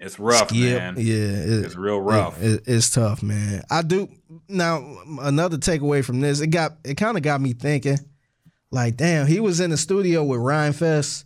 [0.00, 0.78] It's rough, skip.
[0.78, 0.94] man.
[0.98, 2.42] Yeah, it- It's real rough.
[2.42, 3.62] it- it's tough, man.
[3.70, 4.08] I do
[4.48, 4.98] now.
[5.20, 7.98] Another takeaway from this, it got it kind of got me thinking.
[8.70, 11.24] Like, damn, he was in the studio with Rhymefest.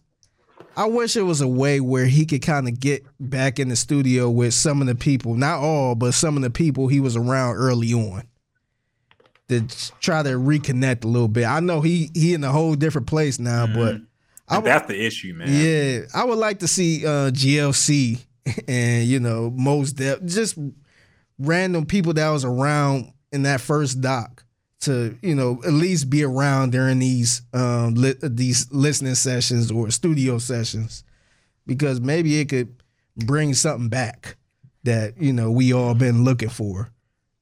[0.78, 3.74] I wish it was a way where he could kind of get back in the
[3.76, 7.16] studio with some of the people, not all, but some of the people he was
[7.16, 8.22] around early on.
[9.48, 9.62] To
[10.00, 11.46] try to reconnect a little bit.
[11.46, 13.96] I know he he in a whole different place now, but
[14.46, 15.48] I And would- that's the issue, man.
[15.50, 18.20] yeah, I would like to see uh, GLC
[18.68, 20.58] and you know Mos Def just
[21.38, 24.44] random people that was around in that first doc
[24.80, 29.90] to you know at least be around during these um li- these listening sessions or
[29.90, 31.02] studio sessions
[31.66, 32.74] because maybe it could
[33.16, 34.36] bring something back
[34.84, 36.90] that you know we all been looking for.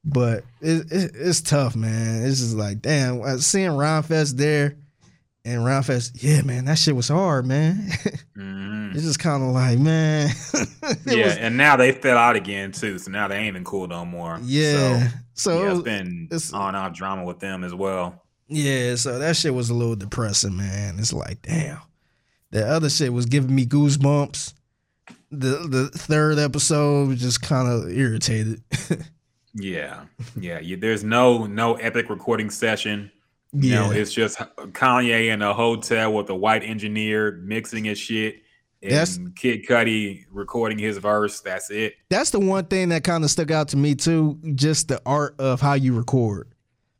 [0.04, 2.24] But it, it, it's tough, man.
[2.24, 4.76] It's just like, damn, uh, seeing Rhymefest there
[5.46, 7.88] and Fest, yeah, man, that shit was hard, man.
[8.36, 8.92] Mhm.
[8.94, 10.30] it's just kind of like, man.
[11.06, 13.86] Yeah, was- and now they fell out again too, so now they ain't even cool
[13.88, 14.38] no more.
[14.42, 15.08] yeah.
[15.34, 18.22] So, So, yeah, it's been it's- on off drama with them as well.
[18.48, 20.98] yeah, so that shit was a little depressing, man.
[20.98, 21.78] It's like, damn.
[22.50, 24.54] The other shit was giving me goosebumps.
[25.30, 28.62] The the third episode was just kind of irritated.
[29.58, 30.02] Yeah,
[30.38, 30.58] yeah.
[30.58, 33.10] You, there's no no epic recording session.
[33.58, 38.36] You know, it's just Kanye in a hotel with a white engineer mixing his shit,
[38.82, 41.40] and That's- Kid Cudi recording his verse.
[41.40, 41.94] That's it.
[42.10, 45.34] that's the one thing that kind of stuck out to me too just the art
[45.38, 46.48] of how you record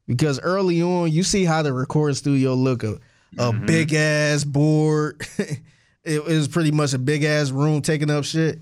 [0.07, 2.95] because early on you see how the recording studio look a,
[3.39, 3.67] a Mhm.
[3.67, 5.21] big ass board
[6.05, 8.61] it was pretty much a big ass room taking up shit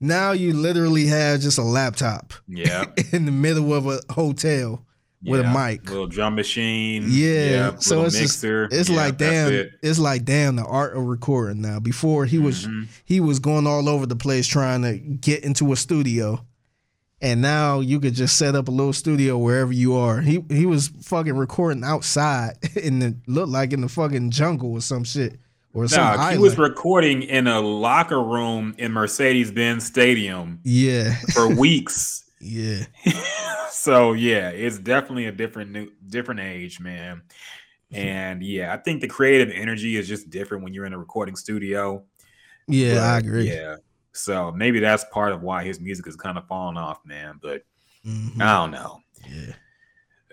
[0.00, 4.84] now you literally have just a laptop Yeah, in the middle of a hotel
[5.30, 7.04] with a mic little drum machine.
[7.08, 8.68] yeah, so it's mixer.
[8.68, 9.70] just it's Yeah, like damn it.
[9.82, 12.86] it's like damn the art of recording now before he was Mhm.
[13.04, 16.44] he was going all over the place trying to get into a studio
[17.22, 20.66] and now you could just set up a little studio wherever you are he he
[20.66, 25.38] was fucking recording outside in the looked like in the fucking jungle or some shit
[25.72, 30.60] or some Nah, he island was recording in a locker room in Mercedes Benz Stadium
[30.62, 32.22] yeah for weeks.
[32.40, 32.84] Yeah
[33.70, 37.22] so yeah, it's definitely a different new different age, man.
[37.92, 41.36] And yeah, I think the creative energy is just different when you're in a recording
[41.36, 42.04] studio.
[42.66, 43.48] Yeah, I agree.
[43.48, 43.76] Yeah.
[44.12, 47.38] So maybe that's part of why his music is kind of falling off, man.
[47.40, 47.62] But
[48.04, 48.40] Mhm.
[48.40, 49.00] I don't know.
[49.28, 49.52] Yeah.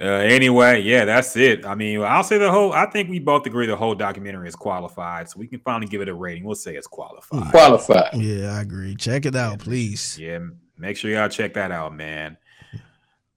[0.02, 1.66] Uh, anyway, yeah, that's it.
[1.66, 2.74] I mean, I'll say the whole.
[2.74, 6.02] I think we both agree the whole documentary is qualified, so we can finally give
[6.02, 6.44] it a rating.
[6.44, 7.52] We'll say it's qualified.
[7.52, 8.16] Qualified.
[8.16, 8.96] Yeah, I agree.
[8.96, 10.18] Check it out, please.
[10.20, 10.40] Yeah,
[10.78, 12.38] make sure y'all check that out, man.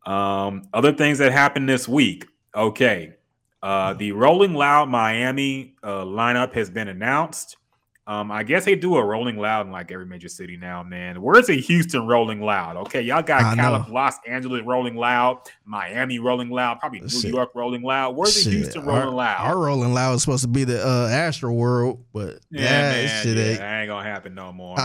[0.04, 2.26] Um, other things that happened this week.
[2.54, 3.14] Okay,
[3.62, 7.56] uh, the Rolling Loud Miami uh, lineup has been announced.
[8.08, 11.20] Um, I guess they do a Rolling Loud in like every major city now, man.
[11.20, 12.76] Where's the Houston Rolling Loud?
[12.76, 13.56] Okay, y'all got.
[13.56, 17.32] Calif- Los Angeles Rolling Loud, Miami Rolling Loud, probably New Shit.
[17.32, 18.14] York Rolling Loud.
[18.14, 19.40] Where's the Houston our, Rolling Loud?
[19.40, 23.36] Our Rolling Loud is supposed to be the uh, Astroworld, but Yeah, that man, shit
[23.36, 23.60] yeah, ain't.
[23.60, 24.76] ain't gonna happen no more.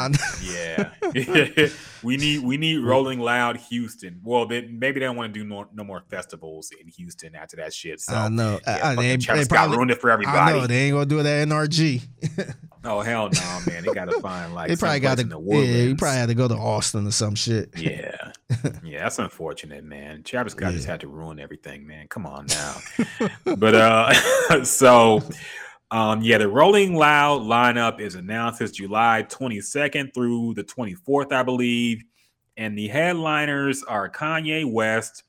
[0.42, 0.90] Yeah,
[2.04, 4.20] we need we need Rolling Loud Houston.
[4.24, 7.58] Well, they, maybe they don't want to do no, no more festivals in Houston after
[7.58, 8.00] that shit.
[8.02, 8.60] So I know.
[8.66, 10.38] yeah, I- they- they probably- ruined it for everybody.
[10.40, 12.02] I know they ain't gonna do that NRG.
[12.84, 13.84] oh hell no, man!
[13.84, 15.28] They gotta find like they probably got to.
[15.28, 17.70] Yeah, you probably had to go to Austin or some shit.
[17.78, 18.32] Yeah,
[18.84, 20.24] yeah, that's unfortunate, man.
[20.24, 22.08] Travis Scott just had to ruin everything, man.
[22.08, 22.78] Come on now.
[23.58, 25.22] but uh, so
[25.92, 31.44] um, yeah, the Rolling Loud lineup is announced as July 22nd through the 24th, I
[31.44, 32.04] believe,
[32.56, 35.24] and the headliners are Kanye West,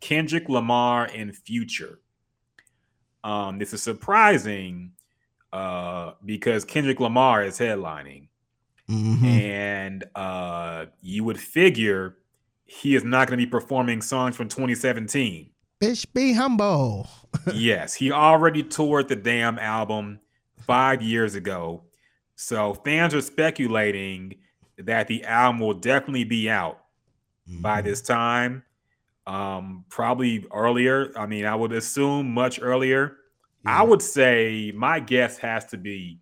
[0.00, 2.00] Kendrick Lamar, and Future.
[3.22, 4.92] Um, this is surprising
[5.52, 8.28] uh, because Kendrick Lamar is headlining
[8.88, 9.22] Mhm.
[9.22, 12.16] and uh you would figure
[12.64, 17.06] he is not going to be performing songs from 2017 Bitch, be humble.
[17.52, 20.20] yes he already toured the damn album
[20.66, 21.82] five years ago
[22.34, 24.34] so fans are speculating
[24.78, 26.80] that the album will definitely be out
[27.60, 27.84] by Mhm.
[27.84, 28.62] this time
[29.26, 33.17] um probably earlier i mean i would assume much earlier
[33.64, 33.80] Yeah.
[33.80, 36.18] i would say my guess has to be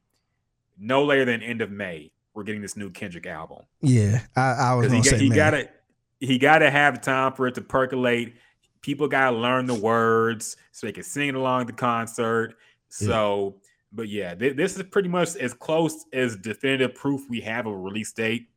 [0.79, 4.75] no later than end of may we're getting this new kendrick album Yeah, I, I
[4.75, 5.69] was gonna he, say, got, man.
[6.21, 8.37] he he gotta have time for it to percolate.
[8.81, 12.55] People gotta learn the words so they can sing it along the concert.
[13.01, 13.07] Yeah.
[13.09, 13.57] So,
[13.93, 17.73] but yeah, thi- this is pretty much as close as definitive proof we have of
[17.73, 18.49] a release date.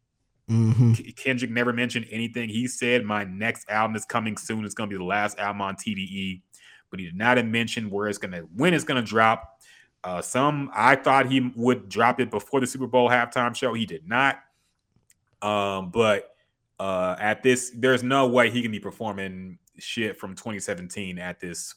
[0.49, 0.95] Mhm.
[0.97, 2.47] K- Kendrick never mentioned anything.
[2.49, 4.64] He said my next album is coming soon.
[4.65, 6.41] It's gonna be the last album on TDE,
[6.89, 9.55] but he did not mention where it's gonna when it's gonna drop.
[10.03, 13.73] Uh, some I thought he would drop it before the Super Bowl halftime show.
[13.73, 14.39] He did not.
[15.41, 16.29] Um, but
[16.79, 21.75] uh, at this, there's no way he can be performing shit from 2017 at this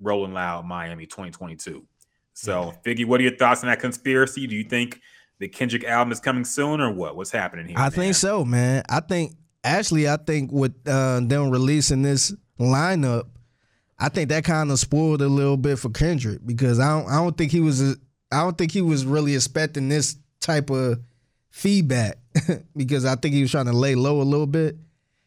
[0.00, 1.86] Rolling Loud Miami 2022.
[2.34, 4.46] So, Figgy, what are your thoughts on that conspiracy?
[4.46, 5.00] Do you think
[5.38, 7.16] the Kendrick album is coming soon, or what?
[7.16, 7.78] What's happening here?
[7.78, 7.90] I man?
[7.90, 8.82] think so, man.
[8.88, 13.24] I think actually, I think with uh, them releasing this lineup,
[13.98, 17.16] I think that kind of spoiled a little bit for Kendrick because I don't, I
[17.16, 17.80] don't think he was,
[18.32, 20.98] I don't think he was really expecting this type of
[21.50, 22.18] feedback
[22.76, 24.76] because I think he was trying to lay low a little bit.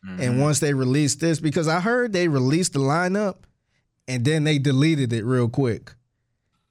[0.06, 0.20] Mhm.
[0.20, 3.38] And once they released this, because I heard they released the lineup
[4.08, 5.94] and then they deleted it real quick.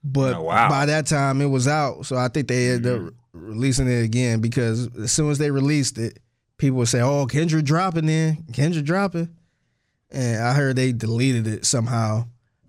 [0.02, 0.68] But Oh, wow.
[0.68, 2.04] by that time it was out.
[2.06, 5.96] So I think they ended up releasing it again because as soon as they released
[5.98, 6.18] it,
[6.58, 9.30] people would say, Oh, Kendrick dropping in, Kendrick dropping.
[10.14, 12.26] And I heard they deleted it somehow.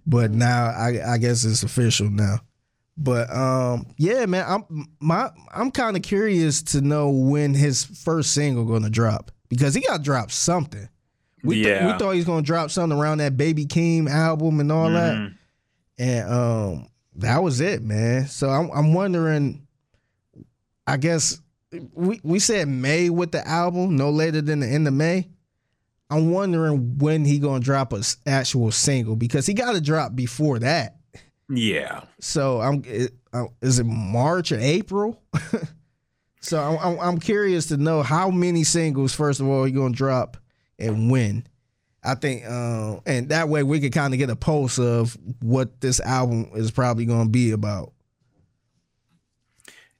[0.07, 2.39] But now I, I guess it's official now.
[2.97, 8.33] But um, yeah, man, I'm my I'm kind of curious to know when his first
[8.33, 10.87] single gonna drop because he got dropped something.
[11.43, 11.91] We th- Yeah.
[11.91, 15.15] we thought he was gonna drop something around that Baby Keem album and all that,
[15.15, 15.33] Mhm.
[15.97, 18.27] and um, that was it, man.
[18.27, 19.67] So I'm I'm wondering.
[20.87, 21.39] I guess
[21.93, 25.27] we we said May with the album, no later than the end of May.
[26.09, 30.15] I'm wondering when he gonna drop a s- actual single because he got to drop
[30.15, 30.97] before that.
[31.49, 32.03] Yeah.
[32.19, 32.83] So I'm
[33.61, 35.21] is it March or April?
[36.41, 40.37] so I'm, I'm curious to know how many singles first of all he gonna drop
[40.79, 41.47] and when.
[42.07, 45.81] I think, uh, and that way we could kind of get a pulse of what
[45.81, 47.93] this album is probably gonna be about.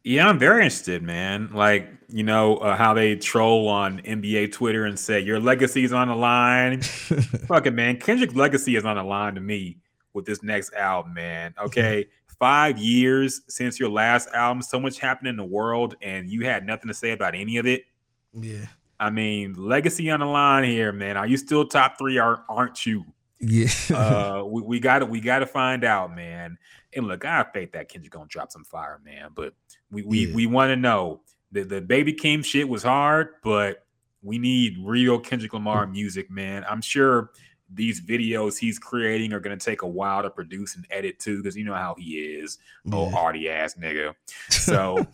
[0.06, 1.49] Yeah, I'm very interested, man.
[1.52, 5.94] Like, you know, uh, how they troll on NBA Twitter and say your legacy is
[5.94, 6.82] on the line.
[7.48, 7.98] Fuck it, man.
[7.98, 9.80] Kendrick's legacy is on the line to me
[10.14, 11.56] with this next album, man.
[11.60, 12.06] Okay.
[12.38, 16.68] Five years since your last album, so much happened in the world, and you had
[16.68, 17.86] nothing to say about any of it.
[18.34, 18.68] Yeah,
[18.99, 21.18] I mean, legacy on the line here, man.
[21.18, 23.06] Are you still top three or aren't you?
[23.40, 26.57] yeah, uh we, we gotta we gotta find out man
[26.94, 29.53] and look i have faith that kendrick gonna drop some fire man but
[29.91, 30.36] we we, Yeah.
[30.36, 31.22] we want to know
[31.52, 33.86] the the baby Keem shit was hard but
[34.22, 37.32] we need real kendrick lamar music man i'm sure
[37.74, 41.56] these videos he's creating are gonna take a while to produce and edit too, because
[41.57, 42.60] you know how he is,
[42.91, 43.18] old Yeah.
[43.20, 44.14] arty ass nigga.
[44.52, 45.06] So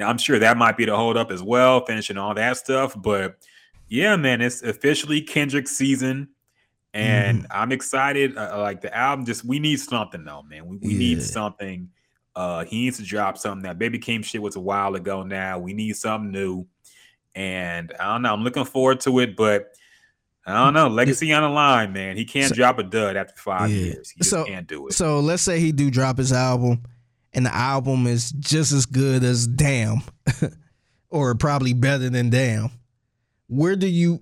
[0.00, 2.94] I'm sure that might be the hold up as well, finishing all that stuff.
[3.00, 3.36] But
[3.88, 6.30] yeah, man, it's officially Kendrick season.
[6.94, 7.52] And Mm-hmm.
[7.52, 8.36] I'm excited.
[8.36, 10.66] Uh, like the album, just we need something though, man.
[10.66, 11.90] We, we need something.
[12.34, 13.62] Uh, he needs to drop something.
[13.64, 15.58] That Baby Keem shit was a while ago now.
[15.58, 16.66] We need something new.
[17.34, 18.32] And I don't know.
[18.32, 19.72] I'm looking forward to it, but
[20.46, 20.88] I don't know.
[20.88, 22.16] Legacy on the line, man.
[22.16, 23.76] He can't So- drop a dud after five Yeah.
[23.76, 24.10] years.
[24.10, 24.94] He just So- can't do it.
[24.94, 26.82] So let's say he do drop his album,
[27.32, 30.02] and the album is just as good as Damn,
[31.10, 32.70] or probably better than Damn.
[33.48, 34.20] Where do you,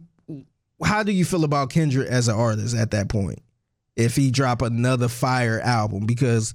[0.85, 3.41] how do you feel about Kendrick as an artist at that point?
[3.97, 6.55] If he drop another fire album, because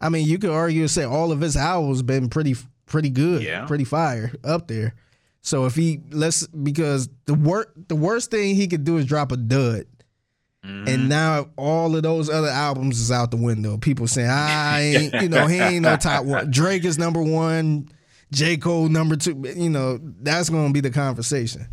[0.00, 2.54] I mean, you could argue and say all of his albums been pretty
[2.86, 3.64] pretty good, Yeah.
[3.66, 4.94] pretty fire up there.
[5.42, 9.32] So if he let's because the wor- the worst thing he could do is drop
[9.32, 9.86] a dud.
[10.64, 10.88] Mhm.
[10.88, 13.76] And now all of those other albums is out the window.
[13.76, 16.50] People saying, I ain't, you know, he ain't no top one.
[16.50, 17.88] Drake is number one,
[18.32, 18.56] J.
[18.56, 19.40] Cole number two.
[19.56, 21.66] You know, that's gonna be the conversation.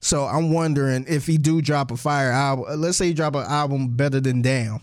[0.00, 3.46] So I'm wondering if he do drop a fire album, let's say he drop an
[3.48, 4.80] album better than Damn.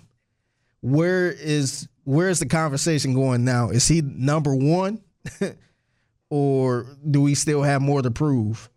[0.82, 3.70] Where is where is the conversation going now?
[3.70, 5.02] Is he number one?
[6.30, 8.70] or do we still have more to prove?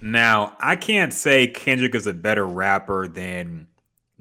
[0.00, 3.68] Now, I can't say Kendrick is a better rapper than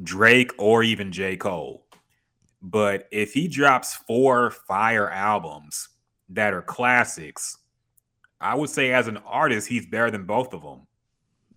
[0.02, 1.38] Drake or even J.
[1.38, 1.86] Cole.
[2.62, 5.90] But if he drops four fire albums
[6.30, 7.58] that are classics,
[8.40, 10.88] I would say as an artist, he's better than both of them.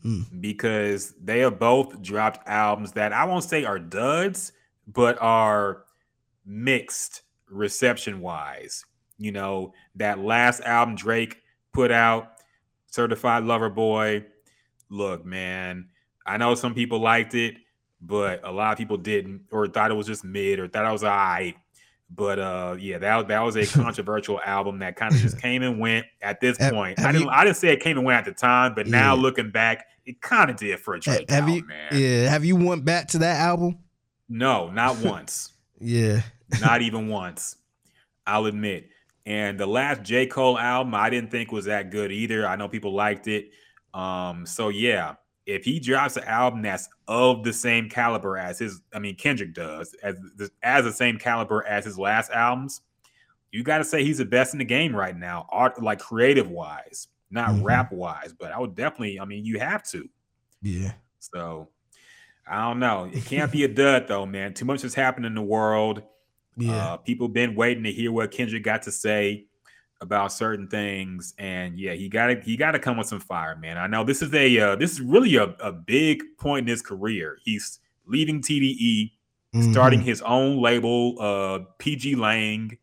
[0.05, 0.41] Mm.
[0.41, 4.53] Because they have both dropped albums that I won't say are duds,
[4.87, 5.86] but are
[6.47, 8.85] mixed reception wise.
[9.19, 11.43] You know, that last album Drake
[11.73, 12.33] put out,
[12.87, 14.25] Certified Lover Boy.
[14.89, 15.89] Look, man,
[16.27, 17.57] I know some people liked it,
[18.01, 20.93] but a lot of people didn't, or thought it was just mid, or thought it
[20.93, 21.55] was all right.
[22.09, 25.81] But uh, yeah, that that was a controversial album that kind of just came and
[25.81, 26.07] went.
[26.23, 28.19] At this Have- point, have I didn't you- I didn't say it came and went
[28.19, 31.41] at the time, but now looking back, it kind of did for a Drake have
[31.45, 31.89] album, you man.
[31.93, 33.79] yeah, have you went back to that album?
[34.29, 35.53] No, not once.
[35.79, 36.23] Yeah.
[36.61, 37.57] Not even once.
[38.27, 38.89] I'll admit.
[39.25, 40.27] And the last J.
[40.27, 42.47] Cole album, I didn't think was that good either.
[42.47, 43.51] I know people liked it.
[43.93, 45.15] Um, so yeah,
[45.47, 49.55] if he drops an album that's of the same caliber as his, I mean Kendrick
[49.55, 52.83] does, as the, as the same caliber as his last albums,
[53.53, 56.51] you got to say he's the best in the game right now, art like creative
[56.51, 57.65] wise, not Mhm.
[57.65, 58.33] rap wise.
[58.39, 60.09] But I would definitely, I mean, you have to.
[60.63, 60.93] Yeah.
[61.21, 61.69] So
[62.47, 63.11] I don't know.
[63.13, 64.53] It can't be a dud though, man.
[64.55, 66.03] Too much has happened in the world.
[66.57, 66.73] Yeah.
[66.93, 69.45] Uh, people been waiting to hear what Kendrick got to say
[70.01, 73.57] about certain things, and yeah, he got to he got to come with some fire,
[73.57, 73.77] man.
[73.79, 76.83] I know this is a uh, this is really a, a big point in his
[76.83, 77.39] career.
[77.45, 79.13] He's leaving TDE,
[79.73, 80.05] starting Mhm.
[80.05, 82.79] his own label, uh, pgLang.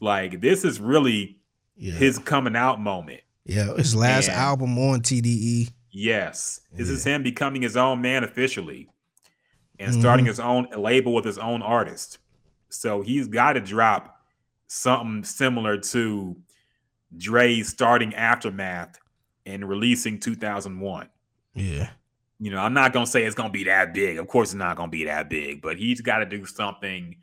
[0.00, 1.38] Like this is really
[1.76, 1.92] yeah.
[1.94, 3.20] his coming out moment.
[3.44, 4.36] yeah, his last Man.
[4.36, 5.00] album on.
[5.02, 5.70] TDE.
[5.90, 7.16] Yes, this is Yeah.
[7.16, 8.88] him becoming his own man officially,
[9.78, 10.28] and starting Mhm.
[10.28, 12.18] his own label with his own artist.
[12.70, 14.16] So he's got to drop
[14.68, 16.36] something similar to
[17.16, 18.98] Dre's starting Aftermath
[19.46, 21.08] and releasing 2001.
[21.54, 21.90] Yeah.
[22.38, 24.18] You know, I'm not gonna say it's gonna be that big.
[24.18, 27.16] Of course, it's not gonna be that big, but he's got to do something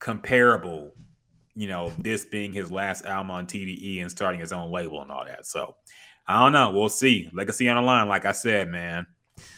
[0.00, 0.94] comparable.
[1.54, 5.12] You know, this being his last album on TDE and starting his own label and
[5.12, 5.46] all that.
[5.46, 5.76] So
[6.26, 6.70] I don't know.
[6.70, 7.30] We'll see.
[7.32, 9.06] Legacy on the line, like I said, man.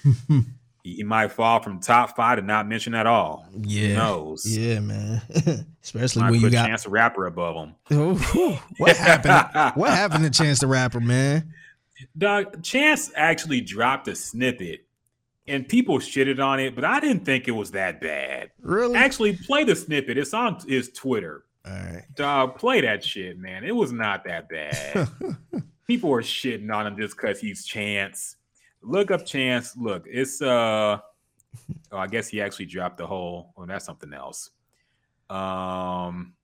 [0.83, 3.47] he, might fall from top five to not mention at all.
[3.53, 3.95] Who Yeah.
[3.97, 4.45] knows?
[4.47, 5.23] Yeah, man.
[5.83, 7.75] Especially Might when you got Chance the Rapper above him.
[7.91, 9.73] Oh, what happened?
[9.81, 11.53] what happened to Chance the Rapper, man?
[12.17, 14.87] Doug, Chance actually dropped a snippet
[15.47, 18.51] and people shitted on it, but I didn't think it was that bad.
[18.61, 18.95] Really?
[18.95, 20.17] Actually, play the snippet.
[20.17, 21.45] It's on his Twitter.
[21.67, 22.05] All right.
[22.15, 23.65] Dog, play that shit, man.
[23.65, 25.09] It was not that bad.
[25.87, 28.37] People are shitting on him just because he's Chance.
[28.83, 29.77] Look up Chance.
[29.77, 30.99] Look, it's uh
[31.93, 33.53] oh, I guess he actually dropped the whole.
[33.57, 34.51] Well, that's something else.
[35.29, 36.35] Um,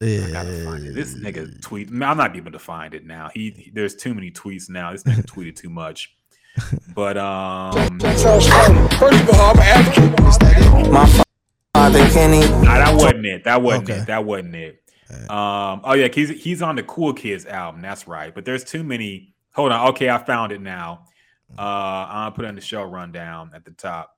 [0.00, 0.94] I gotta find it.
[0.94, 1.88] This nigga tweet.
[1.90, 3.30] I'm not able to find it now.
[3.34, 4.92] He, he- there's too many tweets now.
[4.92, 6.14] This nigga tweeted too much.
[6.94, 7.96] But um,
[10.92, 11.24] My
[11.74, 12.40] father Kenny.
[12.62, 13.44] nah, that wasn't it.
[13.44, 14.00] That wasn't Okay.
[14.00, 14.06] it.
[14.06, 14.78] That wasn't it.
[15.30, 17.80] Um, oh yeah, he's he's on the Cool Kids album.
[17.82, 18.34] That's right.
[18.34, 19.34] But there's too many.
[19.54, 19.88] Hold on.
[19.90, 21.06] Okay, I found it now.
[21.58, 24.16] Uh, I'll put in the show rundown at the top.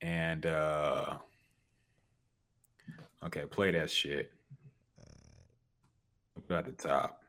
[0.00, 1.14] And uh,
[3.24, 4.32] okay, play that shit.
[6.46, 7.22] Put it at the top.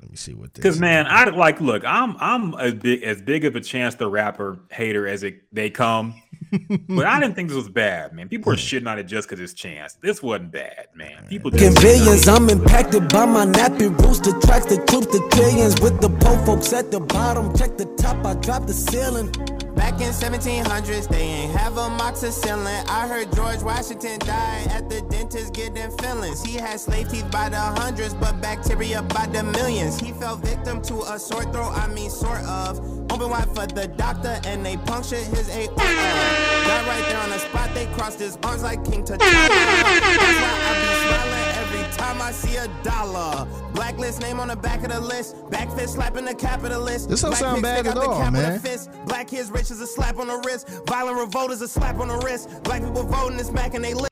[0.00, 0.62] Let me see what this.
[0.62, 1.84] Because man, I like look.
[1.84, 5.70] I'm I'm as big as big of a Chance the Rapper hater as it they
[5.70, 6.22] come,
[6.88, 8.28] but I didn't think this was bad, man.
[8.28, 9.94] People are shitting on it just because it's Chance.
[9.94, 11.26] This wasn't bad, man.
[11.28, 14.20] People just billions, I'm impacted by my nappy roots.
[14.20, 17.56] The tracks that troops the trillions with the po folks at the bottom.
[17.56, 19.30] Check the top, I drop the ceiling.
[19.78, 22.84] Back in 1700s, they ain't have amoxicillin.
[22.88, 26.42] I heard George Washington died at the dentist getting fillings.
[26.42, 30.00] He had slave teeth by the hundreds, but bacteria by the millions.
[30.00, 32.80] He fell victim to a sore throat, I mean, sort of.
[33.12, 35.76] Open wide for the doctor, and they punctured his aorta.
[35.76, 39.20] Got right there on the spot, they crossed his arms like King T'Challa.
[39.20, 41.47] That's why I be smiling
[41.96, 43.46] time I see a dollar.
[43.72, 45.36] Blacklist name on the back of the list.
[45.50, 47.08] Back fist slapping the capitalist.
[47.08, 48.58] This don't Black sound bad at the all, with a man.
[48.60, 48.90] fist.
[49.06, 50.68] Black kids rich is a slap on the wrist.
[50.86, 52.62] Violent revolt is a slap on the wrist.
[52.64, 54.08] Black people voting is back and they live.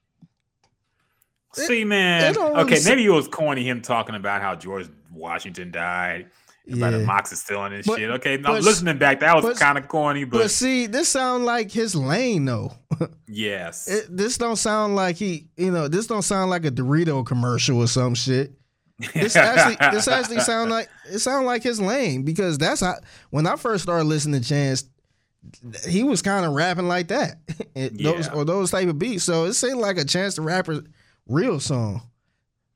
[1.53, 2.31] see, man.
[2.31, 6.31] it don't really okay, maybe it was corny him talking about how George Washington died.
[6.73, 6.99] About Yeah.
[7.07, 8.11] amoxicillin and But- shit.
[8.11, 11.71] Okay, now listening back, that was kind of corny, but, But see, this sound like
[11.71, 12.73] his lane though.
[13.29, 17.25] yes, It, this don't sound like he, you know, this don't sound like a Dorito
[17.25, 18.53] commercial or some shit.
[19.15, 22.95] This actually, this actually sound like it sound like his lane because that's how
[23.31, 24.85] when I first started listening to Chance,
[25.87, 27.37] he was kind of rapping like that,
[27.77, 29.23] It- those or those type of beats.
[29.25, 30.83] So it seemed like a Chance the Rapper
[31.29, 32.03] real song.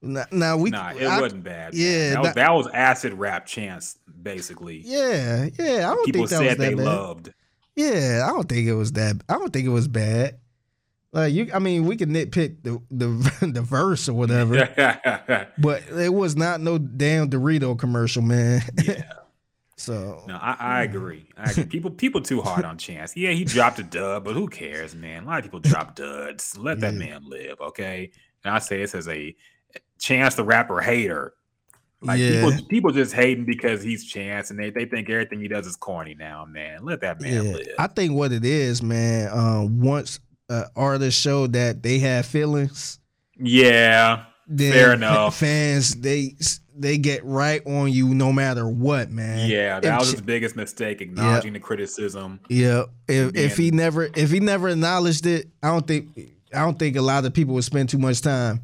[0.02, 1.74] Now, now we, nah, it I- wasn't bad.
[1.74, 4.82] yeah, that was, that- that was acid rap chance, basically.
[4.84, 5.90] yeah, yeah.
[5.90, 6.84] I don't People think that said was they that bad.
[6.86, 7.34] loved.
[7.76, 9.16] Yeah, I don't think it was that.
[9.28, 10.38] I don't think it was bad.
[11.12, 13.08] Like you, I mean, we can nitpick the the
[13.52, 14.54] the verse or whatever,
[15.58, 18.62] but it was not no damn Dorito commercial, man.
[18.84, 19.02] yeah.
[19.76, 21.26] so No, I, I agree.
[21.36, 21.64] I agree.
[21.64, 23.16] People people too hard on Chance.
[23.16, 25.24] Yeah, he dropped a dub, but who cares, man?
[25.24, 26.56] A lot of people drop duds.
[26.56, 28.10] Let that man live, okay?
[28.44, 29.34] And I say this as a
[30.00, 31.34] Chance the rapper hater.
[32.02, 32.30] Like Yeah.
[32.46, 35.76] people people just hating because he's Chance and they, they think everything he does is
[35.76, 36.82] corny now, man.
[36.84, 37.66] Let that man yeah, live.
[37.78, 39.30] I think what it is, man.
[39.30, 40.18] Um, once
[40.48, 42.98] uh, artists show that they have feelings,
[43.38, 44.24] yeah.
[44.48, 45.36] then Fair enough.
[45.36, 46.36] fans they
[46.74, 49.50] they get right on you no matter what, man.
[49.50, 52.40] Yeah, If that was Ch- his biggest mistake, acknowledging the criticism.
[52.48, 56.08] Yeah, if if he never if he never acknowledged it, I don't think
[56.54, 58.62] I don't think a lot of people would spend too much time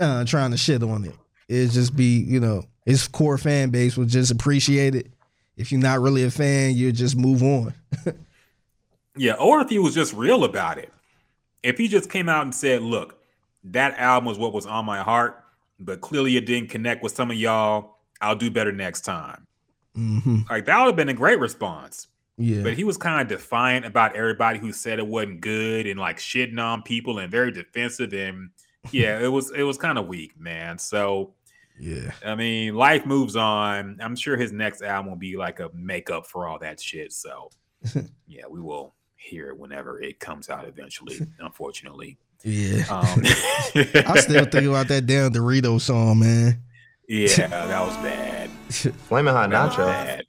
[0.00, 1.14] uh, trying to shit on it.
[1.48, 5.08] It'd just be you know his core fan base would just appreciate it.
[5.56, 7.74] If you're not really a fan, you just move on.
[9.16, 10.90] Yeah, or if he was just real about it.
[11.62, 13.18] If he just came out and said, "Look,
[13.64, 15.44] that album was what was on my heart,
[15.78, 17.98] but clearly it didn't connect with some of y'all.
[18.20, 19.46] I'll do better next time."
[19.94, 22.06] hmm Like that would have been a great response.
[22.38, 26.00] Yeah, But he was kind of defiant about everybody who said it wasn't good and
[26.00, 28.48] like shitting on people and very defensive and
[28.90, 30.78] yeah, it was it was kind of weak, man.
[30.78, 31.34] So
[31.80, 33.98] yeah, I mean, life moves on.
[34.02, 37.12] I'm sure his next album will be like a makeup for all that shit.
[37.12, 37.50] So
[38.26, 42.18] yeah, we will hear it whenever it comes out eventually, unfortunately.
[42.44, 42.82] yeah.
[42.90, 43.22] Um,
[44.04, 46.60] I still think about that damn Dorito song, man.
[47.08, 48.50] yeah, that was bad.
[49.08, 49.86] Flaming hot That nacho.
[49.86, 50.24] bad.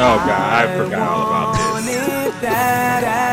[0.00, 3.27] Oh god, I forgot all about this.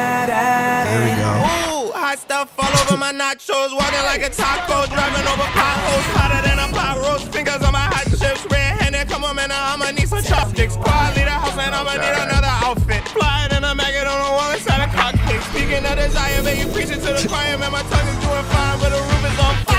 [2.58, 3.72] Hot stuff all over my nachos.
[3.74, 6.06] Walking like a taco, driving over potholes.
[6.16, 7.32] Hotter than a pot roast.
[7.32, 8.46] Fingers on my hot chips.
[8.50, 9.52] Red handed, come on, man.
[9.52, 10.76] I'ma need some chopsticks.
[10.76, 13.08] Quietly the house, and I'ma need another outfit.
[13.10, 15.42] Fly than a maggot on the wall inside a cockpit.
[15.52, 17.72] Speaking of desire, man, you preaching to the choir, man.
[17.72, 19.76] My tongue is doing fine, but the roof is on fire.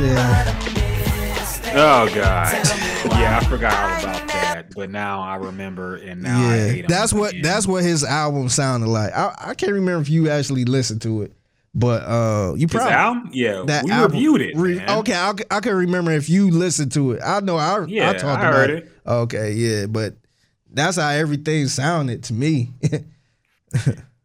[0.00, 0.67] Yeah,
[1.74, 2.66] Oh god.
[3.18, 4.74] Yeah, I forgot all about that.
[4.74, 6.86] But now I remember and now I hate yeah.
[6.88, 7.42] That's what again.
[7.42, 9.12] that's what his album sounded like.
[9.16, 11.32] I, I can't remember if you actually listened to it,
[11.74, 13.30] but uh, you his probably album?
[13.32, 14.56] Yeah, that we album- reviewed it.
[14.56, 17.20] re- okay, I, I can remember if you listened to it.
[17.24, 18.84] I know I Yeah, I talked I about heard it.
[18.84, 18.92] it.
[19.06, 20.14] Okay, yeah, but
[20.70, 22.72] that's how everything sounded to me.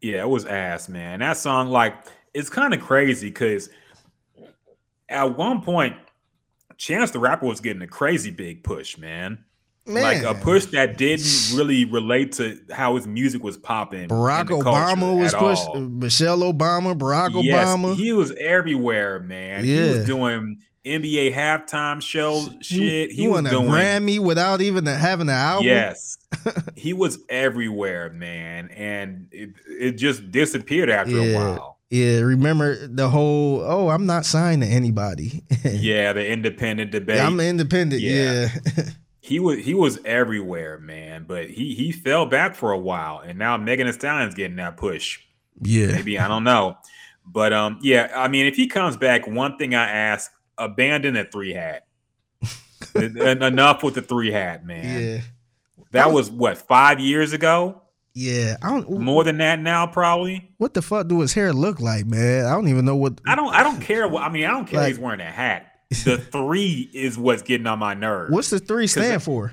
[0.00, 1.20] Yeah, it was ass, man.
[1.20, 1.94] That song, like,
[2.34, 3.70] it's kind of crazy because
[5.08, 5.96] at one point,
[6.78, 9.44] Chance the Rapper was getting a crazy big push, man.
[9.86, 14.08] Like a push that didn't really relate to how his music was popping.
[14.08, 15.66] Barack in the culture Obama was pushed.
[15.68, 15.80] all.
[15.80, 17.94] Michelle Obama, Barack Yes, Obama.
[17.94, 19.62] he was everywhere, man.
[19.64, 23.10] He was doing NBA halftime show shit.
[23.10, 25.66] He, he was doing Grammy without even having an album.
[25.66, 26.16] Yes.
[26.76, 28.70] he was everywhere, man.
[28.70, 31.22] And it, it just disappeared after Yeah.
[31.24, 31.73] a while.
[31.90, 35.42] Yeah, remember the whole oh, I'm not signed to anybody.
[35.64, 37.20] Yeah, the independent debate.
[37.20, 38.02] I'm independent.
[38.02, 38.48] Yeah.
[38.76, 38.84] Yeah.
[39.20, 41.24] he was he was everywhere, man.
[41.26, 44.76] But he he fell back for a while, and now Megan Thee Stallion's getting that
[44.76, 45.20] push.
[45.62, 45.86] Yeah.
[45.92, 46.76] Maybe I don't know.
[47.26, 51.24] But um, yeah, I mean, if he comes back, one thing I ask: abandon the
[51.24, 51.86] three hat.
[52.94, 55.00] En- en- Enough with the three hat, man.
[55.00, 55.20] Yeah.
[55.92, 57.80] That was what five years ago.
[58.14, 58.56] Yeah.
[58.62, 60.50] I don't More than that now, probably.
[60.58, 62.46] what the fuck do his hair look like, man?
[62.46, 63.52] I don't even know what I don't.
[63.52, 64.06] I don't care.
[64.08, 64.80] What I mean, I don't care.
[64.80, 65.70] Like- he's wearing a hat.
[66.04, 68.32] The three is what's getting on my nerves.
[68.32, 69.52] what's the three stand for?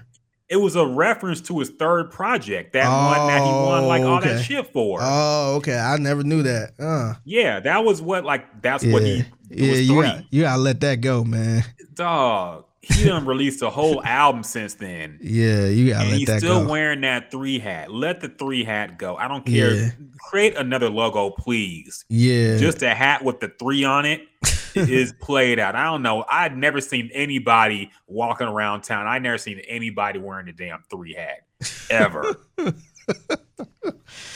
[0.49, 4.15] It was a reference to his third project, that one that he won like all
[4.15, 4.33] Oh, okay.
[4.33, 4.99] that shit for.
[5.01, 5.77] Oh, okay.
[5.77, 6.71] I never knew that.
[6.79, 8.93] Uh yeah, that was what like that's yeah.
[8.93, 9.23] what he.
[9.49, 11.63] Yeah, was you got, you gotta let that go, man.
[11.93, 15.19] Dog, he done released a whole album since then.
[15.21, 16.71] Yeah, you gotta and let he's that still go.
[16.71, 17.91] wearing that three hat.
[17.91, 19.15] Let the three hat go.
[19.17, 19.73] I don't care.
[19.75, 19.89] Yeah.
[20.19, 22.05] Create another logo, please.
[22.09, 22.57] yeah.
[22.57, 24.21] Just a hat with the three on it
[24.75, 25.75] is played out.
[25.75, 26.25] I don't know.
[26.29, 29.05] I'd never seen anybody walking around town.
[29.07, 31.41] I never seen anybody wearing the damn three hat
[31.89, 32.35] ever.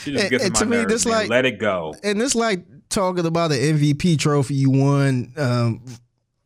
[0.02, 1.14] She just And- gets and to me, nerves, this man.
[1.14, 1.94] like- let it go.
[2.02, 5.82] and it's like talking about the MVP trophy you won um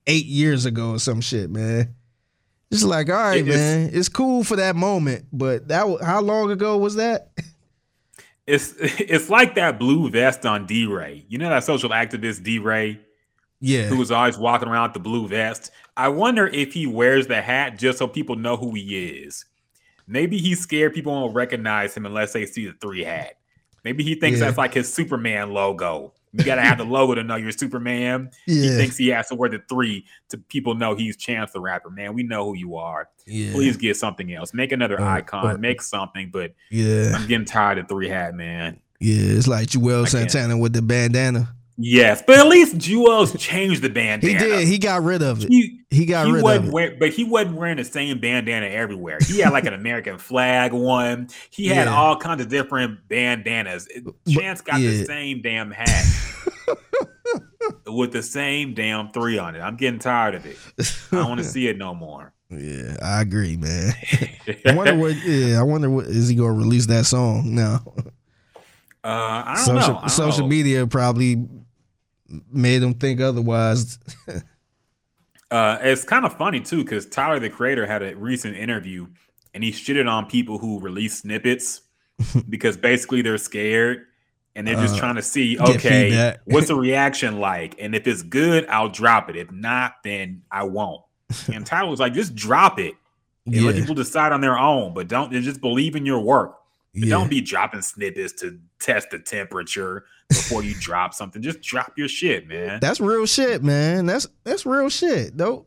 [0.07, 1.95] eight years ago or some shit, man.
[2.71, 6.51] It's like, all right, It- man, it's cool for that moment, but that how long
[6.51, 7.31] ago was that?
[8.47, 11.25] It's it's like that blue vest on DeRay.
[11.29, 13.01] You know that social activist DeRay
[13.61, 15.71] Yeah, who was always walking around with the blue vest.
[15.97, 19.45] I wonder if he wears the hat just so people know who he is.
[20.07, 23.35] Maybe he's scared people won't recognize him unless they see the three hat.
[23.85, 24.47] Maybe he thinks Yeah.
[24.47, 26.15] that's like his Superman logo.
[26.33, 28.31] You gotta have the logo to know you're Superman.
[28.47, 31.91] He thinks he has to wear the three to people know he's Chance the Rapper.
[31.91, 33.09] Man, we know who you are.
[33.27, 34.55] yeah, Please get something else.
[34.55, 35.47] Make another Or- icon.
[35.57, 36.31] or- make something.
[36.33, 38.79] But yeah, I'm getting tired of three hat, man.
[39.01, 39.17] yeah.
[39.37, 40.09] It's like Juelz.
[40.11, 41.55] Santana with the bandana.
[41.83, 44.33] Yes, but at least Juelz changed the bandana.
[44.33, 44.69] He did.
[44.69, 45.49] He got rid of it.
[45.49, 46.71] He, He got he rid of it.
[46.73, 49.17] wear, but he wasn't wearing the same bandana everywhere.
[49.27, 51.29] He had like an American flag one.
[51.49, 51.95] He had Yeah.
[51.97, 53.89] all kinds of different bandanas.
[54.29, 54.91] Chance got yeah.
[54.91, 56.05] the same damn hat
[57.87, 59.61] with the same damn three on it.
[59.61, 60.57] I'm getting tired of it.
[61.13, 62.33] I don't want to see it no more.
[62.51, 63.95] Yeah, I agree, man.
[64.67, 65.15] I wonder what.
[65.25, 67.81] Yeah, I wonder what is he gonna release that song now?
[69.03, 70.09] Uh, I don't social know.
[70.09, 71.47] Social media probably
[72.53, 73.99] made them think otherwise.
[75.51, 79.09] Uh, it's kind of funny too because Tyler the Creator had a recent interview
[79.53, 81.81] and he shitted on people who release snippets
[82.49, 84.07] because basically they're scared
[84.55, 88.23] and they're just Uh, trying to see okay what's the reaction like and if it's
[88.23, 91.03] good I'll drop it if not then I won't.
[91.53, 92.95] And Tyler was like just drop it
[93.47, 96.60] and yeah, let people decide on their own but don't just believe in your work.
[96.93, 101.41] Yeah, Don't be dropping snippets to test the temperature before you drop something.
[101.41, 102.81] Just drop your shit, man.
[102.81, 104.07] that's real shit, man.
[104.07, 105.67] That's that's real shit, though.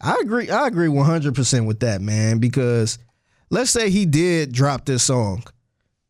[0.00, 0.48] I agree.
[0.50, 2.38] I agree one hundred percent with that, man.
[2.38, 2.98] Because
[3.50, 5.44] let's say he did drop this song,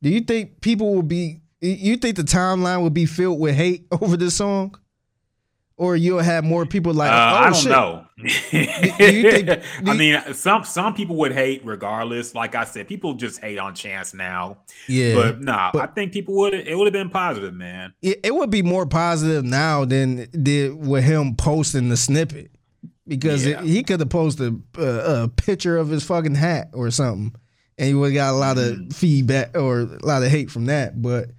[0.01, 1.41] do you think people will be?
[1.61, 4.77] You think the timeline would be filled with hate over this song,
[5.83, 8.05] or you'll have more people like, Uh, oh I don't shit, know.
[8.17, 9.47] you think-
[9.85, 12.35] do I mean, some some people would hate regardless.
[12.35, 14.59] Like I said, people just hate on chance now.
[14.89, 16.55] yeah, but nah, but- I think people would.
[16.55, 17.93] It would have been positive, man.
[18.03, 22.51] it, it would be more positive now than did with him posting the snippet
[23.09, 23.61] because Yeah.
[23.61, 27.35] it, he could have posted a, a picture of his fucking hat or something
[27.79, 28.91] and he would have got a lot Mm-hmm.
[28.91, 31.31] of feedback or a lot of hate from that but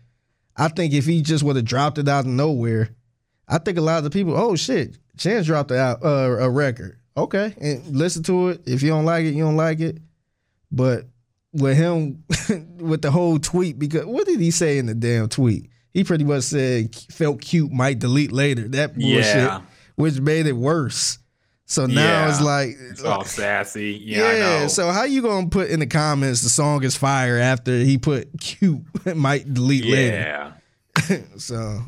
[0.57, 2.90] i think if he just would have dropped it out of nowhere
[3.48, 6.07] i think a lot of the people oh shit chance dropped out uh,
[6.40, 6.98] a record.
[7.15, 8.61] Okay and listen to it.
[8.65, 9.99] If you don't like it you don't like it.
[10.72, 11.06] But
[11.53, 12.24] with him
[12.78, 15.70] with the whole tweet because what did he say in the damn tweet?
[15.94, 18.68] He pretty much said felt cute might delete later.
[18.70, 19.61] That bullshit Yeah,
[19.95, 21.20] which made it worse.
[21.68, 22.30] So now Yeah.
[22.30, 24.02] it's like it's all sassy.
[24.03, 24.68] Yeah, I know.
[24.68, 28.30] so how you gonna put in the comments the song is fire after he put
[28.40, 28.82] cute
[29.15, 30.52] might delete later?
[31.07, 31.82] Yeah, so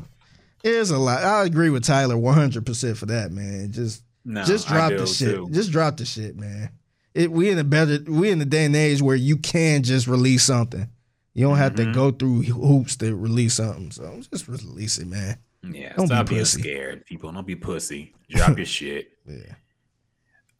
[0.70, 4.90] it's a lot i agree with tyler 100% for that man just no, just drop
[4.90, 5.48] the shit too.
[5.52, 6.70] just drop the shit man
[7.14, 10.06] it, we in a better we in the day and age where you can just
[10.06, 10.88] release something
[11.34, 11.92] you don't have Mm-hmm.
[11.92, 16.14] to go through hoops to release something so just release it man Yeah, Don't be
[16.14, 17.30] stop being scared, people.
[17.32, 18.14] Don't be pussy.
[18.30, 19.08] Drop your shit.
[19.26, 19.54] yeah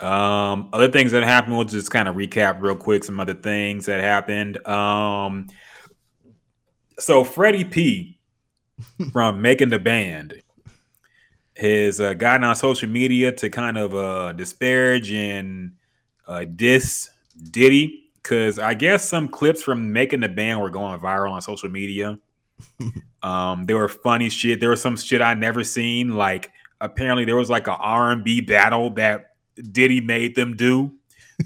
[0.01, 3.87] Um, other things that happened, we'll just kind of recap real quick some other things
[3.87, 4.65] that happened.
[4.67, 5.47] Um,
[6.99, 8.16] so Freddy P
[9.13, 10.35] from making the band
[11.57, 15.73] has uh, gotten on social media to kind of uh, disparage and
[16.27, 17.11] uh, diss
[17.51, 21.71] Diddy because I guess some clips from making the band were going viral on social
[21.71, 22.19] media.
[23.23, 24.61] um, they were funny shit.
[24.61, 26.17] There was some shit I never seen.
[26.17, 26.51] Like
[26.81, 29.35] apparently there was like a R and B battle that
[29.71, 30.93] Diddy made them do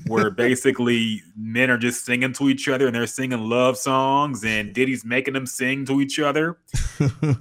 [0.07, 4.73] where basically men are just singing to each other and they're singing love songs and
[4.73, 6.59] Diddy's making them sing to each other.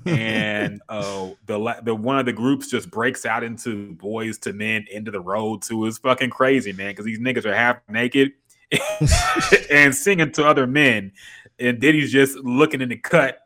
[0.05, 4.85] and uh, the the one of the groups just breaks out into Boyz II Men
[4.91, 8.31] into the road to is fucking crazy, man, because these niggas are half naked
[9.71, 11.11] and singing to other men.
[11.59, 13.39] And Diddy's just looking in the cut,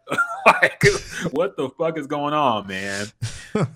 [0.46, 0.84] like,
[1.32, 3.08] what the fuck is going on, man?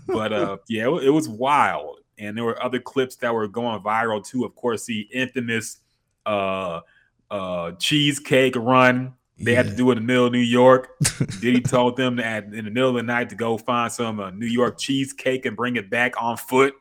[0.05, 1.96] But uh, yeah, it, it was wild.
[2.19, 4.43] And there were other clips that were going viral too.
[4.45, 5.77] Of course, the infamous
[6.25, 6.81] uh,
[7.29, 9.77] uh, cheesecake run they had to Yeah.
[9.77, 10.89] do in the middle of New York.
[11.41, 14.31] Diddy told them that in the middle of the night to go find some uh,
[14.31, 16.73] New York cheesecake and bring it back on foot,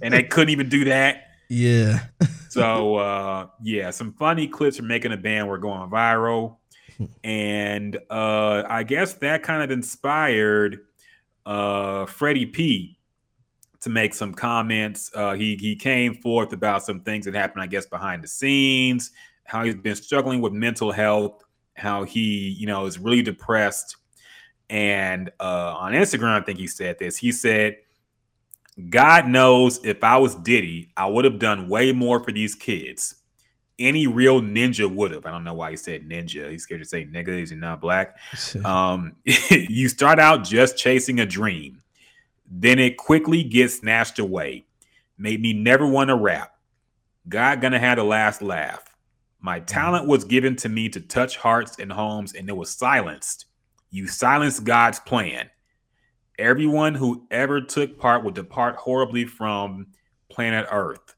[0.00, 1.22] and they couldn't even do that.
[1.48, 2.00] Yeah.
[2.48, 6.56] So uh, yeah, some funny clips from making a band were going viral,
[7.22, 10.80] and uh, I guess that kind of inspired
[11.44, 12.95] uh, Freddy P
[13.86, 15.12] to make some comments.
[15.14, 19.12] Uh, he he came forth about some things that happened, I guess, behind the scenes.
[19.44, 21.44] How he's been struggling with mental health.
[21.76, 23.96] How he you know is really depressed.
[24.68, 27.16] And uh, on Instagram, I think he said this.
[27.16, 27.76] He said,
[28.90, 33.14] God knows if I was Diddy, I would have done way more for these kids.
[33.78, 35.26] Any real ninja would have.
[35.26, 36.50] I don't know why he said ninja.
[36.50, 37.38] He's scared to say nigga.
[37.38, 38.16] He's not black.
[38.64, 41.82] Um, you start out just chasing a dream,
[42.50, 44.66] then it quickly gets snatched away.
[45.18, 46.52] Made me never want to rap.
[47.28, 48.84] God gonna have the last laugh.
[49.40, 53.46] My talent was given to me to touch hearts and homes, and it was silenced.
[53.90, 55.50] You silenced God's plan.
[56.38, 59.86] Everyone who ever took part would depart horribly from
[60.30, 61.14] planet Earth.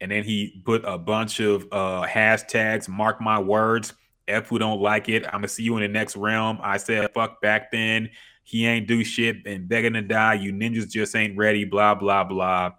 [0.00, 3.94] And then he put a bunch of uh, hashtags, mark my words.
[4.26, 6.58] F who don't like it, I'm gonna see you in the next realm.
[6.62, 8.10] I said fuck back then.
[8.44, 10.34] He ain't do shit and begging to die.
[10.34, 11.64] You ninjas just ain't ready.
[11.64, 12.72] Blah blah blah.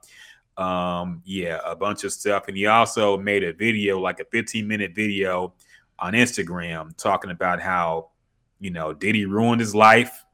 [0.58, 2.48] Um, yeah, a bunch of stuff.
[2.48, 5.54] And he also made a video, like a 15 minute video
[6.00, 8.12] on Instagram, talking about how
[8.60, 10.26] you know Diddy ruined his life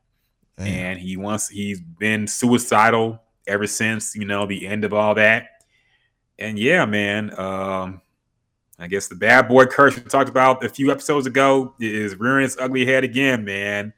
[0.58, 0.68] Damn.
[0.68, 5.48] and he wants he's been suicidal ever since you know the end of all that
[6.40, 8.02] and yeah man um
[8.80, 12.46] i guess the bad boy curse we talked about a few episodes ago is rearing
[12.46, 13.94] its ugly head again man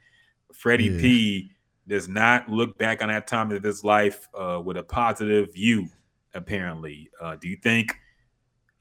[0.56, 1.02] freddy Yeah.
[1.02, 1.52] p
[1.88, 5.88] does not look back on that time of his life uh, with a positive view
[6.34, 7.96] apparently uh, do you think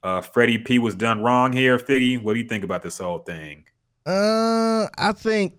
[0.03, 3.19] uh, freddy p was done wrong here figgy what do you think about this whole
[3.19, 3.63] thing
[4.05, 5.53] Uh, I think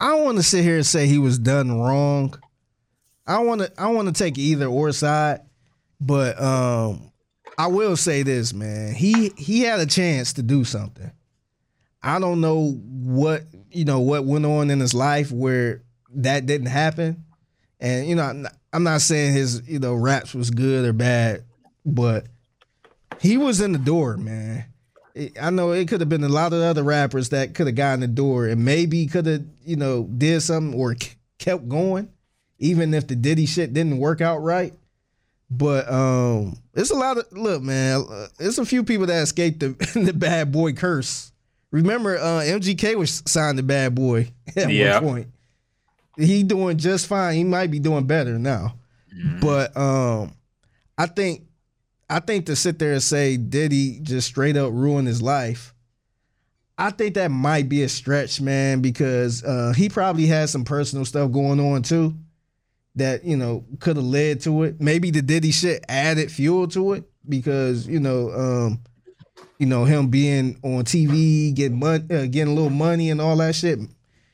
[0.00, 2.34] I don't want to sit here and say he was done wrong.
[3.26, 5.40] I want to I want to take either or side,
[6.00, 7.10] but um,
[7.56, 8.94] I will say this, man.
[8.94, 11.10] He he had a chance to do something.
[12.02, 13.44] I don't know what
[13.74, 15.82] you know what went on in his life where
[16.16, 17.24] that didn't happen,
[17.80, 21.44] and you know I'm not, saying his you know raps was good or bad,
[21.84, 22.26] but
[23.20, 24.66] he was in the door, man.
[25.40, 28.00] I know it could have been a lot of other rappers that could have gotten
[28.00, 30.96] the door and maybe could have, you know, did something or
[31.38, 32.08] kept going,
[32.58, 34.74] even if the Diddy shit didn't work out right.
[35.48, 38.04] But um, it's a lot of look, man.
[38.10, 39.68] uh, It's a few people that escaped the
[40.04, 41.30] the bad boy curse.
[41.74, 45.00] Remember, uh, MGK was signed to Bad Boy at Yeah.
[45.00, 45.28] one point.
[46.16, 47.34] He doing just fine.
[47.34, 48.76] He might be doing better now.
[49.40, 50.32] But um,
[50.96, 51.42] I think
[52.08, 55.74] I think to sit there and say Diddy just straight up ruined his life,
[56.78, 61.04] I think that might be a stretch, man, because uh, he probably had some personal
[61.04, 62.14] stuff going on too
[62.96, 64.80] that you know could have led to it.
[64.80, 68.80] Maybe the Diddy shit added fuel to it because you know, um,
[69.58, 73.36] you know him being on TV, getting money, uh, getting a little money and all
[73.36, 73.78] that shit.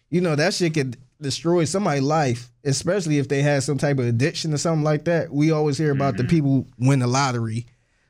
[0.08, 4.06] You know that shit could destroy somebody's life, especially if they had some type of
[4.06, 5.30] addiction or something like that.
[5.30, 7.66] We always hear about the people win the lottery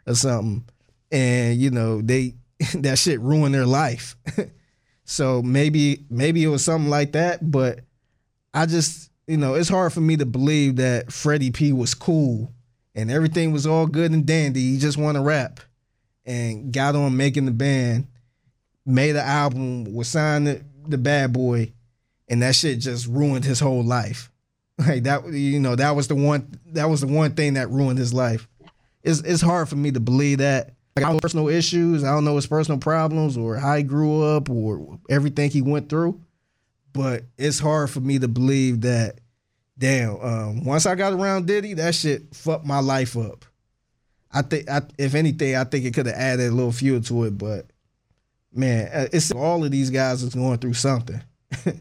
[0.07, 0.65] or something,
[1.11, 2.35] and you know they
[2.75, 4.17] that shit ruined their life.
[5.05, 7.81] so maybe maybe it was something like that, but
[8.55, 12.53] I just you know it's hard for me to believe that Freddy P was cool
[12.95, 14.73] and everything was all good and dandy.
[14.73, 15.61] He just want to rap
[16.31, 18.07] and got on making the band,
[18.87, 21.73] made an album, was signed to the Bad Boy,
[22.29, 24.31] and that shit just ruined his whole life.
[24.79, 26.59] Like that, you know, that was the one.
[26.69, 28.49] That was the one thing that ruined his life.
[29.03, 30.71] It's it's hard for me to believe that.
[30.97, 32.03] Like, I know personal issues.
[32.03, 35.91] I don't know his personal problems or how he grew up or everything he went
[35.91, 36.19] through.
[36.95, 39.21] But it's hard for me to believe that.
[39.77, 40.19] Damn.
[40.23, 43.45] Um, once I got around Diddy, that shit fucked my life up.
[44.33, 47.37] I think, if anything, I think it could have added a little fuel to it.
[47.37, 47.67] But
[48.53, 51.21] man, uh, it's all of these guys is going through something,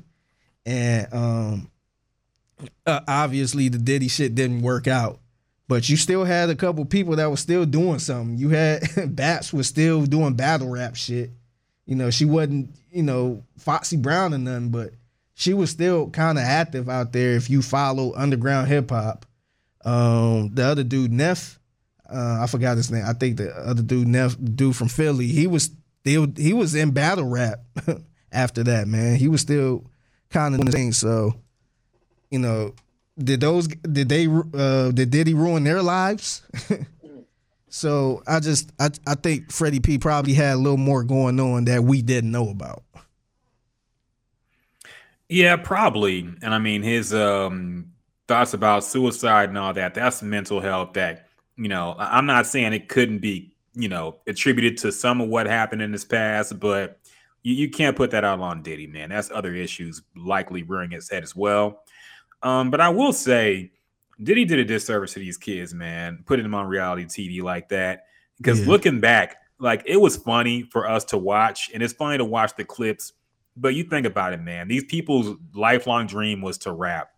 [0.65, 1.71] and um,
[2.85, 5.19] uh, obviously the Diddy shit didn't work out.
[5.67, 8.37] but you still had a couple people that was still doing something.
[8.39, 8.81] You had
[9.15, 11.29] Babs was still doing battle rap shit.
[11.85, 14.93] You know, she wasn't, you know, Foxy Brown or nothing, but
[15.35, 19.27] she was still kind of active out there if you follow underground hip hop.
[19.85, 21.58] Um, the other dude, Ness,
[22.11, 23.03] uh, I forgot his name.
[23.05, 25.71] I think the other dude, dude from Philly, he was
[26.01, 27.59] still he was in battle rap
[28.31, 29.15] after that, man.
[29.15, 29.85] He was still
[30.29, 30.97] kind of doing things.
[30.97, 31.35] So,
[32.29, 32.73] you know,
[33.17, 36.41] did those did they uh did Diddy ruin their lives?
[37.69, 41.65] so I just I I think Freddy P probably had a little more going on
[41.65, 42.83] that we didn't know about.
[45.29, 46.27] Yeah, probably.
[46.41, 47.91] And I mean, his um,
[48.27, 51.28] thoughts about suicide and all that, that's mental health that,
[51.59, 55.45] you know, I'm not saying it couldn't be, you know, attributed to some of what
[55.45, 56.99] happened in his past, but
[57.43, 59.09] you, you can't put that out on Diddy, man.
[59.09, 61.83] That's other issues likely rearing its head as well.
[62.41, 63.71] Um, but I will say,
[64.21, 68.05] Diddy did a disservice to these kids, man, putting them on reality TV like that.
[68.37, 68.67] Because Yeah.
[68.67, 72.55] looking back, like it was funny for us to watch, and it's funny to watch
[72.55, 73.13] the clips.
[73.57, 74.69] But you think about it, man.
[74.69, 77.09] These people's lifelong dream was to rap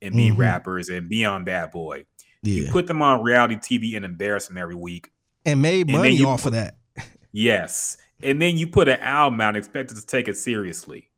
[0.00, 0.38] and be Mhm.
[0.38, 2.06] rappers and be on Bad Boy.
[2.42, 5.10] You put them on reality TV and embarrass them every week.
[5.44, 6.76] and made and money you off of that.
[7.32, 7.96] Yes.
[8.22, 11.08] And then you put an album out expected to take it seriously.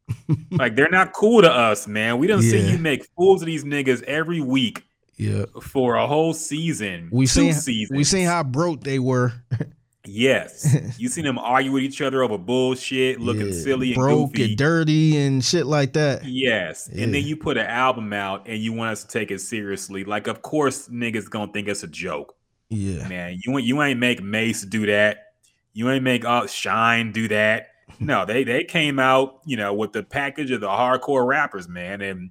[0.50, 2.18] like they're not cool to us, man.
[2.18, 4.84] We don't see you make fools of these niggas every week
[5.16, 7.08] Yeah, for a whole season.
[7.12, 7.96] we seen seasons.
[7.96, 9.32] we seen how broke they were.
[10.06, 10.94] Yes.
[10.98, 14.44] you seen them argue with each other over bullshit, looking Yeah, silly and broke goofy.
[14.50, 16.24] and dirty and shit like that.
[16.24, 16.88] Yes.
[16.92, 17.04] Yeah.
[17.04, 20.04] And then you put an album out and you want us to take it seriously.
[20.04, 22.34] Like, of course, niggas gonna think it's a joke.
[22.72, 25.32] Yeah, Man, you ain't you ain't make Mase do that.
[25.72, 27.68] You ain't make uh, Shyne do that.
[27.98, 32.00] No, they they came out, you know, with the package of the hardcore rappers, man,
[32.00, 32.30] and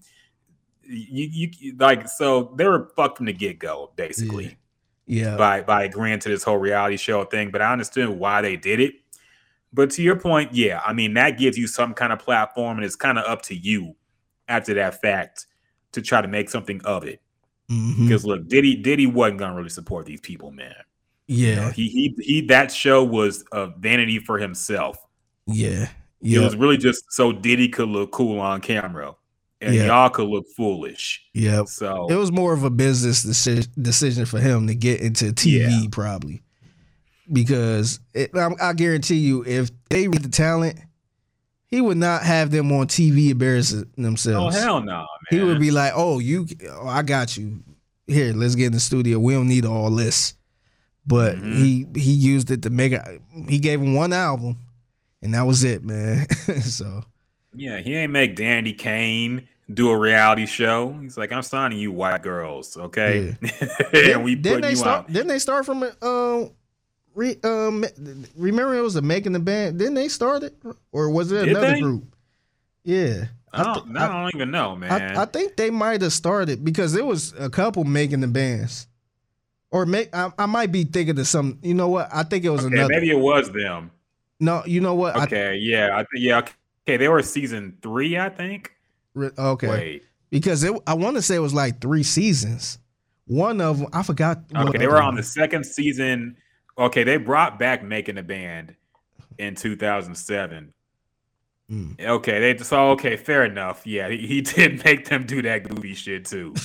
[0.83, 4.51] you you like so they were fucked from the get go, basically, yeah,
[5.37, 7.51] by by agreeing to this whole reality show thing.
[7.51, 8.93] But I understood why they did it.
[9.73, 12.85] But to your point, yeah, I mean that gives you some kind of platform, and
[12.85, 13.95] it's kind of up to you
[14.47, 15.47] after that fact
[15.91, 17.21] to try to make something of it.
[17.69, 18.07] Mm-hmm.
[18.07, 20.75] Because look, Diddy Diddy wasn't gonna really support these people, man.
[21.27, 24.97] You know, yeah, he he he that show was a vanity for himself.
[26.21, 29.15] yeah, It was really just so Diddy could look cool on camera
[29.61, 29.87] and Yeah.
[29.87, 31.21] y'all could look foolish.
[31.33, 31.63] yeah.
[31.65, 35.91] So It was more of a business deci- decision for him to get into TV,
[35.91, 36.41] probably,
[37.31, 40.79] because it, I, I guarantee you, if they read the talent,
[41.67, 44.55] he would not have them on TV embarrassing themselves.
[44.55, 45.05] oh hell no, man.
[45.29, 47.63] He would be like, "Oh, you, oh, I got you.
[48.07, 49.19] Here, let's get in the studio.
[49.19, 50.33] We don't need all this."
[51.05, 51.55] But Mhm.
[51.57, 52.93] he he used it to make.
[53.47, 54.57] He gave him one album,
[55.21, 56.27] and that was it, man.
[56.61, 57.03] so
[57.53, 60.93] yeah, he ain't make Danity Kane do a reality show.
[61.01, 63.35] He's like, I'm signing you white girls, okay?
[63.93, 65.05] and we didn't they you start?
[65.05, 65.13] out.
[65.13, 66.51] Didn't they start from a, um,
[67.13, 67.85] re, um,
[68.35, 69.77] remember it was a making the band?
[69.77, 70.55] Didn't they start it,
[70.91, 71.81] or was it Did another they?
[71.81, 72.03] group?
[72.83, 75.17] Yeah, I don't, thi- I don't even know, man.
[75.17, 78.87] I, I think they might have started because there was a couple making the bands,
[79.69, 81.59] or make I, I might be thinking of some.
[81.61, 82.09] You know what?
[82.11, 82.93] I think it was okay, another.
[82.93, 83.91] maybe it was them.
[84.39, 85.15] No, you know what?
[85.17, 86.53] I, Okay, yeah, I think yeah, okay.
[86.97, 88.71] They were season three, I think.
[89.17, 90.03] okay, Wait.
[90.29, 92.77] because it, I want to say it was like three seasons.
[93.25, 94.39] One of them, I forgot.
[94.55, 96.35] Okay, they were on the second season.
[96.77, 98.75] Okay, they brought back making the band
[99.37, 100.73] in 2007.
[101.71, 101.99] Mm.
[101.99, 103.85] Okay, they so okay, fair enough.
[103.85, 106.55] Yeah, he, he did make them do that goofy shit too.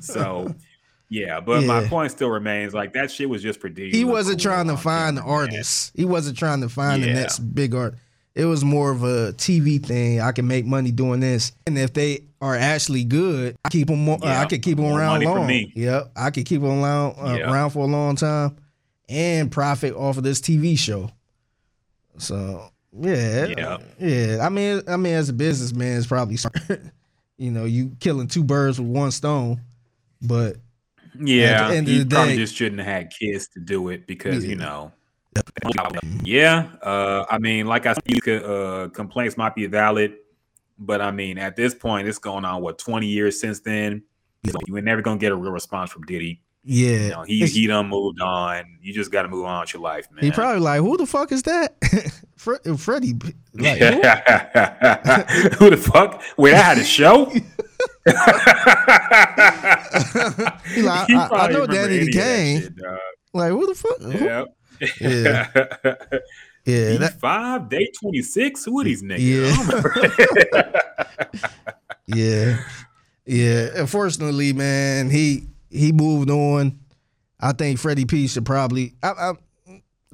[0.00, 0.54] So
[1.08, 3.96] yeah, but my point still remains like that shit was just for Diddy.
[3.96, 5.90] he wasn't cool trying to find the artists.
[5.94, 7.96] He wasn't trying to find the next big art.
[8.34, 10.20] It was more of a TV thing.
[10.20, 14.04] I can make money doing this, and if they are actually good, I keep them.
[14.04, 15.46] More, uh, I could keep them around money for long.
[15.46, 15.72] me.
[15.76, 17.52] Yep, I could keep them around, uh, Yeah.
[17.52, 18.56] around for a long time,
[19.08, 21.10] and profit off of this TV show.
[22.18, 23.78] So yeah, Yeah.
[23.98, 24.38] yeah.
[24.40, 26.56] I mean, I mean, as a businessman, it's probably smart.
[27.38, 29.60] you know, you killing two birds with one stone,
[30.22, 30.56] but
[31.20, 33.60] Yeah, at the end of he the probably day- just shouldn't have had kids to
[33.60, 34.50] do it because Yeah.
[34.50, 34.92] you know.
[36.24, 40.14] Yeah, uh, I mean, like I said, you could, uh, complaints might be valid,
[40.78, 44.02] but I mean, at this point, it's going on what twenty years since then.
[44.50, 46.42] So you ain't never gonna get a real response from Diddy.
[46.64, 48.64] yeah, You know, he he done moved on.
[48.82, 50.24] You just got to move on with your life, man.
[50.24, 51.76] He probably like, who the fuck is that?
[52.36, 53.14] Fre- Freddie.
[53.54, 53.86] Like, who?
[55.58, 56.22] Who the fuck?
[56.36, 57.32] Wait, I had a show.
[58.04, 58.16] Like,
[61.10, 62.60] I- I know remember Danny any of that Kane.
[62.62, 62.72] shit,
[63.32, 64.00] like, who the fuck?
[64.00, 64.46] Who?
[65.00, 65.48] Yeah.
[66.64, 66.96] Yeah.
[66.98, 68.64] That, five day twenty six.
[68.64, 69.18] Who are these niggas?
[69.18, 69.52] Yeah.
[69.56, 69.80] Oh,
[70.60, 70.82] Remember.
[72.06, 72.64] yeah,
[73.26, 73.68] yeah.
[73.80, 76.78] Unfortunately, man, he he moved on.
[77.40, 78.94] I think Freddy P should probably.
[79.02, 79.32] I, I,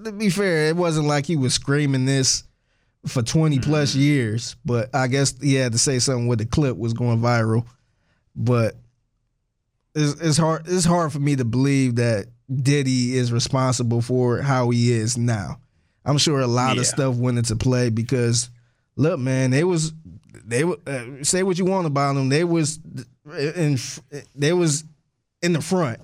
[0.05, 2.45] to be fair, it wasn't like he was screaming this
[3.07, 4.01] for 20 plus mm.
[4.01, 7.67] years, but I guess he had to say something with the clip was going viral.
[8.35, 8.77] But
[9.95, 10.63] it's, it's hard.
[10.67, 15.61] It's hard for me to believe that Diddy is responsible for how he is now.
[16.05, 16.81] I'm sure a lot Yeah.
[16.81, 18.49] of stuff went into play because,
[18.97, 19.93] look, man, they was
[20.47, 22.29] they were uh, say what you want about them.
[22.31, 22.79] They was
[23.39, 23.79] in
[24.35, 24.85] they was
[25.43, 26.01] in the front,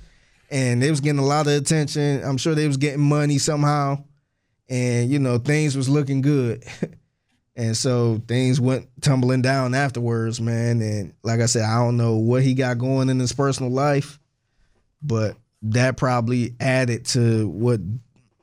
[0.50, 2.22] and they was getting a lot of attention.
[2.22, 4.04] I'm sure they was getting money somehow,
[4.68, 6.64] and you know things was looking good.
[7.56, 10.80] And so things went tumbling down afterwards, man.
[10.80, 14.20] And like I said, I don't know what he got going in his personal life,
[15.02, 17.80] but that probably added to what,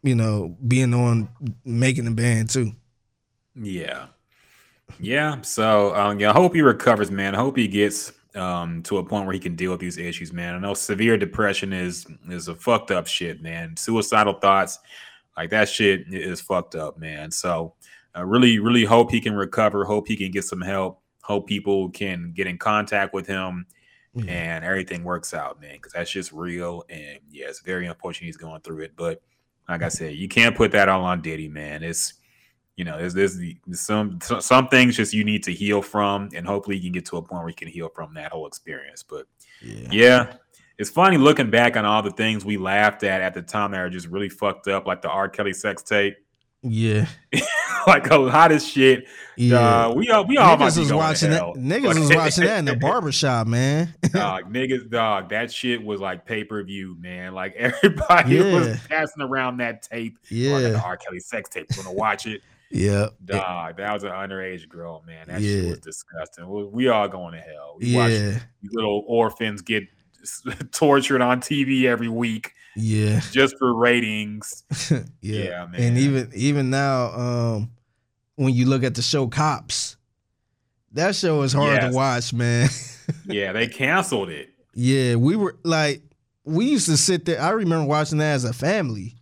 [0.03, 1.29] you know, being on
[1.63, 2.71] making the band too.
[3.55, 4.07] Yeah.
[4.99, 5.41] Yeah.
[5.41, 7.35] So um, yeah, I hope he recovers, man.
[7.35, 10.33] I hope he gets um to a point where he can deal with these issues,
[10.33, 10.55] man.
[10.55, 13.77] I know severe depression is is a fucked up shit, man.
[13.77, 14.79] Suicidal thoughts,
[15.37, 17.31] like that shit is fucked up, man.
[17.31, 17.73] So
[18.13, 21.89] I really, really hope he can recover, hope he can get some help, hope people
[21.89, 23.65] can get in contact with him
[24.15, 24.31] Yeah.
[24.31, 25.73] and everything works out, man.
[25.73, 28.93] Because that's just real, and yeah, it's very unfortunate he's going through it.
[28.95, 29.21] But
[29.67, 31.83] like I said, you can't put that all on Diddy, man.
[31.83, 32.13] It's
[32.77, 36.45] you know, there's there's the some some things just you need to heal from, and
[36.47, 39.01] hopefully you can get to a point where you can heal from that whole experience.
[39.03, 39.27] But
[39.61, 39.87] Yeah.
[39.91, 40.33] yeah,
[40.77, 43.79] it's funny looking back on all the things we laughed at at the time that
[43.79, 45.29] are just really fucked up, like the R.
[45.29, 46.15] Kelly sex tape,
[46.63, 47.05] Yeah.
[47.87, 49.07] like a lot of shit.
[49.37, 49.87] Yeah.
[49.87, 51.41] Uh, we all we all niggas was watching that.
[51.43, 53.93] Niggas was watching that in the barbershop, man.
[54.11, 57.33] dog, niggas, dog, that shit was like pay per view, man.
[57.33, 58.53] Like everybody Yeah.
[58.53, 60.17] was passing around that tape.
[60.31, 60.81] I got the yeah.
[60.83, 60.97] R.
[60.97, 61.67] Kelly sex tape.
[61.75, 62.41] Gonna watch it.
[62.71, 63.09] Yeah.
[63.23, 65.27] Dog, that was an underage girl, man.
[65.27, 66.49] That shit was disgusting.
[66.49, 67.75] We, we all going to hell.
[67.77, 68.39] We Yeah.
[68.71, 69.83] little orphans get
[70.71, 73.21] tortured on TV every week Yeah.
[73.31, 74.63] just for ratings.
[74.91, 74.99] yeah.
[75.21, 75.81] Yeah, man.
[75.81, 77.71] And even even now, um,
[78.35, 79.97] when you look at the show Cops,
[80.91, 81.91] that show is hard Yes.
[81.91, 82.69] to watch, man.
[83.25, 84.49] yeah, they canceled it.
[84.73, 86.01] yeah, we were like,
[86.43, 87.41] we used to sit there.
[87.41, 89.15] I remember watching that as a family.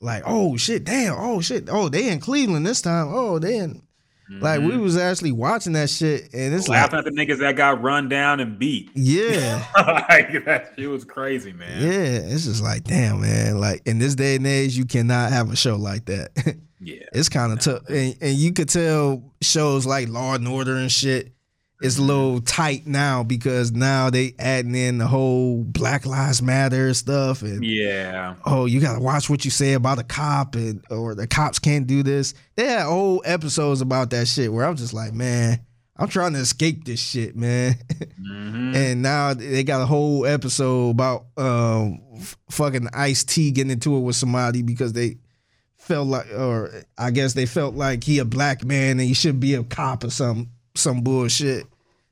[0.00, 3.08] Like, oh shit, damn, oh shit, oh they in Cleveland this time.
[3.10, 3.82] Oh, they in
[4.30, 4.80] like we Mhm.
[4.82, 8.08] was actually watching that shit, and it's laughing like, at the niggas that got run
[8.08, 8.90] down and beat.
[8.94, 11.82] yeah, like that shit was crazy, man.
[11.82, 12.32] yeah.
[12.32, 13.58] It's just like, damn, man.
[13.58, 16.30] Like in this day and age, you cannot have a show like that.
[16.80, 17.02] Yeah.
[17.12, 20.92] it's kind of tough, and, and you could tell shows like Law and Order and
[20.92, 21.32] shit.
[21.80, 22.02] It's Mm-hmm.
[22.02, 27.42] a little tight now because now they adding in the whole Black Lives Matter stuff
[27.42, 28.34] and Yeah.
[28.44, 31.86] oh, you gotta watch what you say about a cop and or the cops can't
[31.86, 32.34] do this.
[32.56, 35.60] They had whole episodes about that shit where I'm just like, man,
[35.96, 37.74] I'm trying to escape this shit, man.
[38.20, 38.74] Mhm.
[38.76, 42.00] and now they got a whole episode about um
[42.50, 45.18] fucking Ice T getting into it with somebody because they
[45.76, 49.38] felt like or I guess they felt like he a black man and he should
[49.38, 51.66] be a cop or some some bullshit.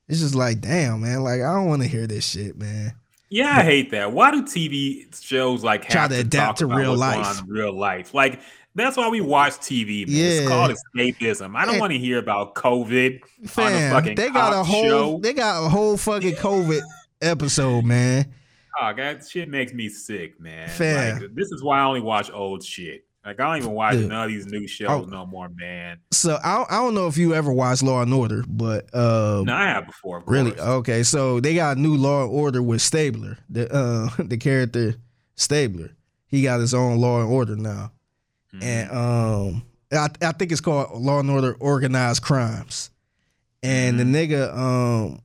[0.09, 1.22] It's just like, damn, man.
[1.22, 2.94] Like I don't want to hear this shit, man.
[3.28, 4.12] Yeah, I hate that.
[4.12, 7.14] Why do TV shows like have Try to to adapt to real life.
[7.14, 8.14] going on in real life?
[8.14, 8.40] Like
[8.76, 10.06] that's why we watch TV.
[10.06, 10.16] Man.
[10.16, 11.56] It's called escapism.
[11.56, 13.20] I don't want to hear about COVID
[13.56, 15.18] on a fucking they got a whole show.
[15.20, 16.82] they got a whole fucking COVID
[17.22, 18.32] episode, man.
[18.78, 20.68] Dog, that shit makes me sick, man.
[20.68, 21.20] Fam.
[21.20, 23.05] Like, this is why I only watch old shit.
[23.27, 24.09] Like I don't even watch Dude.
[24.09, 25.98] none of these new shows no more, man.
[26.12, 29.43] So I don't, I don't know if you ever watched Law and Order, but uh,
[29.44, 30.23] No, I have before.
[30.27, 30.53] Really?
[30.53, 30.62] course.
[30.66, 31.03] Okay.
[31.03, 34.94] So they got a new Law and Order with Stabler, the uh the character
[35.35, 35.90] Stabler.
[36.28, 37.90] He got his own Law and Order now,
[38.55, 38.62] Mhm.
[38.62, 39.62] and um,
[39.93, 42.90] I I think it's called Law and Order Organized Crimes,
[43.62, 45.20] and the nigga um,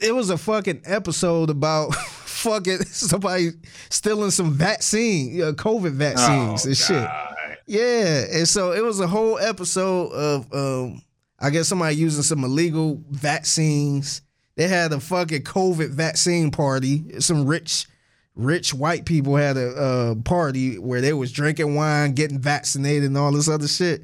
[0.00, 3.50] it, was a fucking episode about fucking somebody
[3.90, 7.04] stealing some vaccine, uh, COVID vaccines Oh, and shit.
[7.04, 7.34] God.
[7.66, 11.02] Yeah, and so it was a whole episode of um
[11.40, 14.22] I guess somebody using some illegal vaccines.
[14.56, 17.20] They had a fucking COVID vaccine party.
[17.20, 17.86] Some rich
[18.34, 23.18] rich white people had a uh, party where they was drinking wine, getting vaccinated and
[23.18, 24.02] all this other shit.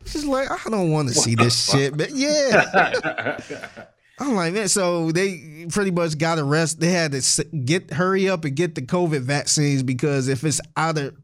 [0.00, 3.38] It's just like I don't want to see this shit, but yeah.
[4.20, 6.80] I'm like, man, so they pretty much got arrested.
[6.80, 10.98] They had to get hurry up and get the COVID vaccines because if it's out
[10.98, 11.16] of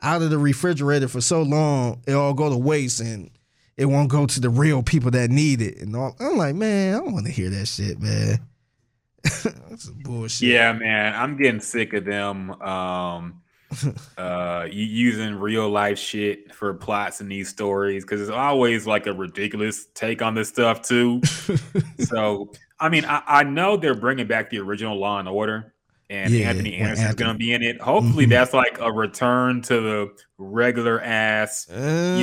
[0.00, 3.30] out of the refrigerator for so long, it all go to waste and
[3.76, 5.78] it won't go to the real people that need it.
[5.78, 6.16] And all.
[6.20, 8.40] I'm like, man, I don't want to hear that shit, man.
[9.22, 10.48] That's bullshit.
[10.48, 13.42] Yeah, man, I'm getting sick of them um
[14.18, 19.12] uh using real life shit for plots in these stories because it's always like a
[19.12, 21.20] ridiculous take on this stuff too.
[22.00, 22.50] so,
[22.80, 25.74] I mean, I, I know they're bringing back the original Law and Order,
[26.10, 27.80] and Yeah, Anthony Anderson's Anthony- going to be in it.
[27.80, 28.30] Hopefully, Mhm.
[28.30, 31.66] that's like a return to the regular ass.
[31.70, 31.76] you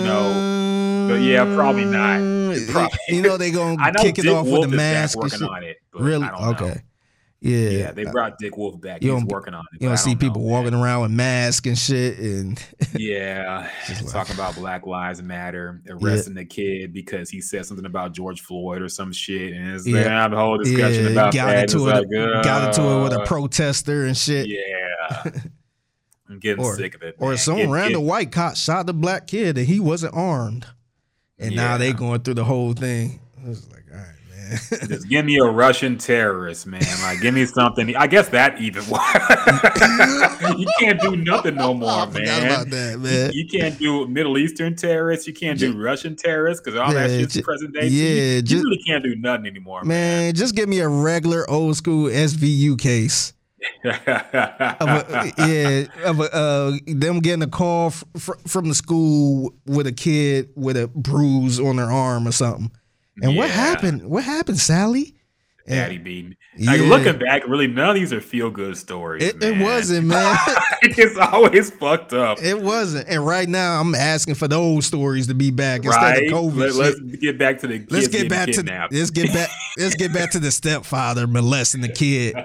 [0.04, 2.20] know, but yeah, probably not.
[2.72, 5.64] Probably- You know they're gonna kick it Dick off Wolf with the mask working on
[5.64, 5.78] it.
[5.94, 6.26] Really?
[6.28, 6.74] Don't know.
[7.42, 7.70] Yeah.
[7.70, 9.04] Yeah, they brought Dick Wolf back.
[9.04, 9.82] You He's don't- working on it.
[9.82, 10.50] You don't see know, people man.
[10.50, 12.60] walking around with masks and shit, and
[12.96, 17.86] Yeah, Just like- talking about Black Lives Matter, arresting the kid because he said something
[17.86, 20.00] about George Floyd or some shit, and it's Yeah.
[20.02, 20.28] yeah.
[20.28, 21.64] the whole discussion yeah, about got that.
[21.74, 24.48] into it, like, got into it with a uh, protester and shit.
[24.48, 25.24] Yeah,
[26.30, 27.16] I'm getting Or- sick of it.
[27.20, 27.38] Or man.
[27.38, 30.66] some Get- random get- white cop shot the black kid and he wasn't armed,
[31.38, 31.94] and now they Yeah.
[31.94, 33.20] going through the whole thing.
[33.46, 33.85] Was like, man.
[34.88, 36.82] Just give me a Russian terrorist, man.
[37.02, 37.96] Like, give me something.
[37.96, 38.84] I guess that even.
[40.60, 42.70] you can't do nothing no more, man.
[42.70, 43.32] that, man.
[43.34, 45.28] You can't do Middle Eastern terrorists.
[45.28, 47.88] You can't do Russian terrorists because all that shit's ju- present day.
[47.88, 51.50] yeah, you, you ju- really can't do nothing anymore, Man, just give me a regular
[51.50, 53.34] old school SVU case.
[53.84, 58.04] A, yeah, of a, uh, them getting a call f-
[58.48, 62.72] from the school with a kid with a bruise on their arm or something.
[63.22, 64.10] And what happened?
[64.10, 65.14] What happened, Sally?
[65.68, 66.36] Daddy beating.
[66.60, 66.88] Like Yeah.
[66.88, 69.24] looking back, really none of these are feel good stories.
[69.24, 70.38] It, it wasn't, man.
[70.84, 72.42] it's always fucked up.
[72.42, 73.08] it wasn't.
[73.10, 76.24] And right now, I'm asking for those stories to be back instead right?
[76.28, 76.78] of COVID.
[76.78, 80.14] Let, us get back to the Let's get back to let's get back let's get
[80.14, 82.36] back to the stepfather molesting the kid.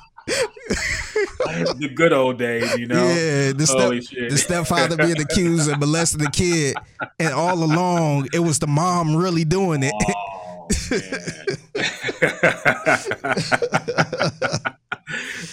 [1.76, 3.02] The good old days, you know.
[3.02, 3.90] Yeah, the step,
[4.30, 6.76] the stepfather being accused of molesting the kid,
[7.18, 9.92] and all along it was the mom really doing it.
[9.92, 10.68] Oh,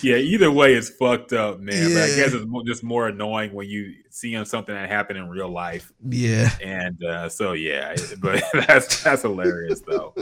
[0.02, 1.94] yeah, either way, it's fucked up, man.
[1.94, 5.50] But I guess it's just more annoying when you see something that happened in real
[5.50, 5.92] life.
[6.08, 10.14] yeah, And uh, so, yeah, but that's that's hilarious though.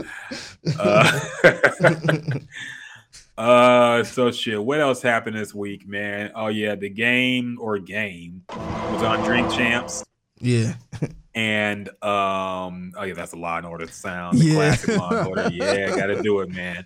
[0.79, 1.19] Uh,
[3.37, 4.63] uh, so shit.
[4.63, 6.31] What else happened this week, man?
[6.35, 10.03] Oh yeah, the game or game was on Drink Champs.
[10.39, 10.75] yeah,
[11.33, 14.39] And um, oh yeah, that's a Law and Order sound.
[14.39, 14.53] The Yeah.
[14.55, 15.49] classic Law and Order.
[15.53, 16.85] Yeah, gotta do it, man.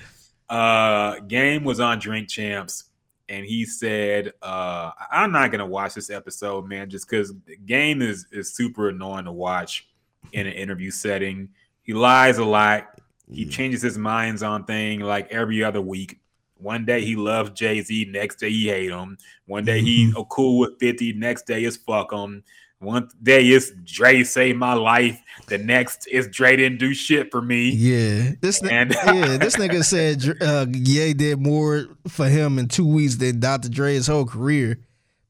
[0.48, 2.84] uh, Game was on Drink Champs,
[3.28, 7.32] and he said, uh, "I'm not gonna watch this episode, man, just because
[7.66, 9.88] Game is is super annoying to watch
[10.32, 11.48] in an interview setting.
[11.82, 12.99] He lies a lot.
[13.32, 16.18] He changes his minds on thing like every other week."
[16.56, 19.16] One day he loves Jay Z, next day he hate him.
[19.46, 22.42] One day he cool with 50, next day is fuck him.
[22.80, 25.18] One day it's Dre saved my life.
[25.48, 27.70] The next is Dre didn't do shit for me.
[27.70, 28.32] yeah.
[28.42, 33.16] This And- yeah, this nigga said uh, Ye did more for him in two weeks
[33.16, 33.68] than Dr.
[33.70, 34.80] Dre's whole career.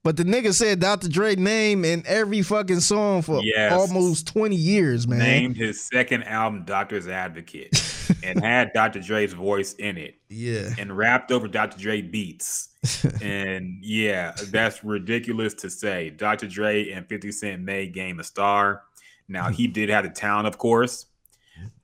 [0.02, 1.08] But the nigga said Dr.
[1.08, 3.72] Dre name in every fucking song for Yes.
[3.72, 5.18] almost 20 years, man.
[5.18, 7.70] Named his second album Doctor's Advocate
[8.24, 9.00] and had Dr.
[9.00, 10.70] Dre's voice in it Yeah.
[10.78, 11.78] and rapped over Dr.
[11.78, 12.68] Dre beats.
[13.22, 16.08] and yeah, that's ridiculous to say.
[16.08, 16.46] Dr.
[16.48, 18.84] Dre and 50 Cent made Game a star.
[19.28, 21.06] Now he did have the talent, of course.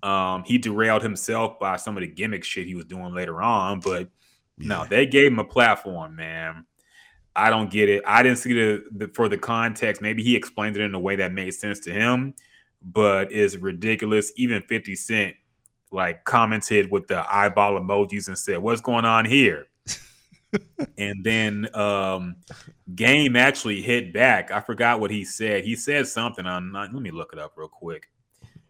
[0.02, 3.80] Um, he derailed himself by some of the gimmick shit he was doing later on,
[3.80, 4.08] but
[4.56, 6.64] no, they gave him a platform, man.
[7.36, 8.02] I don't get it.
[8.06, 10.00] I didn't see the, the for the context.
[10.00, 12.34] Maybe he explained it in a way that made sense to him,
[12.82, 14.32] but it's ridiculous.
[14.36, 15.36] Even 50 Cent
[15.92, 19.66] like commented with the eyeball emojis and said, What's going on here?
[20.98, 22.36] and then um
[22.94, 24.50] Game actually hit back.
[24.50, 25.64] I forgot what he said.
[25.64, 28.08] He said something on let me look it up real quick.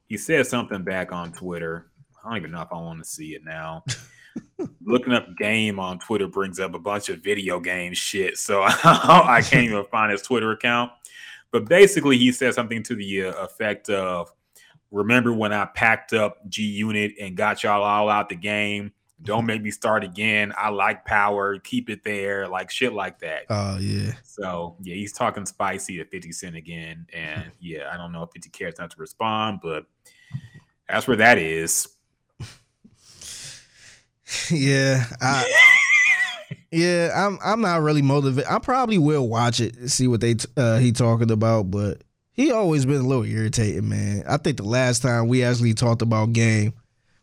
[0.06, 1.90] He said something back on Twitter.
[2.24, 3.84] I don't even know if I want to see it now.
[4.84, 9.42] Looking up game on Twitter brings up a bunch of video game shit, so I
[9.44, 10.92] can't even find his Twitter account.
[11.50, 14.32] But basically, he said something to the uh, effect of,
[14.90, 18.92] "Remember when I packed up G Unit and got y'all all out the game?
[19.22, 20.52] Don't make me start again.
[20.58, 21.58] I like power.
[21.58, 24.12] Keep it there, like shit like that." Oh, yeah.
[24.22, 27.06] So yeah, he's talking spicy to 50 Cent again.
[27.12, 29.86] And yeah, I don't know if 50 cares not to respond, but
[30.88, 31.88] that's where that is.
[34.50, 35.46] Yeah, I,
[36.70, 38.50] yeah, I'm I'm not really motivated.
[38.50, 42.50] I probably will watch it, see what they t- uh, he talking about, but he
[42.50, 44.24] always been a little irritating, man.
[44.28, 46.74] I think the last time we actually talked about game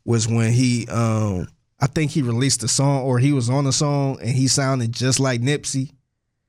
[0.06, 1.48] was when he um
[1.80, 4.94] I think he released a song or he was on a song and he sounded
[4.94, 5.92] just like Nipsey.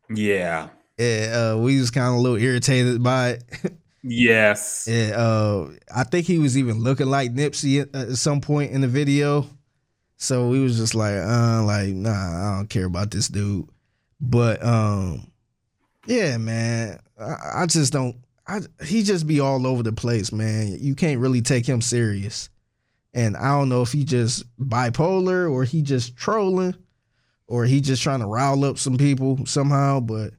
[0.09, 0.69] Yeah.
[0.97, 3.45] And uh, we was kind of a little irritated by it.
[4.07, 4.87] Yes.
[4.87, 8.83] And, uh, I think he was even looking like Nipsey at, at some point in
[8.83, 9.49] the video.
[10.25, 13.69] So we was just like, uh, like, nah, I don't care about this dude.
[14.23, 15.31] But um,
[16.07, 18.17] yeah, man, I, I just don't.
[18.47, 20.79] I he just be all over the place, man.
[20.81, 22.49] You can't really take him serious.
[23.13, 26.75] And I don't know if he just bipolar or he just trolling
[27.47, 30.01] or he just trying to rile up some people somehow.
[30.01, 30.33] But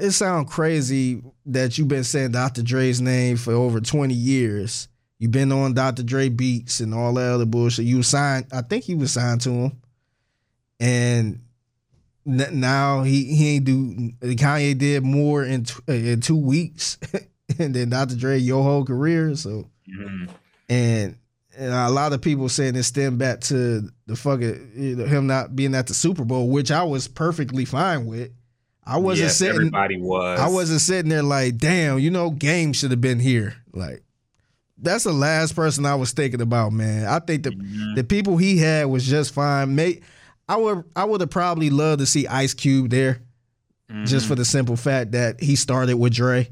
[0.00, 2.62] it sounds crazy that you've been saying Dr.
[2.62, 4.86] Dre's name for over 20 years.
[5.22, 6.02] You've been on Dr.
[6.02, 7.84] Dre beats and all that other bullshit.
[7.84, 9.72] You signed, I think he was signed to him.
[10.80, 11.38] And
[12.24, 16.98] now he he ain't do Kanye did more in t- in two weeks
[17.56, 18.16] than Dr.
[18.16, 19.36] Dre your whole career.
[19.36, 20.28] So Mhm.
[20.68, 21.16] and,
[21.56, 25.28] and a lot of people saying it stemmed back to the fucking you know, him
[25.28, 28.32] not being at the Super Bowl, which I was perfectly fine with.
[28.84, 29.54] I wasn't Yes, sitting.
[29.54, 30.40] Everybody was.
[30.40, 33.54] I wasn't sitting there like, damn, you know, game should have been here.
[33.72, 34.02] Like,
[34.82, 37.06] that's the last person I was thinking about, man.
[37.06, 37.94] I think the Mhm.
[37.96, 39.74] the people he had was just fine.
[39.74, 40.02] Mate,
[40.48, 43.20] I would I would have probably loved to see Ice Cube there,
[44.04, 44.28] just Mhm.
[44.28, 46.50] for the simple fact that he started with Dre.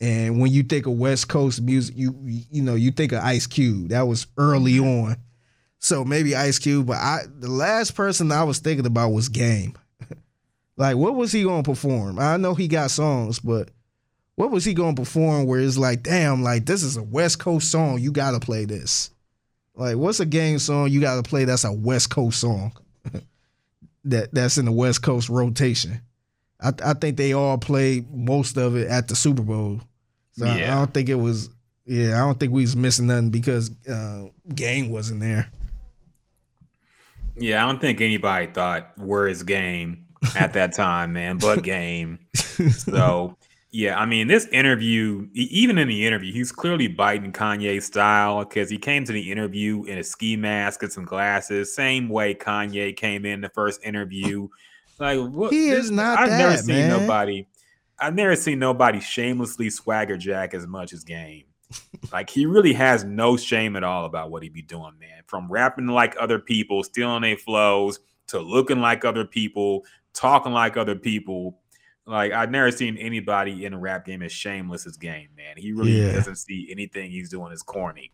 [0.00, 2.14] And when you think of West Coast music, you
[2.50, 3.88] you know you think of Ice Cube.
[3.88, 5.16] That was early on,
[5.78, 6.86] so maybe Ice Cube.
[6.86, 9.74] But I the last person I was thinking about was Game.
[10.76, 12.18] like, what was he gonna perform?
[12.18, 13.70] I know he got songs, but
[14.36, 15.46] what was he gonna perform?
[15.46, 17.98] Where it's like, damn, like this is a West Coast song.
[18.00, 19.10] You gotta play this.
[19.76, 21.44] Like, what's a game song you gotta play?
[21.44, 22.72] That's a West Coast song.
[24.04, 26.00] that that's in the West Coast rotation.
[26.60, 29.80] I, I think they all played most of it at the Super Bowl.
[30.32, 31.50] So I- I, don't think it was.
[31.86, 34.24] Yeah, I don't think we was missing nothing because uh,
[34.54, 35.50] Game wasn't there.
[37.36, 40.06] Yeah, I don't think anybody thought where is game
[40.36, 42.20] at that time, man, but game.
[42.34, 43.36] So
[43.74, 48.70] yeah, I mean, this interview, even in the interview, he's clearly biting Kanye's style because
[48.70, 52.96] he came to the interview in a ski mask and some glasses, same way Kanye
[52.96, 54.46] came in the first interview.
[55.00, 55.52] Like, what?
[55.52, 57.00] He is not I've never seen man.
[57.00, 57.48] nobody.
[57.98, 61.46] I've never seen nobody shamelessly swagger jack as much as Game.
[62.12, 65.22] Like he really has no shame at all about what he be doing, man.
[65.26, 67.98] From rapping like other people, stealing their flows,
[68.28, 71.58] to looking like other people, talking like other people.
[72.06, 75.56] Like I've never seen anybody in a rap game as shameless as Game, man.
[75.56, 76.12] He really Yeah.
[76.12, 78.12] doesn't see anything he's doing as corny.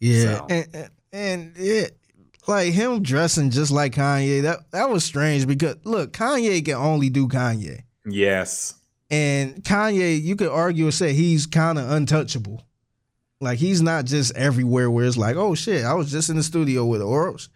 [0.00, 1.96] Yeah, So- and and- it
[2.46, 4.42] like him dressing just like Kanye.
[4.42, 8.74] That that was strange because look, Kanye can only do Kanye, Yes.
[9.10, 12.66] and Kanye, you could argue and say he's kind of untouchable.
[13.40, 16.42] Like he's not just everywhere where it's like, oh shit, I was just in the
[16.42, 17.48] studio with Oros.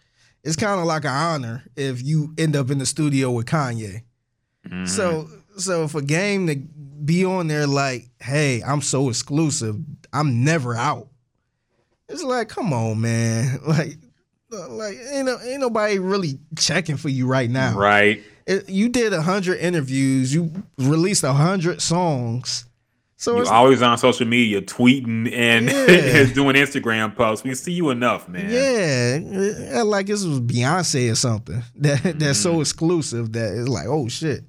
[0.42, 4.02] It's kind of like an honor if you end up in the studio with Kanye.
[4.68, 4.88] Mhm.
[4.88, 9.76] So so for game to be on there like, hey, I'm so exclusive,
[10.12, 11.08] I'm never out.
[12.08, 13.58] It's like, come on, man.
[13.66, 13.96] Like,
[14.50, 17.76] like ain't no, ain't nobody really checking for you right now.
[17.76, 18.22] right.
[18.46, 22.64] It- you did a hundred interviews, you released a hundred songs.
[23.18, 26.32] So you're always on social media tweeting and Yeah.
[26.34, 27.44] doing Instagram posts.
[27.44, 28.48] We see you enough, man.
[28.50, 32.60] yeah, uh, like this was Beyonce or something that that's so Mhm.
[32.60, 34.44] exclusive that it's like, oh shit.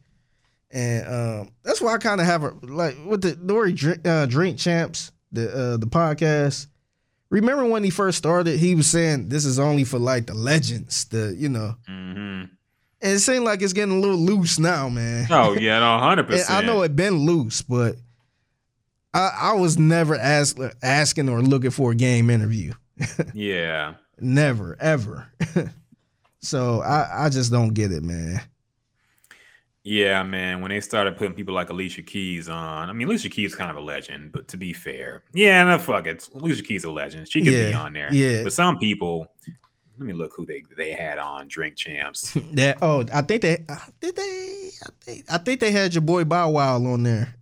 [0.78, 4.28] And um, that's why I kind of have a like with the Dory drink, uh,
[4.28, 6.68] drink champs, the uh, the podcast.
[7.32, 11.06] Remember when he first started, he was saying this is only for like the legends,
[11.06, 11.74] the you know.
[11.88, 12.44] hmm
[13.02, 15.26] And it seemed like it's getting a little loose now, man.
[15.32, 16.52] Oh yeah, no, hundred percent.
[16.52, 17.96] I know it been loose, but
[19.16, 22.74] I, I was never ask, asking or looking for a game interview.
[23.34, 23.96] Yeah.
[24.20, 25.28] Never, ever.
[26.42, 28.42] so I, I just don't get it, man.
[29.88, 30.60] Yeah, man.
[30.60, 33.72] When they started putting people like Alicia Keys on, I mean, Alicia Keys is kind
[33.72, 36.28] of a legend, but to be fair, yeah, no, fuck it.
[36.36, 37.30] Alicia Keys a legend.
[37.30, 38.14] She could be on there.
[38.14, 38.44] yeah.
[38.44, 39.32] But some people,
[39.98, 42.38] let me look who they they had on Drink Champs.
[42.52, 44.72] That oh, I think they uh, did they.
[44.84, 47.34] I think I think they had your boy Bow Wow on there.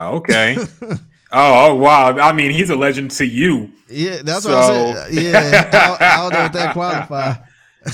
[0.00, 0.56] Okay.
[0.80, 0.96] oh,
[1.32, 2.16] oh, wow.
[2.16, 3.70] I mean, he's a legend to you.
[3.90, 5.12] yeah, that's what I said.
[5.12, 7.34] Yeah, I, I don't know if that qualify.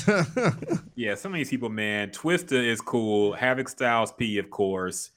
[0.96, 2.10] Yeah, some of these people, man.
[2.10, 3.32] Twista is cool.
[3.32, 5.10] Havoc Styles P, of course.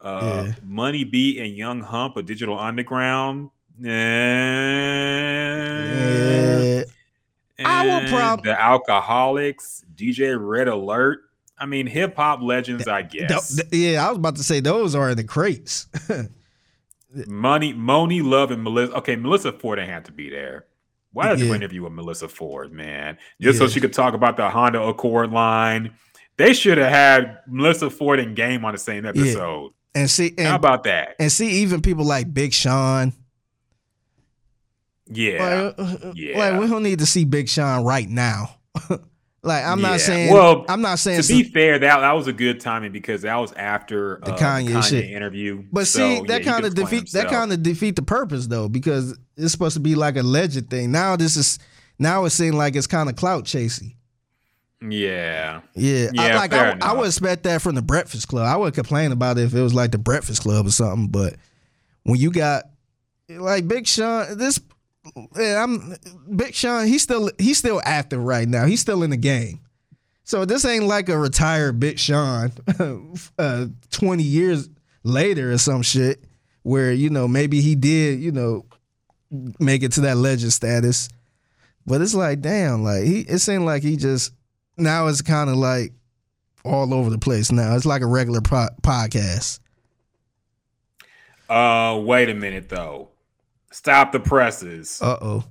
[0.00, 0.52] Uh, Yeah.
[0.64, 3.50] Money B and Young Hump of Digital Underground.
[3.84, 3.88] Eh,
[6.78, 6.84] yeah.
[7.66, 11.20] I will eh, prob- the Alkaholiks, DJ Red Alert.
[11.58, 13.56] I mean, hip hop legends, I guess.
[13.56, 15.86] Th- th- yeah, I was about to say those are in the crates.
[17.26, 18.92] Money, Monie, Love, and Melissa.
[18.96, 20.66] Okay, Melissa Ford have to be there.
[21.16, 23.16] Why did you interview with Melissa Ford, man?
[23.40, 25.94] Just so she could talk about the Honda Accord line.
[26.36, 29.72] They should have had Melissa Ford and Game on the same episode.
[29.94, 31.16] and see, and, How about that?
[31.18, 33.14] and see, even people like Big Sean.
[35.06, 35.72] Yeah.
[35.78, 36.38] Like, uh, uh, Yeah.
[36.50, 38.56] like we don't need to see Big Sean right now.
[39.46, 40.32] Like I'm not saying.
[40.32, 41.22] Well, I'm not saying.
[41.22, 44.38] To be fair, that that was a good timing because that was after The uh,
[44.38, 45.10] Kanye shit.
[45.10, 45.62] interview.
[45.72, 48.48] But So, see, that he kind of explain defeat that kind of defeat the purpose
[48.48, 50.90] though, because it's supposed to be like a legend thing.
[50.90, 51.58] Now this is
[51.98, 53.94] now it seems like it's kind of clout chasing.
[54.82, 55.62] Yeah.
[55.74, 58.46] Yeah, I, Yeah, like fair I, I would expect that from the Breakfast Club.
[58.46, 61.08] I would complain about it if it was like the Breakfast Club or something.
[61.08, 61.36] But
[62.02, 62.64] when you got
[63.28, 64.60] like Big Sean, this
[65.36, 65.96] yeah, I'm
[66.34, 66.86] Big Sean.
[66.86, 68.66] He's still he's still active right now.
[68.66, 69.60] He's still in the game.
[70.24, 72.52] So this ain't like a retired Big Sean,
[73.38, 74.68] uh, twenty years
[75.04, 76.24] later or some shit,
[76.62, 78.64] where you know maybe he did you know
[79.58, 81.08] make it to that legend status.
[81.86, 84.32] But it's like, damn, like he it seemed like he just
[84.76, 85.92] now it's kind of like
[86.64, 87.76] all over the place now.
[87.76, 89.60] It's like a regular po- podcast.
[91.48, 93.08] Uh, wait a minute though.
[93.76, 95.02] Stop the presses.
[95.02, 95.44] Uh oh.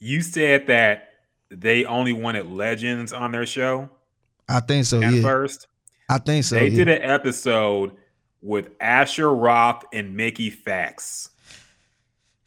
[0.00, 1.10] you said that
[1.50, 3.88] they only wanted legends on their show
[4.48, 5.00] I think so.
[5.00, 5.22] at yeah.
[5.22, 5.68] first.
[6.08, 6.56] I think so.
[6.56, 6.84] they yeah.
[6.84, 7.92] did an episode
[8.42, 11.28] with Asher Roth and Mickey Factz.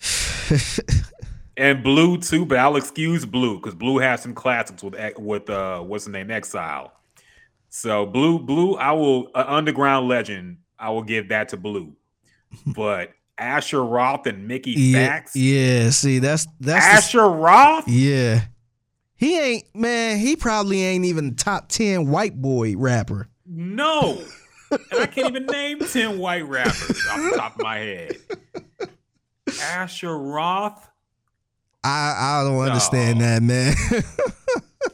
[1.57, 5.79] and Blue too, but I'll excuse Blue because Blue has some classics with with uh
[5.79, 6.91] what's the name Exile.
[7.69, 10.57] So Blue, Blue, I will uh, underground legend.
[10.77, 11.95] I will give that to Blue,
[12.75, 15.89] but Asher Roth and Mickey yeah, Factz, yeah.
[15.89, 17.87] See, that's that's the- Asher Roth.
[17.87, 18.41] yeah.
[19.15, 20.17] He ain't man.
[20.19, 23.29] He probably ain't even top ten white boy rapper.
[23.45, 24.21] No,
[24.71, 28.17] and I can't even name ten white rappers off the top of my head.
[29.61, 30.89] Asher Roth.
[31.85, 33.25] I I don't understand No.
[33.25, 33.75] that, man.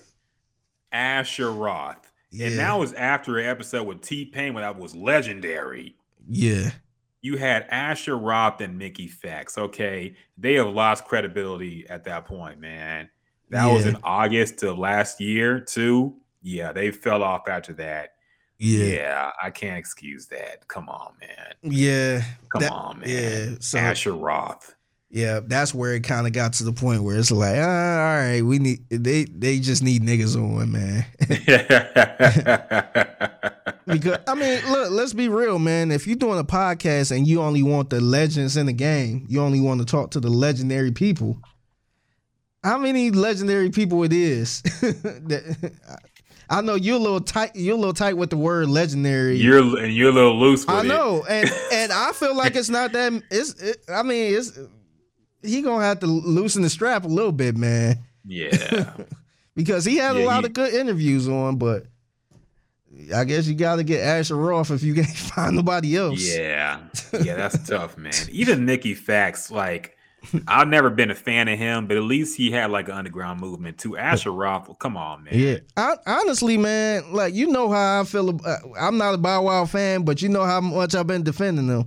[0.91, 2.11] Asher Roth.
[2.31, 2.47] Yeah.
[2.47, 5.95] And that was after an episode with T Pain when that was legendary.
[6.27, 6.71] yeah,
[7.21, 9.57] You had Asher Roth and Mickey Factz.
[9.57, 10.15] Okay.
[10.37, 13.09] They have lost credibility at that point, man.
[13.49, 16.15] That was in August of last year, too.
[16.43, 18.13] Yeah, they fell off after that.
[18.59, 20.67] yeah, Yeah, I can't excuse that.
[20.67, 21.53] Come on, man.
[21.63, 22.21] yeah.
[22.49, 23.09] Come That- on, man.
[23.09, 24.75] yeah, so- Asher Roth.
[25.11, 28.17] Yeah, that's where it kind of got to the point where it's like, ah, all
[28.17, 31.05] right, we need they they just need niggas on, man.
[33.87, 35.91] because I mean, look, let's be real, man.
[35.91, 39.41] If you're doing a podcast and you only want the legends in the game, you
[39.41, 41.39] only want to talk to the legendary people.
[42.63, 44.61] How many legendary people it is?
[44.61, 45.73] that,
[46.51, 47.51] I know you're a little tight.
[47.55, 49.37] You're a little tight with the word legendary.
[49.37, 50.87] you're and you're a little loose with I it.
[50.87, 53.23] know, and and I feel like it's not that.
[53.31, 53.59] It's.
[53.61, 54.57] It, I mean, it's.
[55.43, 58.93] He gonna have to loosen the strap a little bit, man, Yeah.
[59.55, 61.57] because he had a lot he- of good interviews on.
[61.57, 61.85] But
[63.15, 66.19] I guess you got to get Asher off if you can't find nobody else.
[66.21, 66.79] Yeah.
[67.23, 68.11] Yeah, that's tough, man.
[68.29, 69.95] Even Nicky Factz, like,
[70.47, 73.39] I've never been a fan of him, but at least he had like an underground
[73.39, 73.95] movement too.
[73.95, 75.33] Asher Roth, well, come on, man.
[75.33, 78.27] Yeah, I, honestly, man, like you know how I feel.
[78.29, 81.23] About, uh, I'm not a Bow Wow fan, but you know how much I've been
[81.23, 81.85] defending him.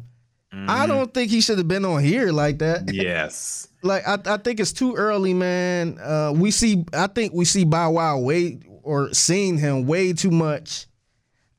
[0.52, 0.88] I Mhm.
[0.88, 2.92] don't think he should have been on here like that.
[2.92, 3.68] Yes.
[3.82, 5.98] like I, I think it's too early, man.
[5.98, 10.30] Uh, we see, I think we see Bow Wow way or seeing him way too
[10.30, 10.86] much.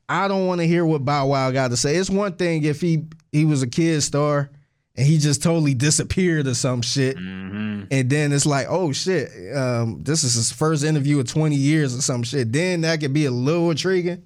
[0.08, 1.96] I don't want to hear what Bow Wow got to say.
[1.96, 4.50] It's one thing if he he was a kid star
[4.96, 9.28] and he just totally disappeared or some shit, hmm and then it's like, oh shit,
[9.56, 12.52] um, this is his first interview of twenty years or some shit.
[12.52, 14.22] Then that could be a little intriguing.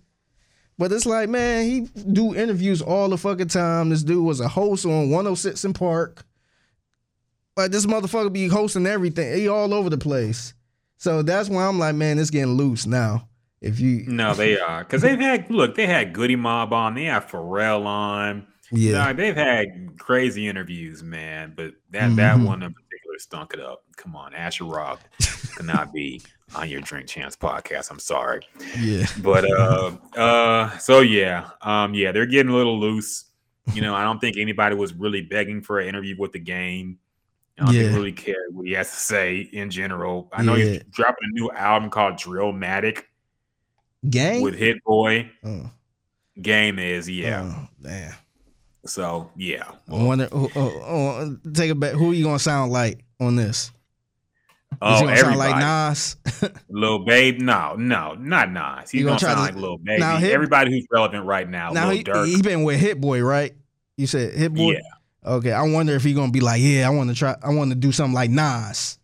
[0.78, 1.80] But it's like, man, he
[2.12, 3.88] do interviews all the fucking time.
[3.90, 6.24] This dude was a host on 106 & Park.
[7.56, 9.36] Like this motherfucker be hosting everything.
[9.36, 10.54] He all over the place.
[10.96, 13.28] So that's why I'm like, man, it's getting loose now.
[13.60, 17.04] If you No, they are because they've had look, they had Goodie Mob on, they
[17.04, 18.46] had Pharrell on.
[18.70, 18.98] yeah.
[18.98, 21.54] Nah, they've had crazy interviews, man.
[21.56, 22.46] But that that Mhm.
[22.46, 23.82] one in particular stunk it up.
[23.96, 25.02] Come on, Asher Roth
[25.56, 26.22] cannot be
[26.54, 27.90] on your Drink Champs podcast.
[27.90, 28.42] I'm sorry.
[28.78, 29.06] Yeah.
[29.22, 33.26] but uh uh so yeah um yeah they're getting a little loose
[33.74, 36.98] you know i don't think anybody was really begging for an interview with the game
[37.60, 37.88] i don't Yeah.
[37.94, 41.50] really care what he has to say in general i know he's dropping a new
[41.50, 43.02] album called drillmatic
[44.08, 44.40] Gang?
[44.40, 45.70] with hit boy Oh,
[46.40, 48.14] game is yeah oh, damn.
[48.86, 51.92] so yeah I wonder who, oh, oh, take it back.
[51.92, 53.70] Who are you gonna sound like on this?
[54.72, 56.16] Is oh he gonna sound everybody like Nas?
[56.68, 58.90] Lil Babe, no, no, not Nas.
[58.90, 60.00] He's gonna, sound to- like Lil Baby.
[60.00, 62.26] Now, Everybody who's relevant right now, now Lil he, Durk.
[62.26, 63.54] he been with Hit Boy, right?
[63.96, 64.72] You said Hit Boy.
[64.74, 64.80] Yeah.
[65.26, 67.34] Okay, I wonder if he gonna be like, yeah, I want to try.
[67.42, 68.98] I want to do something like Nas.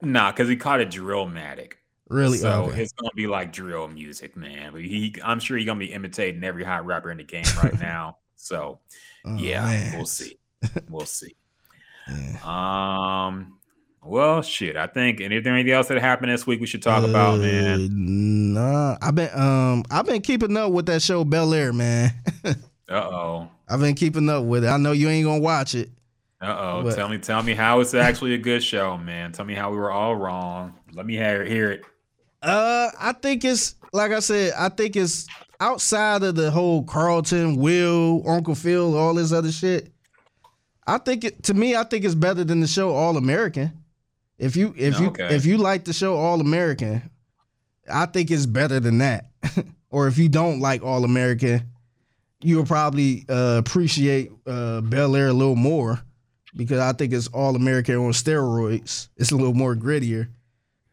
[0.00, 1.72] Nah, because he called it Drillmatic.
[2.08, 2.38] Really?
[2.38, 2.82] So okay.
[2.82, 4.72] it's gonna be like drill music, man.
[4.72, 7.78] But he, I'm sure he's gonna be imitating every hot rapper in the game right
[7.80, 8.16] now.
[8.36, 8.80] So
[9.24, 9.96] Oh, yeah, man.
[9.96, 10.38] we'll see.
[10.88, 11.36] We'll see.
[12.08, 12.38] Yeah.
[12.42, 13.58] Um,
[14.02, 14.76] Well, shit.
[14.76, 15.20] I think.
[15.20, 18.54] And if there anything else that happened this week, we should talk about, Uh, man.
[18.54, 22.12] Nah, I've been um I've been keeping up with that show Bel Air, man.
[22.90, 23.48] Uh oh.
[23.68, 24.66] I've been keeping up with it.
[24.66, 25.90] I know you ain't gonna watch it.
[26.40, 26.90] Uh oh.
[26.90, 29.30] Tell me, tell me how it's actually a good show, man.
[29.30, 30.74] Tell me how we were all wrong.
[30.92, 31.82] Let me hear, hear it.
[32.42, 34.54] Uh, I think it's like I said.
[34.58, 35.28] I think it's
[35.60, 39.92] outside of the whole Carlton, Will, Uncle Phil, all this other shit.
[40.84, 41.76] I think it to me.
[41.76, 43.79] I think it's better than the show All American.
[44.40, 45.34] If you if you Okay.
[45.36, 47.08] if you like the show All American,
[47.92, 49.26] I think it's better than that.
[49.90, 51.62] or if you don't like All American,
[52.40, 56.00] you'll probably uh, appreciate uh, Bel Air a little more
[56.56, 59.08] because I think it's All American on steroids.
[59.16, 60.28] It's a little more grittier.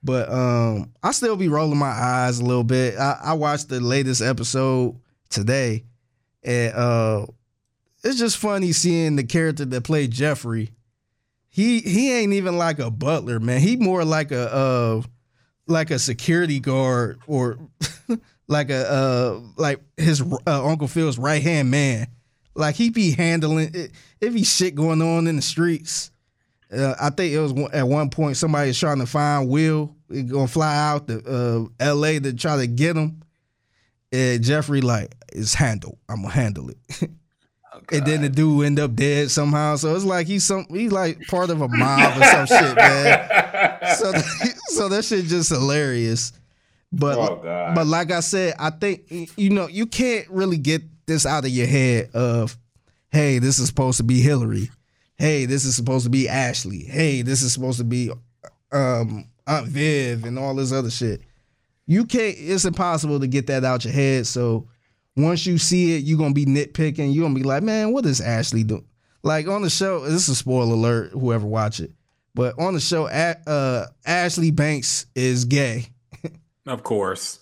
[0.03, 2.97] But um, I still be rolling my eyes a little bit.
[2.99, 4.99] I, I watched the latest episode
[5.29, 5.85] today,
[6.43, 7.25] and uh,
[8.03, 10.69] it's just funny seeing the character that played Geoffrey.
[11.57, 13.59] He he ain't even like a butler, man.
[13.59, 15.01] He more like a uh,
[15.65, 17.57] like a security guard or
[18.47, 22.09] like a uh, like his uh, Uncle Phil's right hand man.
[22.53, 23.73] Like he be handling.
[24.21, 26.11] If be shit going on in the streets.
[26.71, 29.95] Uh, I think it was at one point somebody was trying to find Will.
[30.11, 32.19] He gonna fly out to uh, L.A.
[32.19, 33.23] to try to get him.
[34.11, 35.97] And Geoffrey like it's handled.
[36.07, 36.77] I'm gonna handle it.
[37.91, 39.75] and then the dude end up dead somehow.
[39.75, 43.95] So it's like he's some he's like part of a mob or some shit, man.
[43.95, 44.11] So
[44.67, 46.33] so that shit just hilarious.
[46.91, 47.41] But Oh,
[47.75, 49.03] but like I said, I think
[49.37, 52.57] you know you can't really get this out of your head of,
[53.11, 54.69] hey, this is supposed to be Hillary.
[55.17, 56.83] Hey, this is supposed to be Ashley.
[56.83, 58.11] Hey, this is supposed to be
[58.71, 61.21] um Aunt Viv and all this other shit.
[61.85, 62.35] You can't.
[62.37, 64.27] It's impossible to get that out your head.
[64.27, 64.67] So
[65.17, 67.13] once you see it, you're gonna be nitpicking.
[67.13, 68.85] You're gonna be like, man, what is Ashley doing?
[69.23, 71.11] Like on the show, this is a spoiler alert.
[71.11, 71.91] Whoever watch it,
[72.33, 75.87] but on the show, uh, Ashley Banks is gay.
[76.67, 77.39] Of course.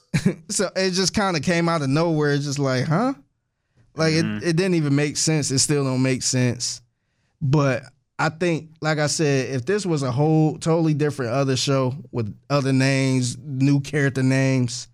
[0.50, 2.34] So it just kind of came out of nowhere.
[2.34, 3.16] It's just like, huh?
[3.96, 5.50] Like it, it didn't even make sense.
[5.50, 6.82] It still don't make sense.
[7.42, 7.84] But
[8.18, 12.38] I think, like I said, if this was a whole totally different other show with
[12.50, 14.88] other names, new character names,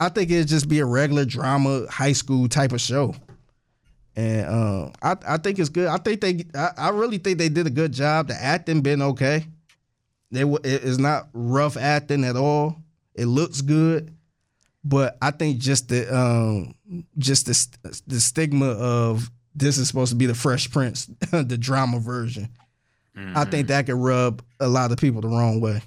[0.00, 3.14] I think it'd just be a regular drama high school type of show.
[4.16, 5.86] And um, I, I think it's good.
[5.86, 8.28] I think they, I, I really think they did a good job.
[8.28, 9.46] The acting been okay.
[10.32, 12.76] They it is not rough acting at all.
[13.14, 14.14] It looks good,
[14.84, 16.74] but I think just the um,
[17.18, 21.98] just the the stigma of this is supposed to be the Fresh Prince, the drama
[21.98, 22.48] version.
[23.34, 25.82] I think that could rub a lot of people the wrong way.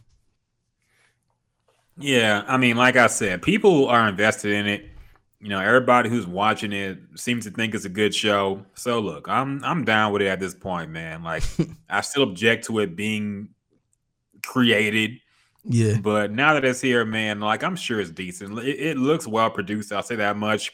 [1.97, 4.89] Yeah, I mean, like I said, people are invested in it.
[5.39, 8.65] You know, everybody who's watching it seems to think it's a good show.
[8.75, 11.23] So look, I'm I'm down with it at this point, man.
[11.23, 11.43] Like
[11.89, 13.49] I still object to it being
[14.45, 15.19] created,
[15.65, 18.57] Yeah, but now that it's here, man, like I'm sure it's decent.
[18.59, 19.91] It, it looks well produced.
[19.91, 20.73] I'll say that much.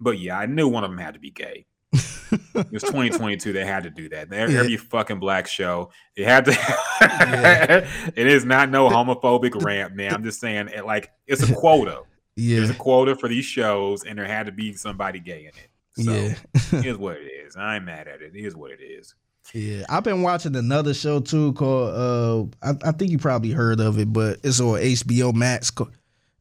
[0.00, 1.66] But yeah, I knew one of them had to be gay.
[1.92, 3.52] It was 2022.
[3.52, 4.32] They had to do that.
[4.32, 4.60] Every, Yeah.
[4.60, 6.52] every fucking black show, it had to.
[8.16, 10.12] it is not no homophobic rant, man.
[10.12, 12.02] I'm just saying, it, like it's a quota.
[12.36, 12.56] Yeah.
[12.56, 15.48] There's yeah, a quota for these shows, and there had to be somebody gay in
[15.48, 15.70] it.
[16.04, 17.56] So yeah, it is what it is.
[17.56, 18.32] I ain't mad at it.
[18.34, 19.14] It is what it is.
[19.54, 19.84] yeah.
[19.88, 23.98] I've been watching another show too called uh, I, I think you probably heard of
[23.98, 25.72] it, but it's on HBO Max.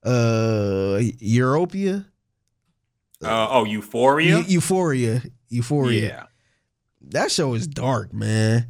[0.03, 2.06] Uh, Europia,
[3.26, 4.38] Uh, oh, Euphoria.
[4.40, 6.02] Eu- Euphoria, Euphoria.
[6.08, 6.24] yeah.
[7.10, 8.68] That show is dark, man.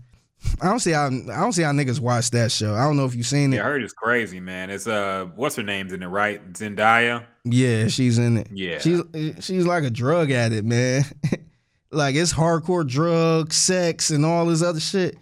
[0.62, 1.10] I don't see how I
[1.40, 2.76] don't see how niggas watch that show.
[2.76, 3.58] I don't know if you've seen it.
[3.58, 4.70] Yeah, I heard it's crazy, man.
[4.70, 6.54] It's uh, what's her name's in it, right?
[6.54, 7.26] Zendaya.
[7.46, 8.48] Yeah, she's in it.
[8.54, 8.80] Yeah.
[8.80, 9.02] She's
[9.40, 11.04] she's like a drug addict, man.
[11.92, 15.18] like it's hardcore drugs, sex, and all this other shit.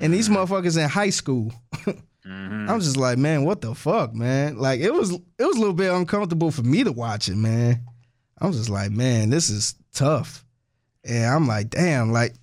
[0.00, 1.52] And these motherfuckers in high school.
[2.28, 2.68] Mhm.
[2.68, 4.58] I'm just like, man, what the fuck, man?
[4.58, 7.80] Like it was it was a little bit uncomfortable for me to watch it, man.
[8.40, 10.44] I'm just like, man, this is tough.
[11.04, 12.34] And I'm like, damn, like,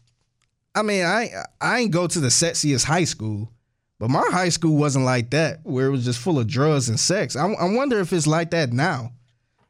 [0.74, 1.30] I mean, I
[1.62, 3.52] I ain't go to the sexiest high school,
[4.00, 7.00] but my high school wasn't like that, where it was just full of drugs and
[7.00, 7.36] sex.
[7.36, 9.12] I, I wonder if it's like that now.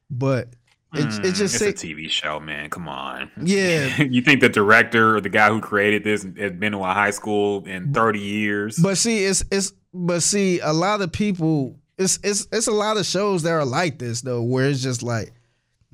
[0.10, 0.50] But
[0.94, 2.70] it, it Mm, just it's say, a TV show, man.
[2.70, 3.30] Come on.
[3.44, 4.02] Yeah.
[4.02, 7.12] you think the director or the guy who created this had been to a high
[7.12, 8.80] school in 30 years?
[8.80, 12.98] But see, it's it's but see, a lot of people, it's it's it's a lot
[12.98, 15.34] of shows that are like this though, where it's just like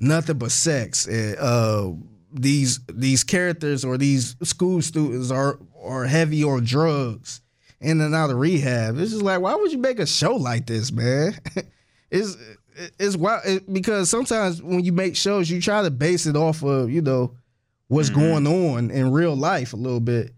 [0.02, 1.06] nothing but sex.
[1.06, 1.92] And, uh,
[2.32, 7.40] these these characters or these school students are are heavy on drugs,
[7.80, 8.98] in and out of rehab.
[8.98, 11.34] It's just like, why would you make a show like this, man?
[12.10, 12.36] it's
[12.98, 16.62] it's why it, because sometimes when you make shows, you try to base it off
[16.62, 17.36] of you know
[17.88, 20.32] what's going on in real life a little bit.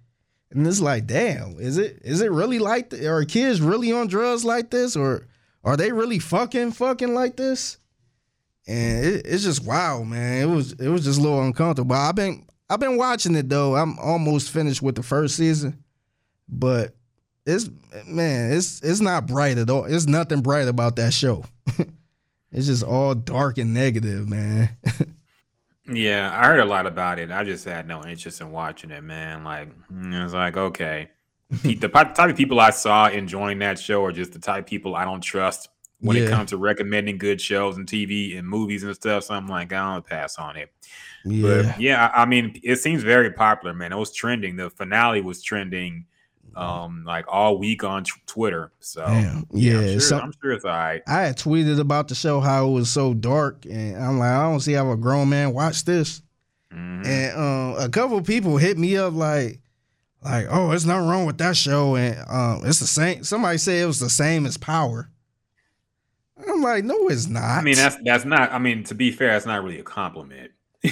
[0.50, 4.08] And it's like, damn, is it is it really like th- are kids really on
[4.08, 4.96] drugs like this?
[4.96, 5.26] Or
[5.62, 7.78] are they really fucking fucking like this?
[8.66, 10.42] And it, it's just wow, man.
[10.42, 11.96] It was it was just a little uncomfortable.
[11.96, 13.76] I've been I've been watching it though.
[13.76, 15.82] I'm almost finished with the first season.
[16.48, 16.94] But
[17.46, 17.68] it's
[18.06, 19.84] man, it's it's not bright at all.
[19.84, 21.44] It's nothing bright about that show.
[22.52, 24.70] it's just all dark and negative, man.
[25.86, 27.30] Yeah, I heard a lot about it.
[27.30, 29.44] I just had no interest in watching it, man.
[29.44, 31.10] Like, it was like, okay.
[31.62, 34.96] The type of people I saw enjoying that show are just the type of people
[34.96, 35.68] I don't trust
[36.04, 39.24] when it comes to recommending good shows and TV and movies and stuff.
[39.24, 40.70] So I'm like, I don't pass on it.
[41.24, 41.62] yeah.
[41.72, 43.92] But yeah, I mean, it seems very popular, man.
[43.92, 44.56] It was trending.
[44.56, 46.06] The finale was trending
[46.56, 48.70] um like all week on t- Twitter.
[48.78, 49.44] So Damn.
[49.52, 51.02] yeah, Yeah, I'm sure, some- I'm sure it's all right.
[51.08, 54.42] I had tweeted about the show how it was so dark, and I'm like, I
[54.44, 56.22] don't see how a grown man watch this.
[56.72, 57.06] Mhm.
[57.06, 59.60] And um, a couple people hit me up like,
[60.22, 63.24] like, oh, there's nothing wrong with that show, and um, it's the same.
[63.24, 65.10] Somebody said it was the same as Power.
[66.36, 67.42] I'm like, no, it's not.
[67.42, 68.52] I mean, that's that's not.
[68.52, 70.52] I mean, to be fair, that's not really a compliment.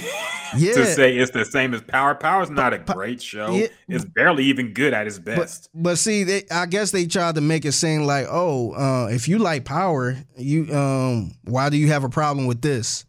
[0.55, 0.73] Yeah.
[0.73, 2.13] to say it's the same as Power.
[2.13, 3.55] Power's not a great show.
[3.55, 3.69] Yeah.
[3.87, 5.67] It's barely even good at its best.
[5.73, 9.27] but see, they, I guess they tried to make it seem like, oh, uh, if
[9.27, 13.03] you like power, you um, why do you have a problem with this?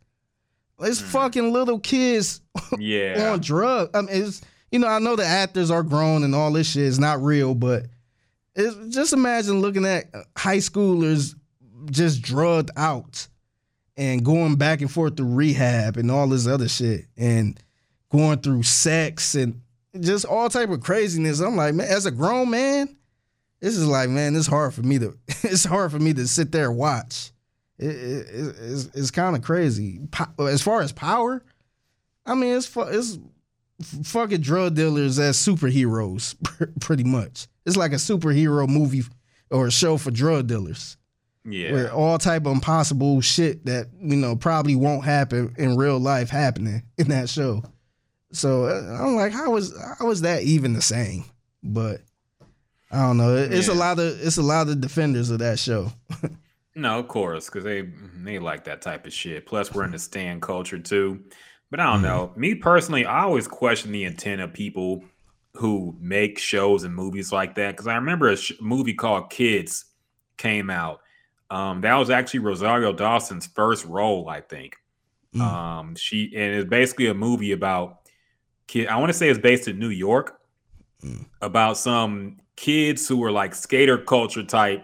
[0.80, 2.40] It's fucking little kids
[2.78, 3.32] yeah.
[3.32, 3.90] on drugs.
[3.92, 4.40] I mean, it's
[4.72, 7.54] you know, I know the actors are grown and all this shit is not real,
[7.54, 7.84] but
[8.56, 10.06] it's just imagine looking at
[10.36, 11.34] high schoolers
[11.90, 13.28] just drugged out
[13.96, 17.58] and going back and forth through rehab and all this other shit and
[18.10, 19.60] going through sex and
[20.00, 21.40] just all type of craziness.
[21.40, 22.96] I'm like, man, as a grown man,
[23.60, 26.52] this is like, man, it's hard for me to it's hard for me to sit
[26.52, 27.32] there and watch.
[27.78, 30.00] It, it, it's it's kind of crazy.
[30.38, 31.42] As far as power,
[32.26, 33.18] I mean, it's it's
[34.04, 36.36] fucking drug dealers as superheroes,
[36.80, 37.48] pretty much.
[37.66, 39.02] It's like a superhero movie
[39.50, 40.96] or a show for drug dealers,
[41.44, 41.72] yeah.
[41.72, 46.30] where all type of impossible shit that you know probably won't happen in real life
[46.30, 47.62] happening in that show.
[48.32, 51.24] So uh, I'm like, how was how was that even the same?
[51.62, 52.00] But
[52.90, 53.36] I don't know.
[53.36, 55.92] It- It's a lot of it's a lot of defenders of that show.
[56.76, 57.82] No, of course, because they
[58.24, 59.46] they like that type of shit.
[59.46, 61.22] Plus, we're in the stand culture too.
[61.70, 62.02] But I don't Mm-hmm.
[62.04, 62.32] know.
[62.34, 65.04] Me personally, I always question the intent of people
[65.52, 67.70] who make shows and movies like that.
[67.70, 69.84] Because I remember a sh- movie called Kids
[70.36, 70.98] came out.
[71.54, 74.76] Um, that was actually Rosario Dawson's first role, I think.
[75.34, 75.40] Mm.
[75.40, 78.00] Um, she and it's basically a movie about
[78.66, 78.88] kid.
[78.88, 80.40] I want to say it's based in New York
[81.02, 81.26] Mm.
[81.42, 84.82] about some kids who were like skater culture type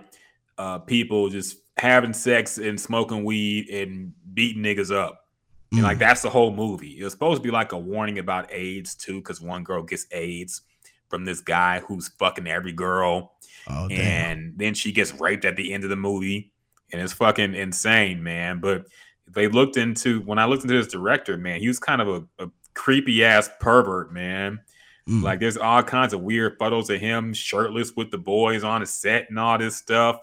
[0.58, 5.24] uh, people just having sex and smoking weed and beating niggas up.
[5.72, 6.00] And like Mm.
[6.00, 6.98] that's the whole movie.
[6.98, 10.06] It was supposed to be like a warning about AIDS too, because one girl gets
[10.12, 10.60] AIDS
[11.08, 13.32] from this guy who's fucking every girl,
[13.66, 16.49] Oh and then she gets raped at the end of the movie,
[16.92, 18.60] and it's fucking insane, man.
[18.60, 18.86] But
[19.28, 22.44] they looked into when I looked into this director, man, he was kind of a,
[22.44, 24.60] a creepy ass pervert, man.
[25.08, 25.22] Mm.
[25.22, 28.86] Like there's all kinds of weird photos of him shirtless with the boys on a
[28.86, 30.18] set and all this stuff.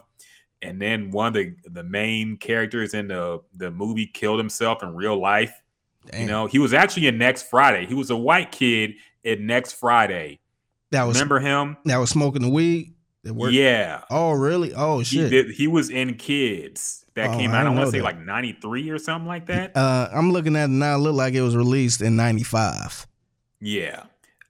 [0.62, 4.96] And then one of the the main characters in the the movie killed himself in
[4.96, 5.62] real life.
[6.12, 6.22] Damn.
[6.22, 7.86] You know, he was actually in Next Friday.
[7.86, 10.40] He was a white kid in Next Friday.
[10.92, 11.78] that was Remember him?
[11.86, 12.94] that was smoking the weed.
[13.28, 14.02] That worked- Yeah.
[14.10, 14.74] Oh really?
[14.74, 15.30] Oh He shit.
[15.30, 17.06] did he was in Kids.
[17.16, 18.04] That Oh, came out, I didn't want to say that.
[18.04, 19.76] like 93 or something like that.
[19.76, 20.96] Uh, I'm looking at it now.
[20.96, 23.08] It looked like it was released in '95.
[23.60, 24.04] Yeah.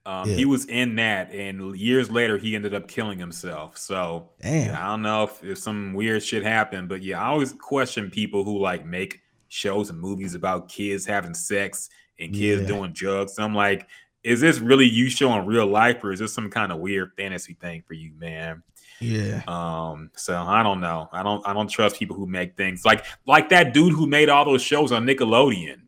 [0.04, 0.36] Um, Yeah.
[0.36, 3.76] He was in that, and years later, he ended up killing himself.
[3.78, 4.74] So Damn.
[4.74, 8.44] I don't know if, if some weird shit happened, but yeah, I always question people
[8.44, 12.68] who like make shows and movies about kids having sex and kids Yeah.
[12.68, 13.38] doing drugs.
[13.38, 13.86] I'm like,
[14.28, 17.54] is this really you showing real life, or is this some kind of weird fantasy
[17.54, 18.62] thing for you, man?
[19.00, 19.42] Yeah.
[19.46, 21.08] Um, so I don't know.
[21.12, 24.28] I don't I don't trust people who make things like like that dude who made
[24.28, 25.80] all those shows on Nickelodeon.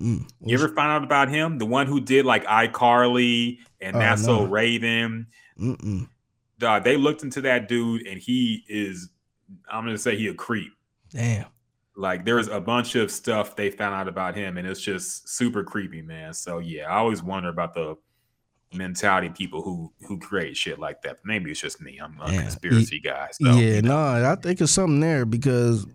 [0.00, 0.28] Mm.
[0.40, 1.58] You ever find out about him?
[1.58, 4.50] The one who did like iCarly and Oh, That's So no.
[4.50, 5.26] Raven.
[5.60, 6.08] Mm-mm.
[6.58, 9.10] Dog, they looked into that dude and he is
[9.70, 10.72] I'm gonna say he a creep.
[11.10, 11.46] Damn.
[11.94, 15.62] Like there's a bunch of stuff they found out about him and it's just super
[15.62, 16.32] creepy, man.
[16.32, 17.96] So yeah, I always wonder about the
[18.74, 21.16] mentality people who who create shit like that.
[21.16, 21.98] But Maybe it's just me.
[22.02, 22.42] I'm a Yeah.
[22.42, 23.28] conspiracy guy.
[23.32, 23.76] So, yeah.
[23.76, 24.20] you know.
[24.20, 25.86] No, I think it's something there because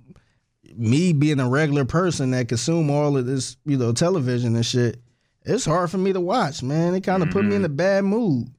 [0.75, 5.01] me being a regular person that consume all of this, you know, television and shit,
[5.45, 6.61] it's hard for me to watch.
[6.61, 7.75] Man, it kind of put me in a mm-hmm.
[7.75, 8.49] bad mood.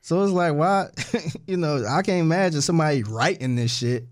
[0.00, 0.88] So it's like, why?
[1.46, 4.06] you know, I can't imagine somebody writing this shit.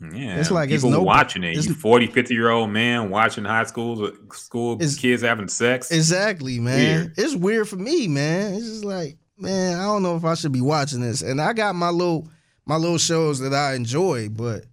[0.00, 1.50] Yeah, It's like it's people no- watching it.
[1.52, 5.90] it's- You 40, 50 year old man watching high school school kids having sex.
[5.90, 6.78] Exactly, man.
[7.00, 7.14] Weird.
[7.16, 8.54] It's weird for me, man.
[8.54, 11.20] It's just like man, I don't know if I should be watching this.
[11.22, 12.28] And I got my little
[12.66, 14.64] my little shows that I enjoy, but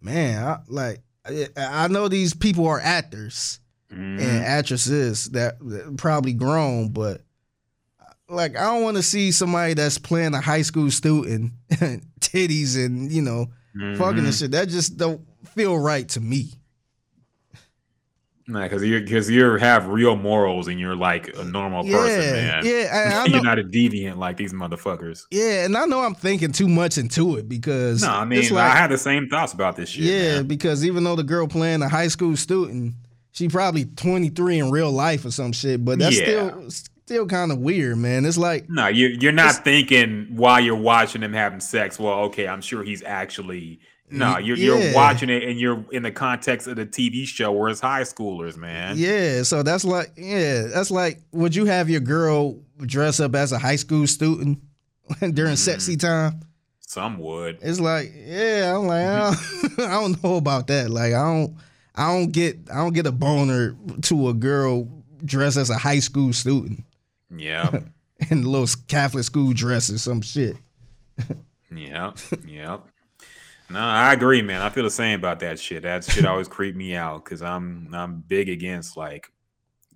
[0.00, 3.58] man, I like I, I know these people are actors
[3.92, 4.20] Mhm.
[4.20, 7.22] and actresses that, that probably grown, but
[8.28, 11.52] like I don't want to see somebody that's playing a high school student,
[12.20, 14.26] titties and you know fucking Mhm.
[14.26, 14.50] and shit.
[14.52, 15.20] That just don't
[15.54, 16.52] feel right to me.
[18.48, 22.64] Nah, because you because you have real morals and you're like a normal person, man.
[22.64, 25.22] yeah, I- I you're know- not a deviant like these motherfuckers.
[25.30, 28.52] Yeah, and I know I'm thinking too much into it because No, I mean like,
[28.52, 30.02] I had the same thoughts about this shit.
[30.02, 30.46] yeah, man.
[30.48, 32.94] because even though the girl playing a high school student,
[33.30, 36.24] she probably 23 in real life or some shit, but that's Yeah.
[36.24, 36.70] still
[37.10, 38.24] still kind of weird, man.
[38.24, 41.98] It's like No, you you're not thinking while you're watching him having sex.
[41.98, 43.80] Well, okay, I'm sure he's actually.
[44.12, 44.76] No, you're yeah.
[44.76, 48.02] you're watching it and you're in the context of the TV show where it's high
[48.02, 48.94] schoolers, man.
[48.96, 53.50] Yeah, so that's like yeah, that's like would you have your girl dress up as
[53.52, 54.60] a high school student
[55.20, 55.54] during Mm-hmm.
[55.54, 56.40] sexy time?
[56.78, 57.58] Some would.
[57.62, 60.90] It's like, yeah, I'm like, I don't, I don't know about that.
[60.90, 61.56] Like, I don't,
[61.94, 64.88] I don't get, I don't get a boner to a girl
[65.24, 66.82] dressed as a high school student
[67.34, 67.70] Yeah.
[68.30, 70.56] in a little Catholic school dress or some shit.
[71.74, 72.12] yeah.
[72.46, 72.78] Yeah.
[73.70, 74.62] No, I agree, man.
[74.62, 75.84] I feel the same about that shit.
[75.84, 79.30] That shit always creep me out because I'm I'm big against like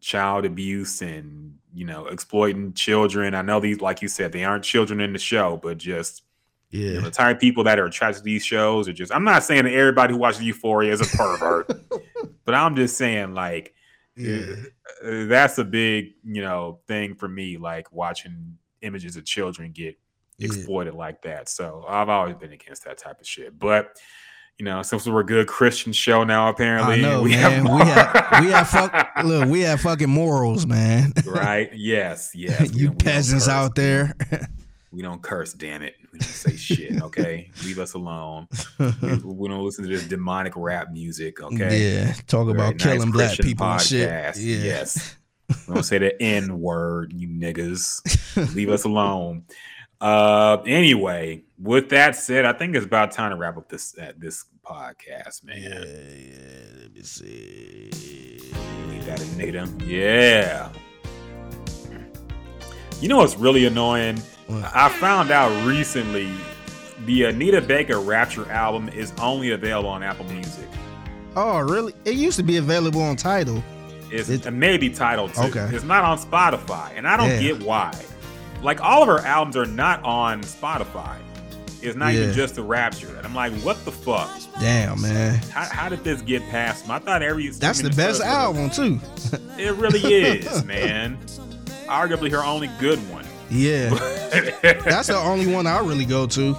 [0.00, 3.34] child abuse and you know exploiting children.
[3.34, 6.22] I know these, like you said, they aren't children in the show, but just
[6.70, 9.12] you know, Yeah, the type of people that are attracted to these shows are just.
[9.12, 11.68] I'm not saying that everybody who watches Euphoria is a pervert,
[12.44, 13.74] but I'm just saying like
[14.16, 14.54] yeah,
[15.04, 17.56] uh, that's a big you know thing for me.
[17.56, 19.98] Like watching images of children get
[20.38, 20.46] Yeah.
[20.46, 21.48] exploited like that.
[21.48, 23.58] So I've always been against that type of shit.
[23.58, 23.96] But
[24.58, 27.64] you know, since we're a good Christian show now, apparently I know, we man.
[27.66, 29.12] have we have, we have fuck.
[29.24, 31.12] Look, we have fucking morals, man.
[31.26, 31.70] right.
[31.74, 32.60] Yes, yes.
[32.60, 34.14] you don't- we don't peasants out there.
[34.94, 35.52] We don't curse.
[35.52, 35.96] Damn it.
[36.12, 36.84] We don't say shit.
[37.04, 38.48] Okay, leave us alone.
[38.78, 41.42] We, we don't listen to this demonic rap music.
[41.42, 41.94] Okay.
[41.94, 44.08] Yeah, talk Very about nice killing black Christian people and shit.
[44.08, 44.32] Yeah.
[44.36, 45.16] Yes.
[45.66, 48.54] Don't say the N word, you niggas.
[48.54, 49.44] Leave us alone.
[50.00, 54.12] Uh anyway, with that said, I think it's about time to wrap up this uh,
[54.16, 55.62] this podcast, man.
[55.62, 56.80] Yeah, yeah.
[56.82, 57.90] Let me see.
[58.92, 59.86] You got a nigga.
[59.86, 60.70] Yeah.
[63.00, 64.18] You know what's really annoying?
[64.46, 64.64] What?
[64.74, 66.32] I found out recently
[67.06, 70.66] the Anita Baker Rapture album is only available on Apple Music.
[71.36, 71.92] Oh, really?
[72.04, 73.62] It used to be available on Tidal.
[74.10, 75.42] It's It- maybe titled too.
[75.42, 75.68] Okay.
[75.72, 77.40] It's not on Spotify, and I don't Yeah.
[77.40, 77.92] get why.
[78.62, 81.16] Like all of her albums are not on Spotify.
[81.82, 84.30] It's not even just the Rapture, and I'm like, what the fuck?
[84.58, 85.38] Damn, man.
[85.52, 86.88] How, how did this get past?
[86.88, 86.94] me?
[86.94, 89.00] I thought every That's the best album too.
[89.58, 91.18] It really is, man.
[91.86, 93.24] Arguably her only good one.
[93.50, 93.90] Yeah,
[94.62, 96.56] that's the only one I really go to.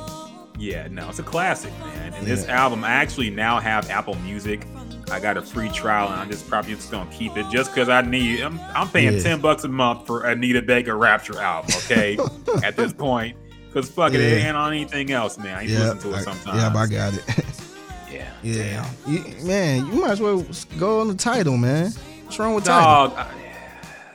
[0.57, 2.13] Yeah, no, it's a classic, man.
[2.13, 4.65] And this album, I actually now have Apple Music.
[5.11, 7.89] I got a free trial, and I'm just probably just gonna keep it just because
[7.89, 8.41] I need.
[8.41, 9.19] I'm, I'm paying Yeah.
[9.23, 11.71] ten bucks a month for Anita Baker Rapture album.
[11.85, 12.17] Okay,
[12.63, 13.35] at this point,
[13.67, 15.57] because fuck it, it ain't on anything else, man.
[15.57, 16.57] I Yeah, listen to it I- sometimes.
[16.61, 17.23] yeah, but I got it.
[18.11, 20.45] yeah, Yeah, You- man, you might as well
[20.79, 21.91] go on the Tidal, man.
[22.23, 23.15] What's wrong with Tidal?
[23.17, 23.27] I,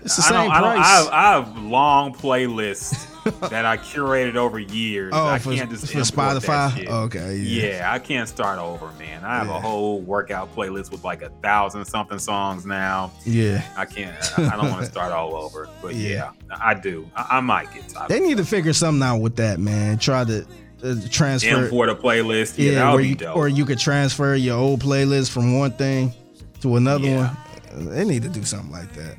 [0.03, 0.87] It's the I same I, I, price.
[0.87, 3.07] have, I have long playlists
[3.51, 5.13] that I curated over years.
[5.15, 6.75] oh, I for, can't just for Spotify.
[6.75, 6.89] shit.
[6.89, 7.67] Okay, yeah.
[7.67, 9.25] Yeah, I can't start over, man.
[9.25, 9.59] I have Yeah.
[9.59, 13.13] a whole workout playlist with like a thousand something songs now.
[13.27, 13.63] yeah.
[13.77, 14.17] I can't.
[14.39, 16.31] I I don't want to start all over, but Yeah.
[16.49, 17.11] yeah, I do.
[17.15, 18.09] I, I might get tired.
[18.09, 19.99] They need to figure something out with that, man.
[19.99, 20.47] Try to
[20.83, 21.65] uh, transfer.
[21.65, 22.57] import a playlist.
[22.57, 23.37] Yeah, yeah, that where be you, dope.
[23.37, 26.15] or you could transfer your old playlist from one thing
[26.63, 27.37] to another one.
[27.75, 29.17] They need to do something like that.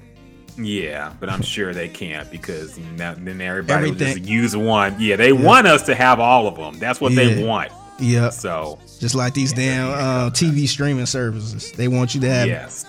[0.58, 4.96] Yeah, but I'm sure they can't because then everybody will just use one.
[5.00, 6.80] Yeah, they want us to have all of them.
[6.80, 7.72] That's what they want.
[8.00, 11.72] Yeah, So just like these damn uh, TV streaming services.
[11.74, 12.48] They want you to have.
[12.48, 12.86] yes,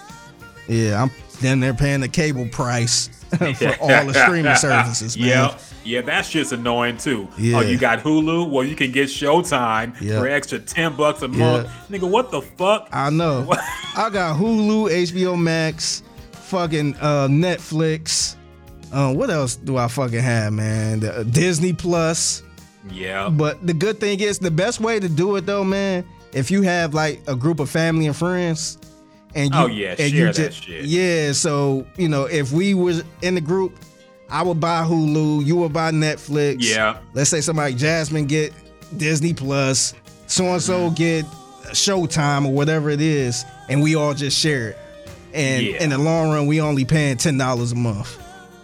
[0.68, 1.10] Yeah, I'm.
[1.40, 3.44] Then they're paying the cable price for
[3.80, 5.26] all the streaming services, man.
[5.28, 7.26] Yeah, yeah, that's just annoying too.
[7.36, 7.56] Yeah.
[7.58, 8.48] Oh, you got Hulu?
[8.48, 10.20] Well, you can get Showtime Yeah.
[10.20, 11.36] for extra ten bucks a Yeah.
[11.36, 11.68] month.
[11.90, 12.88] Nigga, what the fuck?
[12.92, 13.46] I know.
[13.96, 16.04] I got Hulu, HBO Max,
[16.52, 18.36] fucking uh, Netflix.
[18.92, 21.00] Uh, what else do I fucking have, man?
[21.00, 22.42] The, uh, Disney Plus.
[22.90, 26.50] Yeah, But the good thing is, the best way to do it though, man, if
[26.50, 28.76] you have like a group of family and friends,
[29.34, 30.84] and you, Oh, yeah, and share you shit.
[30.84, 33.78] Yeah, so you know, if we was in the group,
[34.28, 36.56] I would buy Hulu, you would buy Netflix.
[36.58, 38.52] yeah, Let's say somebody Jasmine get
[38.98, 39.94] Disney Plus,
[40.26, 41.24] so and so get
[41.70, 44.78] Showtime or whatever it is, and we all just share it.
[45.34, 45.82] And Yeah.
[45.82, 48.18] in the long run, we only paying ten dollars a month.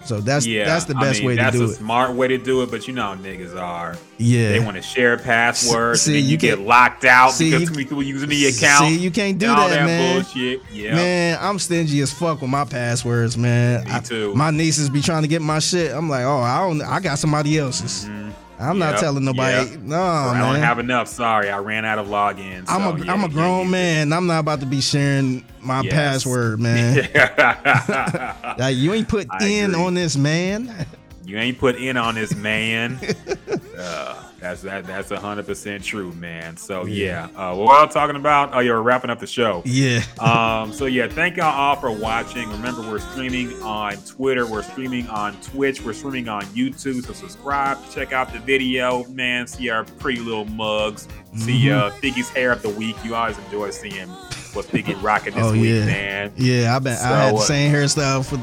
[0.05, 1.67] So that's Yeah, that's the I best mean, way to do it.
[1.67, 3.95] that's a smart way to do it, but you know how niggas are.
[4.17, 4.53] Yeah.
[4.53, 6.01] They want to share passwords.
[6.01, 8.29] See, and then you, you get locked out see, because you- too many people using
[8.31, 8.87] the account.
[8.89, 10.15] See, you can't do that, that man.
[10.23, 10.63] bullshit.
[10.73, 10.95] Yeah.
[10.95, 13.85] Man, I'm stingy as fuck with my passwords, man.
[13.85, 14.35] Me I- too.
[14.35, 15.93] my nieces be trying to get my shit.
[15.93, 16.81] I'm like, oh, I don't.
[16.81, 18.07] I got somebody else's.
[18.09, 18.31] Mm-hmm.
[18.61, 19.71] I'm not telling nobody.
[19.71, 19.81] yep.
[19.81, 20.53] No, I man.
[20.53, 21.09] don't have enough.
[21.09, 22.65] Sorry, I ran out of logins.
[22.69, 24.13] I'm a so, am a grown man.
[24.13, 25.93] I'm not about to be sharing my Yes.
[25.93, 27.09] password, man.
[27.15, 28.55] yeah.
[28.59, 29.85] Like, you ain't put I in agree.
[29.85, 30.87] on this, man.
[31.25, 32.99] you ain't put in on this, man.
[33.79, 34.87] uh, that's that.
[34.87, 36.57] That's hundred percent true, man.
[36.57, 38.55] So yeah, uh, what was I talking about?
[38.55, 39.63] Oh, you're wrapping up the show.
[39.65, 40.03] Yeah.
[40.21, 42.49] Um, so yeah, thank y'all all for watching.
[42.51, 47.05] Remember, we're streaming on Twitter, we're streaming on Twitch, we're streaming on YouTube.
[47.07, 49.47] So subscribe, check out the video, man.
[49.47, 51.09] See our pretty little mugs.
[51.37, 51.79] See Mm-hmm.
[51.79, 52.97] uh Figgy's hair of the week.
[53.05, 54.09] You always enjoy seeing
[54.55, 55.87] what Figgy rocking this Oh, week, yeah.
[55.87, 56.33] man.
[56.37, 56.95] Yeah, I've been.
[56.95, 58.37] I had the So, uh, same hairstyle for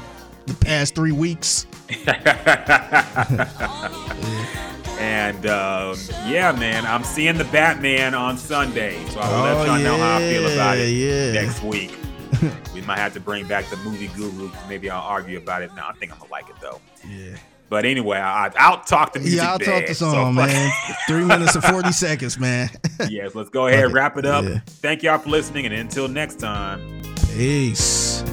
[0.46, 1.66] the past three weeks.
[5.00, 9.68] and um, yeah, man, I'm seeing the Batman on Sunday, so I will Oh, let
[9.68, 11.42] y'all know how I feel about it yeah, yeah.
[11.44, 11.94] next week.
[12.74, 14.50] we might have to bring back the movie guru.
[14.70, 15.72] Maybe I'll argue about it.
[15.76, 16.80] No, I think I'm gonna like it though.
[17.08, 17.38] Yeah.
[17.68, 19.40] But anyway, I, I'll talk the music.
[19.40, 20.72] Yeah, I'll talk the song, fuck- man.
[21.08, 22.70] Three minutes and forty seconds, man.
[23.10, 24.44] yes, let's go ahead, wrap it up.
[24.46, 24.60] yeah.
[24.68, 27.02] Thank y'all for listening, and until next time.
[27.34, 28.24] Peace.